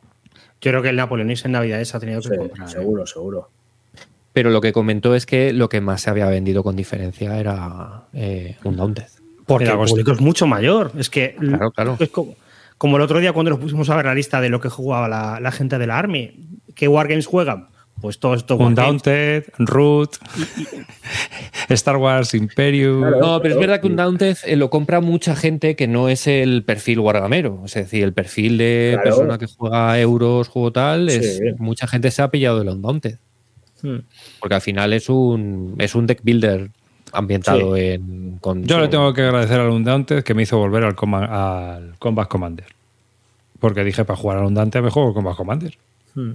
[0.61, 2.69] Yo creo que el Napoleonis en Navidades ha tenido que Sí, comprar.
[2.69, 2.71] ¿eh?
[2.73, 3.51] seguro, seguro.
[4.33, 8.05] Pero lo que comentó es que lo que más se había vendido con diferencia era
[8.15, 9.05] eh, un Daunted.
[9.47, 10.93] Porque el público es mucho mayor.
[10.97, 11.97] Es que Claro, claro.
[12.01, 12.37] es como,
[12.79, 15.09] como el otro día cuando nos pusimos a ver la lista de lo que jugaba
[15.09, 16.33] la, la gente de la Army.
[16.75, 17.69] ¿Qué Wargames juegan?
[18.03, 18.57] Pues todo esto.
[18.57, 20.17] Un Daunted, Root,
[21.71, 23.01] Star Wars Imperium.
[23.01, 23.21] Claro.
[23.21, 26.27] No, pero es verdad que un Daunted eh, lo compra mucha gente que no es
[26.27, 27.63] el perfil wargamero.
[27.65, 29.09] Es decir, el perfil de Claro.
[29.09, 31.45] persona que juega euros, juego tal, es, Sí.
[31.59, 33.19] mucha gente se ha pillado del Undaunted.
[33.83, 33.99] Hmm.
[34.41, 36.71] Porque al final es un, es un deck builder
[37.13, 38.39] ambientado en.
[38.41, 41.95] Con, Yo le tengo que agradecer al Undaunted que me hizo volver al, Coma- al
[41.99, 42.67] Combat Commander.
[43.61, 45.77] Porque dije, para jugar al Undaunted me juego el Combat Commander.
[46.15, 46.33] Hmm.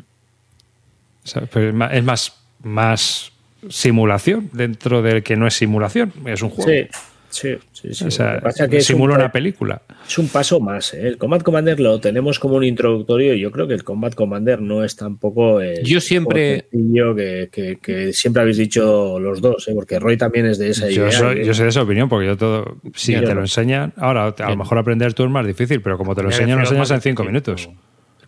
[1.28, 2.34] O sea, pero es más,
[2.64, 3.32] más
[3.70, 6.14] simulación dentro del que no es simulación.
[6.26, 6.72] Es un juego.
[6.72, 6.88] Sí,
[7.30, 7.94] sí, sí.
[7.94, 8.06] sí.
[8.06, 9.82] O sea, Lo que pasa es que simula un- una película.
[10.08, 10.94] Es un paso más.
[10.94, 11.06] ¿eh?
[11.06, 14.62] El Combat Commander lo tenemos como un introductorio y yo creo que el Combat Commander
[14.62, 19.74] no es tampoco el Yo siempre- que, que- que siempre habéis dicho los dos, ¿eh?
[19.76, 21.12] porque Roy también es de esa Yo idea.
[21.12, 23.36] soy, yo soy de esa opinión, porque yo todo, si Yo te no.
[23.36, 26.30] lo enseñan, ahora a lo mejor aprender tú es más difícil, pero como te lo
[26.30, 27.70] enseñan, lo enseñas en cinco minutos.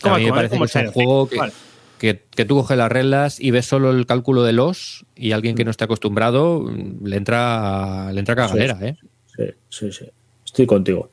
[0.04, 1.52] A mí me ¿Cómo- parece que es un juego que, Vale.
[2.00, 5.56] Que, que tú coges las reglas y ves solo el cálculo de los y alguien
[5.56, 8.96] que no esté acostumbrado mm, le entra le entra cagalera, ¿eh?
[9.28, 10.06] Sí, sí, sí.
[10.44, 11.10] Estoy contigo.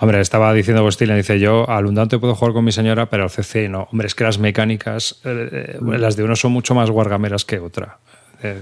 [0.00, 3.30] Hombre, estaba diciendo Agustín, dice yo, al Undante puedo jugar con mi señora, pero al
[3.30, 3.88] CC no.
[3.92, 7.58] Hombre, es que las mecánicas, eh, eh, las de uno son mucho más guargameras que
[7.58, 7.98] otra.
[8.42, 8.58] Eh,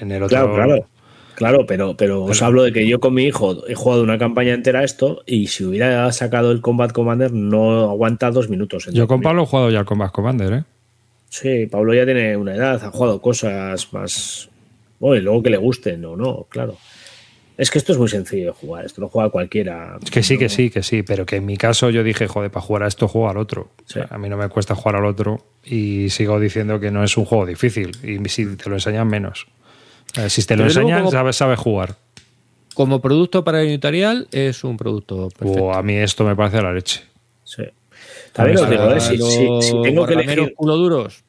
[0.00, 0.36] en el otro.
[0.36, 0.86] Claro, claro.
[1.34, 4.54] Claro, pero, pero os hablo de que yo con mi hijo he jugado una campaña
[4.54, 8.88] entera a esto y si hubiera sacado el Combat Commander no aguanta dos minutos.
[8.92, 9.20] Yo con.
[9.20, 10.64] Pablo he jugado ya al Combat Commander, ¿eh?
[11.28, 14.48] Sí, Pablo ya tiene una edad, ha jugado cosas más.
[14.98, 16.76] Bueno, y luego que le gusten o no, claro.
[17.56, 19.98] Es que esto es muy sencillo de jugar, esto lo juega cualquiera.
[20.02, 22.28] Es que sí, No- que sí, que sí, pero que en mi caso yo dije,
[22.28, 23.62] joder, para jugar a esto juego al otro.
[23.62, 23.94] O Sí.
[23.94, 27.16] sea, a mí no me cuesta jugar al otro y sigo diciendo que no es
[27.16, 29.46] un juego difícil y si te lo enseñan menos.
[30.16, 31.96] Eh, Si te lo enseñan, como- sabes, sabes jugar.
[32.74, 35.64] Como producto para el editorial es un producto perfecto.
[35.64, 37.02] O a mí esto me parece la leche.
[38.38, 39.00] También os digo, ¿eh?
[39.00, 41.24] si, Los si- si tengo que elegir, culo duros,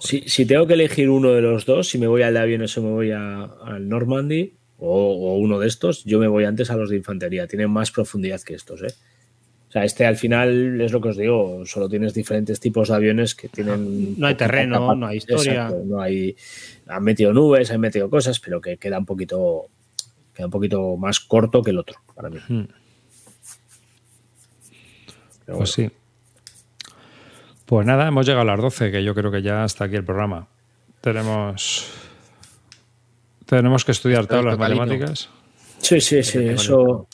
[0.00, 2.76] si, si tengo que elegir uno de los dos, si me voy al de aviones
[2.78, 6.70] o me voy a- al Normandy o, o uno de estos, yo me voy antes
[6.70, 7.46] a los de infantería.
[7.46, 8.94] Tienen más profundidad que estos, ¿eh?
[9.68, 12.94] O sea, este al final es lo que os digo, solo tienes diferentes tipos de
[12.94, 14.18] aviones que tienen...
[14.20, 15.52] No hay terreno, capa- no hay historia.
[15.52, 16.36] Exacto, no hay...
[16.88, 19.66] Han metido nubes, han metido cosas, pero que queda un poquito
[20.34, 22.38] queda un poquito más corto que el otro, para mí.
[22.48, 22.64] Hmm.
[25.46, 25.90] Pero Pues sí.
[27.72, 30.04] Pues nada, hemos llegado a las 12, que yo creo que ya está aquí el
[30.04, 30.46] programa.
[31.00, 31.90] Tenemos.
[33.46, 35.30] Tenemos que estudiar tablas matemáticas.
[35.78, 37.08] Sí, sí, sí, eso.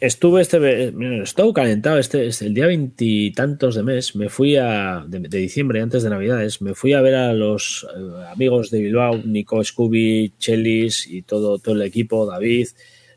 [0.00, 0.92] Estuve este.
[1.22, 4.16] estuve calentado este, este- el día veintitantos de mes.
[4.16, 5.04] Me fui a.
[5.06, 6.60] De, de diciembre, antes de Navidades.
[6.62, 11.60] Me fui a ver a los eh, amigos de Bilbao, Nico, Scooby, Chelis y todo,
[11.60, 12.66] todo el equipo, David.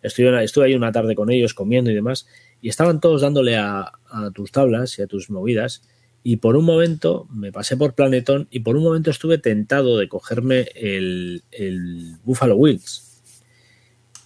[0.04, 2.28] Estuve, estuve ahí una tarde con ellos comiendo y demás.
[2.62, 5.82] Y estaban todos dándole a, a tus tablas y a tus movidas.
[6.24, 10.10] Y por un momento me pasé por Planetón y por un momento estuve tentado de
[10.10, 13.10] cogerme el, el Buffalo Wheels.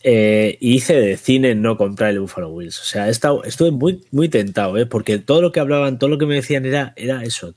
[0.05, 2.77] Eh, y hice de cine no comprar el Buffalo Wings.
[2.81, 4.85] O sea, he estuve muy, muy tentado, ¿eh?
[4.85, 7.55] porque todo lo que hablaban, todo lo que me decían era, era eso.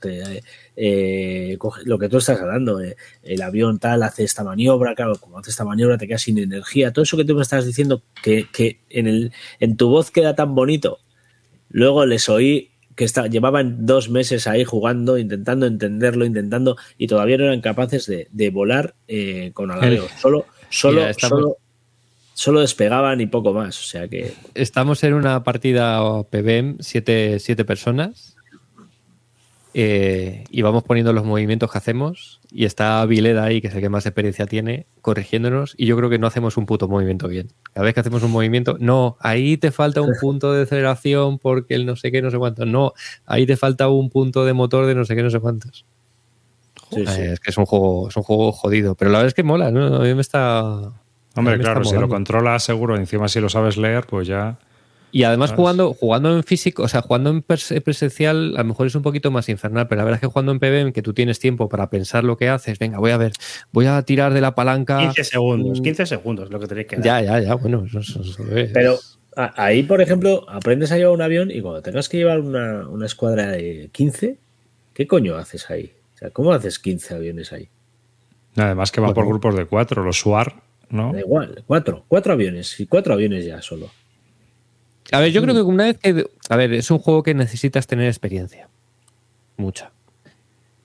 [0.77, 5.39] Eh, lo que tú estás hablando, eh, el avión tal hace esta maniobra, claro, como
[5.39, 6.93] hace esta maniobra te quedas sin energía.
[6.93, 10.33] Todo eso que tú me estás diciendo que, que en, el, en tu voz queda
[10.33, 10.99] tan bonito.
[11.69, 17.37] Luego les oí que está, llevaban dos meses ahí jugando, intentando entenderlo, intentando, y todavía
[17.37, 20.05] no eran capaces de, de volar eh, con alareo.
[20.19, 21.57] Solo, solo, Mira, estamos- solo,
[22.33, 23.79] solo despegaban y poco más.
[23.79, 28.35] O sea que Estamos en una partida PBM, siete, siete personas.
[29.79, 32.41] Eh, y vamos poniendo los movimientos que hacemos.
[32.49, 35.75] Y está Vileda ahí, que es el que más experiencia tiene, corrigiéndonos.
[35.77, 37.49] Y yo creo que no hacemos un puto movimiento bien.
[37.73, 41.75] Cada vez que hacemos un movimiento, no, ahí te falta un punto de aceleración porque
[41.75, 42.65] el no sé qué, no sé cuánto.
[42.65, 42.93] No,
[43.27, 45.85] ahí te falta un punto de motor de no sé qué, no sé cuántos.
[46.89, 47.21] sí, sí.
[47.21, 48.95] Eh, Es que es un juego, es un juego jodido.
[48.95, 49.97] Pero la verdad es que mola, ¿no?
[49.97, 50.63] A mí me está.
[51.35, 54.27] Hombre, mí me claro, está si lo controlas seguro, encima si lo sabes leer, pues
[54.27, 54.57] ya.
[55.11, 55.59] Y además ¿Sabes?
[55.61, 59.03] jugando, jugando en físico, o sea, jugando en pers- presencial, a lo mejor es un
[59.03, 61.69] poquito más infernal, pero la verdad es que jugando en PBM, que tú tienes tiempo
[61.69, 63.31] para pensar lo que haces, venga, voy a ver,
[63.71, 64.99] voy a tirar de la palanca.
[64.99, 67.05] 15 segundos, Mm, 15 segundos lo que tenéis que dar.
[67.05, 68.71] Ya, ya, ya, bueno, eso, eso- eso es.
[68.73, 68.97] Pero
[69.55, 73.05] ahí, por ejemplo, aprendes a llevar un avión y cuando tengas que llevar una, una
[73.05, 74.37] escuadra de 15,
[74.93, 75.93] ¿qué coño haces ahí?
[76.15, 77.69] O sea, ¿cómo haces 15 aviones ahí?
[78.57, 79.29] Además que va por Bueno.
[79.29, 80.53] grupos de cuatro, los SWAR,
[80.89, 81.13] ¿no?
[81.13, 83.89] Da igual, cuatro, cuatro aviones, y cuatro aviones ya solo.
[85.11, 86.25] A ver, yo creo que una vez que.
[86.49, 88.69] A ver, es un juego que necesitas tener experiencia.
[89.57, 89.91] Mucha.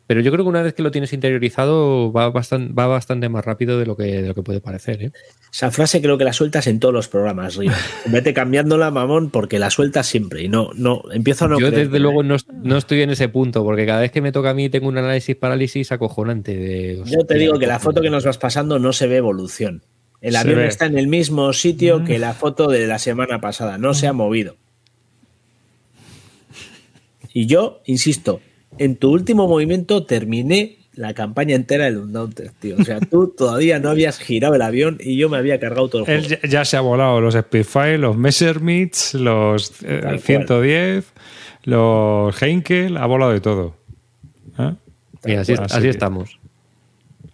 [0.07, 3.45] Pero yo creo que una vez que lo tienes interiorizado va bastante, va bastante más
[3.45, 5.05] rápido de lo que, de lo que puede parecer.
[5.05, 5.13] ¿eh?
[5.51, 7.73] Esa frase creo que la sueltas en todos los programas, Río.
[8.07, 11.87] Vete cambiándola, mamón, porque la sueltas siempre y no, no, empiezo a no yo creer
[11.87, 14.55] desde luego no, no estoy en ese punto, porque cada vez que me toca a
[14.55, 16.57] mí tengo un análisis parálisis acojonante.
[16.57, 19.83] De, Yo te digo que la foto que nos vas pasando no se ve evolución.
[20.23, 23.93] El avión está en el mismo sitio que la foto de la semana pasada, no
[23.93, 24.57] se ha movido.
[27.33, 28.41] Y yo, insisto,
[28.79, 32.77] en tu último movimiento terminé la campaña entera del Undaunted, tío.
[32.79, 36.05] O sea, tú todavía no habías girado el avión y yo me había cargado todo
[36.05, 36.43] el Él juego.
[36.43, 40.21] ya, ya se ha volado los Spitfire, los Messerschmitts, los eh, Tal cual.
[40.21, 41.13] 110,
[41.65, 43.77] los Heinkel, ha volado de todo.
[44.59, 44.75] ¿Eh?
[45.25, 46.39] Mira, así, Así así que- estamos.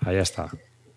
[0.01, 0.49] Ahí está.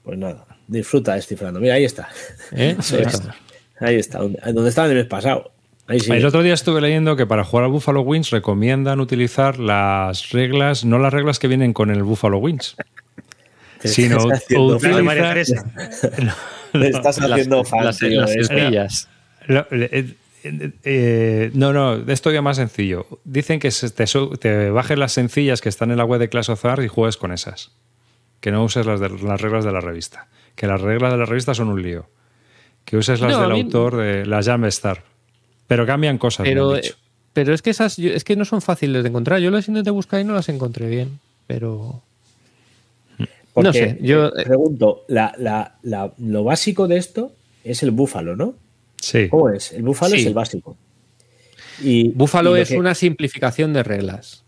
[0.04, 1.60] Pues nada, disfruta descifrando.
[1.60, 2.10] Mira, ahí está.
[2.52, 2.76] ¿eh?
[2.78, 2.92] Ahí es.
[2.92, 3.36] estamos.
[3.80, 5.52] Ahí está, donde, donde estaba el mes pasado.
[5.88, 6.12] Ahí sí.
[6.12, 10.86] El otro día estuve leyendo que para jugar al Buffalo Wings recomiendan utilizar las reglas,
[10.86, 12.76] no las reglas que vienen con el Buffalo Wings,
[13.84, 15.38] sino utilizar.
[16.72, 19.08] Te estás haciendo las, fan, las, tío, las es- estrellas.
[19.48, 23.08] Lo- eh, eh, eh, no, no, es todavía más sencillo.
[23.26, 24.06] Dicen que se- te,
[24.40, 27.32] te bajes las sencillas que están en la web de Clash of y juegues con
[27.32, 27.72] esas.
[28.40, 30.28] Que no uses las, de, las reglas de la revista.
[30.62, 32.06] Que las reglas de la revista son un lío.
[32.86, 35.04] Que uses las No, del mí- autor de las Jam Star.
[35.66, 36.46] Pero cambian cosas.
[36.48, 36.94] Pero, dicho.
[37.34, 39.40] pero es que esas es que no son fáciles de encontrar.
[39.40, 41.20] Yo las intenté buscar y no las encontré bien.
[41.48, 42.04] Pero.
[43.54, 47.32] Porque, no sé, yo- eh, pregunto, la, la- la- lo básico de esto
[47.64, 48.54] es el búfalo, ¿no?
[48.98, 49.30] Sí.
[49.30, 49.72] ¿Cómo es?
[49.74, 50.22] El búfalo Sí.
[50.22, 50.78] es el básico.
[51.82, 54.44] Y, Búfalo y es que- una simplificación de reglas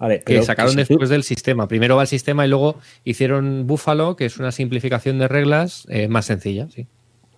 [0.00, 1.68] Vale, que sacaron si tú- después del sistema.
[1.68, 6.08] Primero va el sistema y luego hicieron Búfalo, que es una simplificación de reglas eh,
[6.08, 6.66] más sencilla.
[6.74, 6.86] Sí.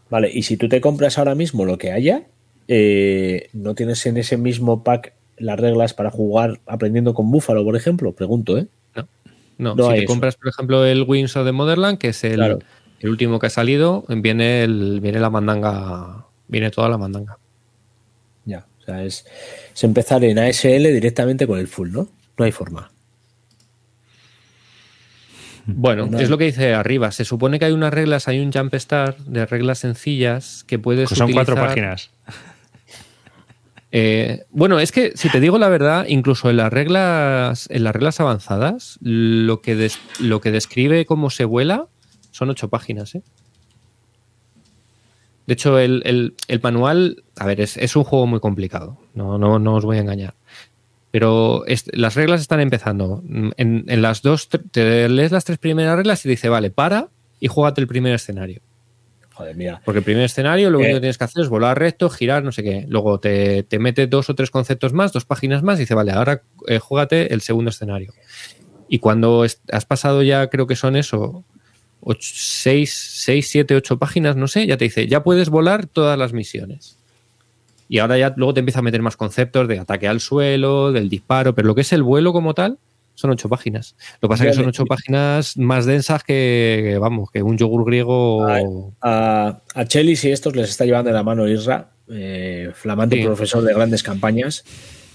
[0.09, 2.23] Vale, y si tú te compras ahora mismo lo que haya,
[2.69, 7.75] eh, ¿no tienes en ese mismo pack las reglas para jugar aprendiendo con búfalo, por
[7.77, 8.13] ejemplo?
[8.13, 8.67] Pregunto, ¿eh?
[9.59, 10.07] No, No si te eso.
[10.07, 12.59] compras, por ejemplo, el Wings of the Motherland, que es el, Claro.
[13.01, 16.27] el último que ha salido, viene, el, viene la mandanga.
[16.49, 17.39] Viene toda la mandanga.
[18.45, 19.25] Ya, o sea, es,
[19.75, 22.09] es empezar en ASL directamente con el full, ¿no?
[22.43, 22.91] No hay forma.
[25.67, 26.19] Bueno, No.
[26.19, 27.13] es lo que dice arriba.
[27.13, 31.09] Se supone que hay unas reglas, hay un jump start de reglas sencillas que puedes
[31.09, 32.11] Que son cuatro páginas.
[33.93, 37.93] Eh, bueno, es que si te digo la verdad, incluso en las reglas, en las
[37.95, 41.87] reglas avanzadas, lo que, des- lo que describe cómo se vuela
[42.33, 43.15] son ocho páginas.
[43.15, 43.23] ¿eh?
[45.47, 48.99] De hecho, el, el- el manual, a ver, es, es un juego muy complicado.
[49.15, 50.35] No, no, no os voy a engañar.
[51.13, 53.23] Pero las reglas están empezando.
[53.57, 57.09] En, en las dos, te lees las tres primeras reglas y dice, vale, para
[57.39, 58.61] y juégate el primer escenario.
[59.35, 59.81] Joder, mira.
[59.85, 60.83] Porque el primer escenario lo Eh.
[60.83, 62.87] único que tienes que hacer es volar recto, girar, no sé qué.
[62.89, 66.13] Luego te, te mete dos o tres conceptos más, dos páginas más y dice, vale,
[66.13, 68.13] ahora eh, juégate el segundo escenario.
[68.89, 71.45] Y cuando has pasado ya, creo que son eso,
[72.01, 76.19] ocho, seis, seis, siete, ocho páginas, no sé, ya te dice, ya puedes volar todas
[76.19, 76.99] las misiones.
[77.93, 81.11] Y ahora ya luego te empieza a meter más conceptos de ataque al suelo, del
[81.11, 82.79] disparo, pero lo que es el vuelo como tal,
[83.15, 83.97] Son ocho páginas.
[84.23, 87.85] Lo que pasa es que son ocho páginas más densas que, vamos, que un yogur
[87.85, 88.47] griego.
[89.03, 93.63] A, a, Chelis y estos les está llevando de la mano Isra, eh, flamante profesor
[93.63, 94.65] de grandes campañas.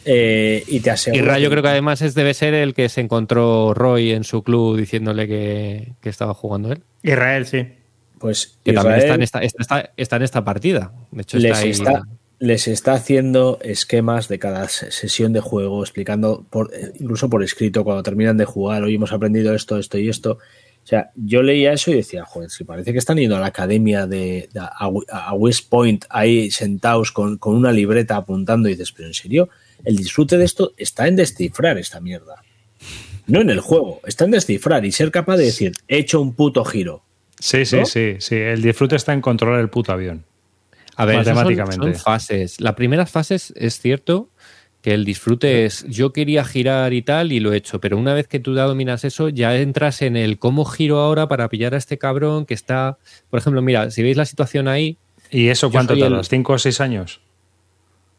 [0.06, 1.24] Eh, y te aseguro.
[1.24, 4.44] Isra, yo creo que además es, debe ser el que se encontró Roy en su
[4.44, 6.84] club diciéndole que, estaba jugando él.
[7.02, 7.70] Israel, sí.
[8.20, 9.42] Pues que también está en esta,
[9.98, 10.92] está, en esta partida.
[11.10, 11.74] De hecho, está ahí
[12.40, 18.04] les está haciendo esquemas de cada sesión de juego, explicando por, incluso por escrito cuando
[18.04, 20.34] terminan de jugar, hoy hemos aprendido esto, esto y esto.
[20.84, 23.48] O sea, yo leía eso y decía, joder, si parece que están yendo a la
[23.48, 29.10] academia de, a, West Point ahí sentados con, con, una libreta apuntando y dices, pero
[29.10, 29.50] en serio,
[29.84, 32.42] el disfrute de esto está en descifrar esta mierda.
[33.26, 36.34] No en el juego, está en descifrar y ser capaz de decir, he hecho un
[36.34, 37.04] puto giro.
[37.40, 38.36] Sí, sí, sí, sí.
[38.36, 40.24] El disfrute está en controlar el puto avión.
[40.98, 41.76] A ver, matemáticamente.
[41.76, 42.60] Son, fases.
[42.60, 44.30] La primera fase es cierto
[44.82, 48.14] que el disfrute es yo quería girar y tal y lo he hecho, pero una
[48.14, 51.76] vez que tú ya dominas eso, ya entras en el cómo giro ahora para pillar
[51.76, 52.98] a este cabrón que está,
[53.30, 54.98] por ejemplo, mira, si veis la situación ahí.
[55.30, 56.24] ¿Y eso cuánto tarda?
[56.24, 57.22] ¿Cinco o seis años?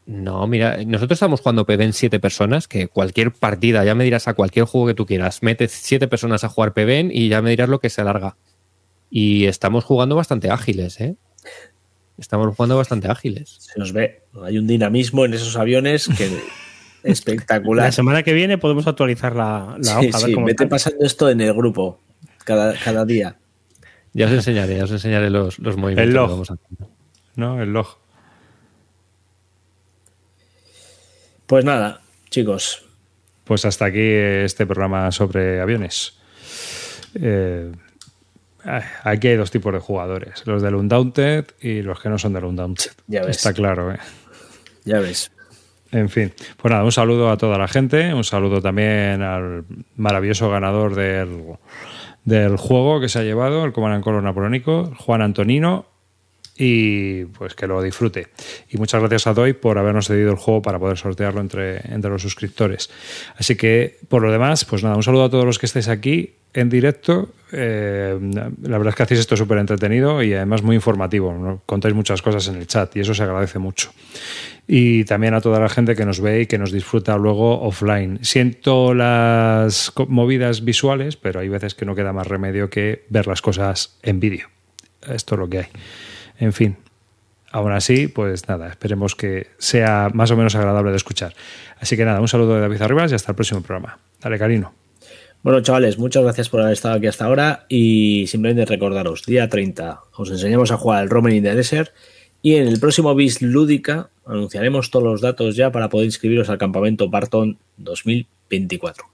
[0.05, 4.27] No, mira, nosotros estamos jugando PB en siete personas, que cualquier partida, ya me dirás
[4.27, 7.51] a cualquier juego que tú quieras, metes siete personas a jugar PB y ya me
[7.51, 8.37] dirás lo que se alarga.
[9.11, 11.15] Y estamos jugando bastante ágiles, ¿eh?
[12.19, 13.55] Estamos jugando bastante ágiles.
[13.59, 14.23] Se nos ve.
[14.43, 16.29] Hay un dinamismo en esos aviones que
[17.03, 17.85] espectacular.
[17.85, 20.19] La semana que viene podemos actualizar la, la hoja.
[20.19, 21.99] Sí, vete pasando esto en el grupo
[22.43, 23.37] cada, cada, día.
[24.13, 26.07] Ya os enseñaré, ya os enseñaré los, los movimientos.
[26.07, 26.59] El log.
[27.35, 27.97] no, el log.
[31.45, 32.85] Pues nada, chicos.
[33.43, 36.19] Pues hasta aquí este programa sobre aviones.
[37.15, 37.71] Eh,
[39.03, 42.43] Aquí hay dos tipos de jugadores, los del Undaunted y los que no son del
[42.45, 42.91] Undaunted.
[43.07, 43.37] Ya ves.
[43.37, 43.99] Está claro, ¿eh?
[44.85, 45.31] Ya ves.
[45.91, 49.65] En fin, pues nada, un saludo a toda la gente, un saludo también al
[49.95, 51.57] maravilloso ganador del,
[52.25, 55.87] del juego que se ha llevado, el Command Color Napoleónico, Juan Antonino,
[56.59, 58.27] y pues que lo disfrute.
[58.69, 62.11] Y muchas gracias a Doy por habernos cedido el juego para poder sortearlo entre, entre
[62.11, 62.89] los suscriptores.
[63.37, 66.33] Así que, por lo demás, pues nada, un saludo a todos los que estéis aquí
[66.53, 67.29] en directo.
[67.53, 68.19] Eh,
[68.61, 71.61] la verdad es que hacéis esto súper entretenido y además muy informativo.
[71.65, 73.91] Contáis muchas cosas en el chat y eso se agradece mucho.
[74.67, 78.19] Y también a toda la gente que nos ve y que nos disfruta luego offline.
[78.21, 83.41] Siento las movidas visuales, pero hay veces que no queda más remedio que ver las
[83.41, 84.49] cosas en vídeo.
[85.07, 85.67] Esto es lo que hay.
[86.39, 86.77] En fin,
[87.51, 91.35] aún así, pues nada, esperemos que sea más o menos agradable de escuchar.
[91.79, 93.99] Así que nada, un saludo de David Arribas y hasta el próximo programa.
[94.21, 94.73] Dale, Carino.
[95.43, 100.01] Bueno, chavales, muchas gracias por haber estado aquí hasta ahora y simplemente recordaros, día 30
[100.17, 101.91] os enseñamos a jugar el Roman in the Desert
[102.41, 106.57] y en el próximo BIS Lúdica anunciaremos todos los datos ya para poder inscribiros al
[106.57, 109.05] campamento Barton 2024.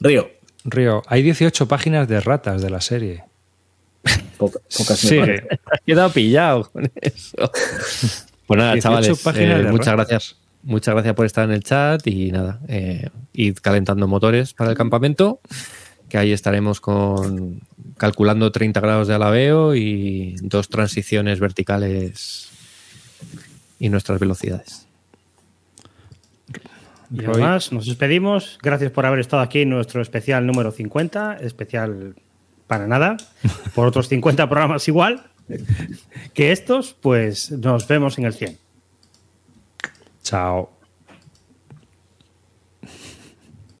[0.00, 0.30] Río.
[0.64, 3.27] Río, hay 18 páginas de ratas de la serie
[4.38, 5.20] pocas sí,
[5.86, 7.50] quedado pillado con eso.
[8.48, 10.36] Pues nada, chavales, eh, muchas gracias.
[10.62, 14.76] Muchas gracias por estar en el chat y nada, eh, id calentando motores para el
[14.76, 15.40] campamento,
[16.08, 17.60] que ahí estaremos con
[17.98, 22.48] calculando 30 grados de alabeo y dos transiciones verticales
[23.78, 24.86] y nuestras velocidades.
[27.10, 28.58] Y además, nos despedimos.
[28.62, 32.14] Gracias por haber estado aquí en nuestro especial número 50, especial
[32.68, 33.16] para nada,
[33.74, 35.24] por otros 50 programas igual
[36.34, 38.58] que estos, pues nos vemos en el 100.
[40.22, 40.77] Chao.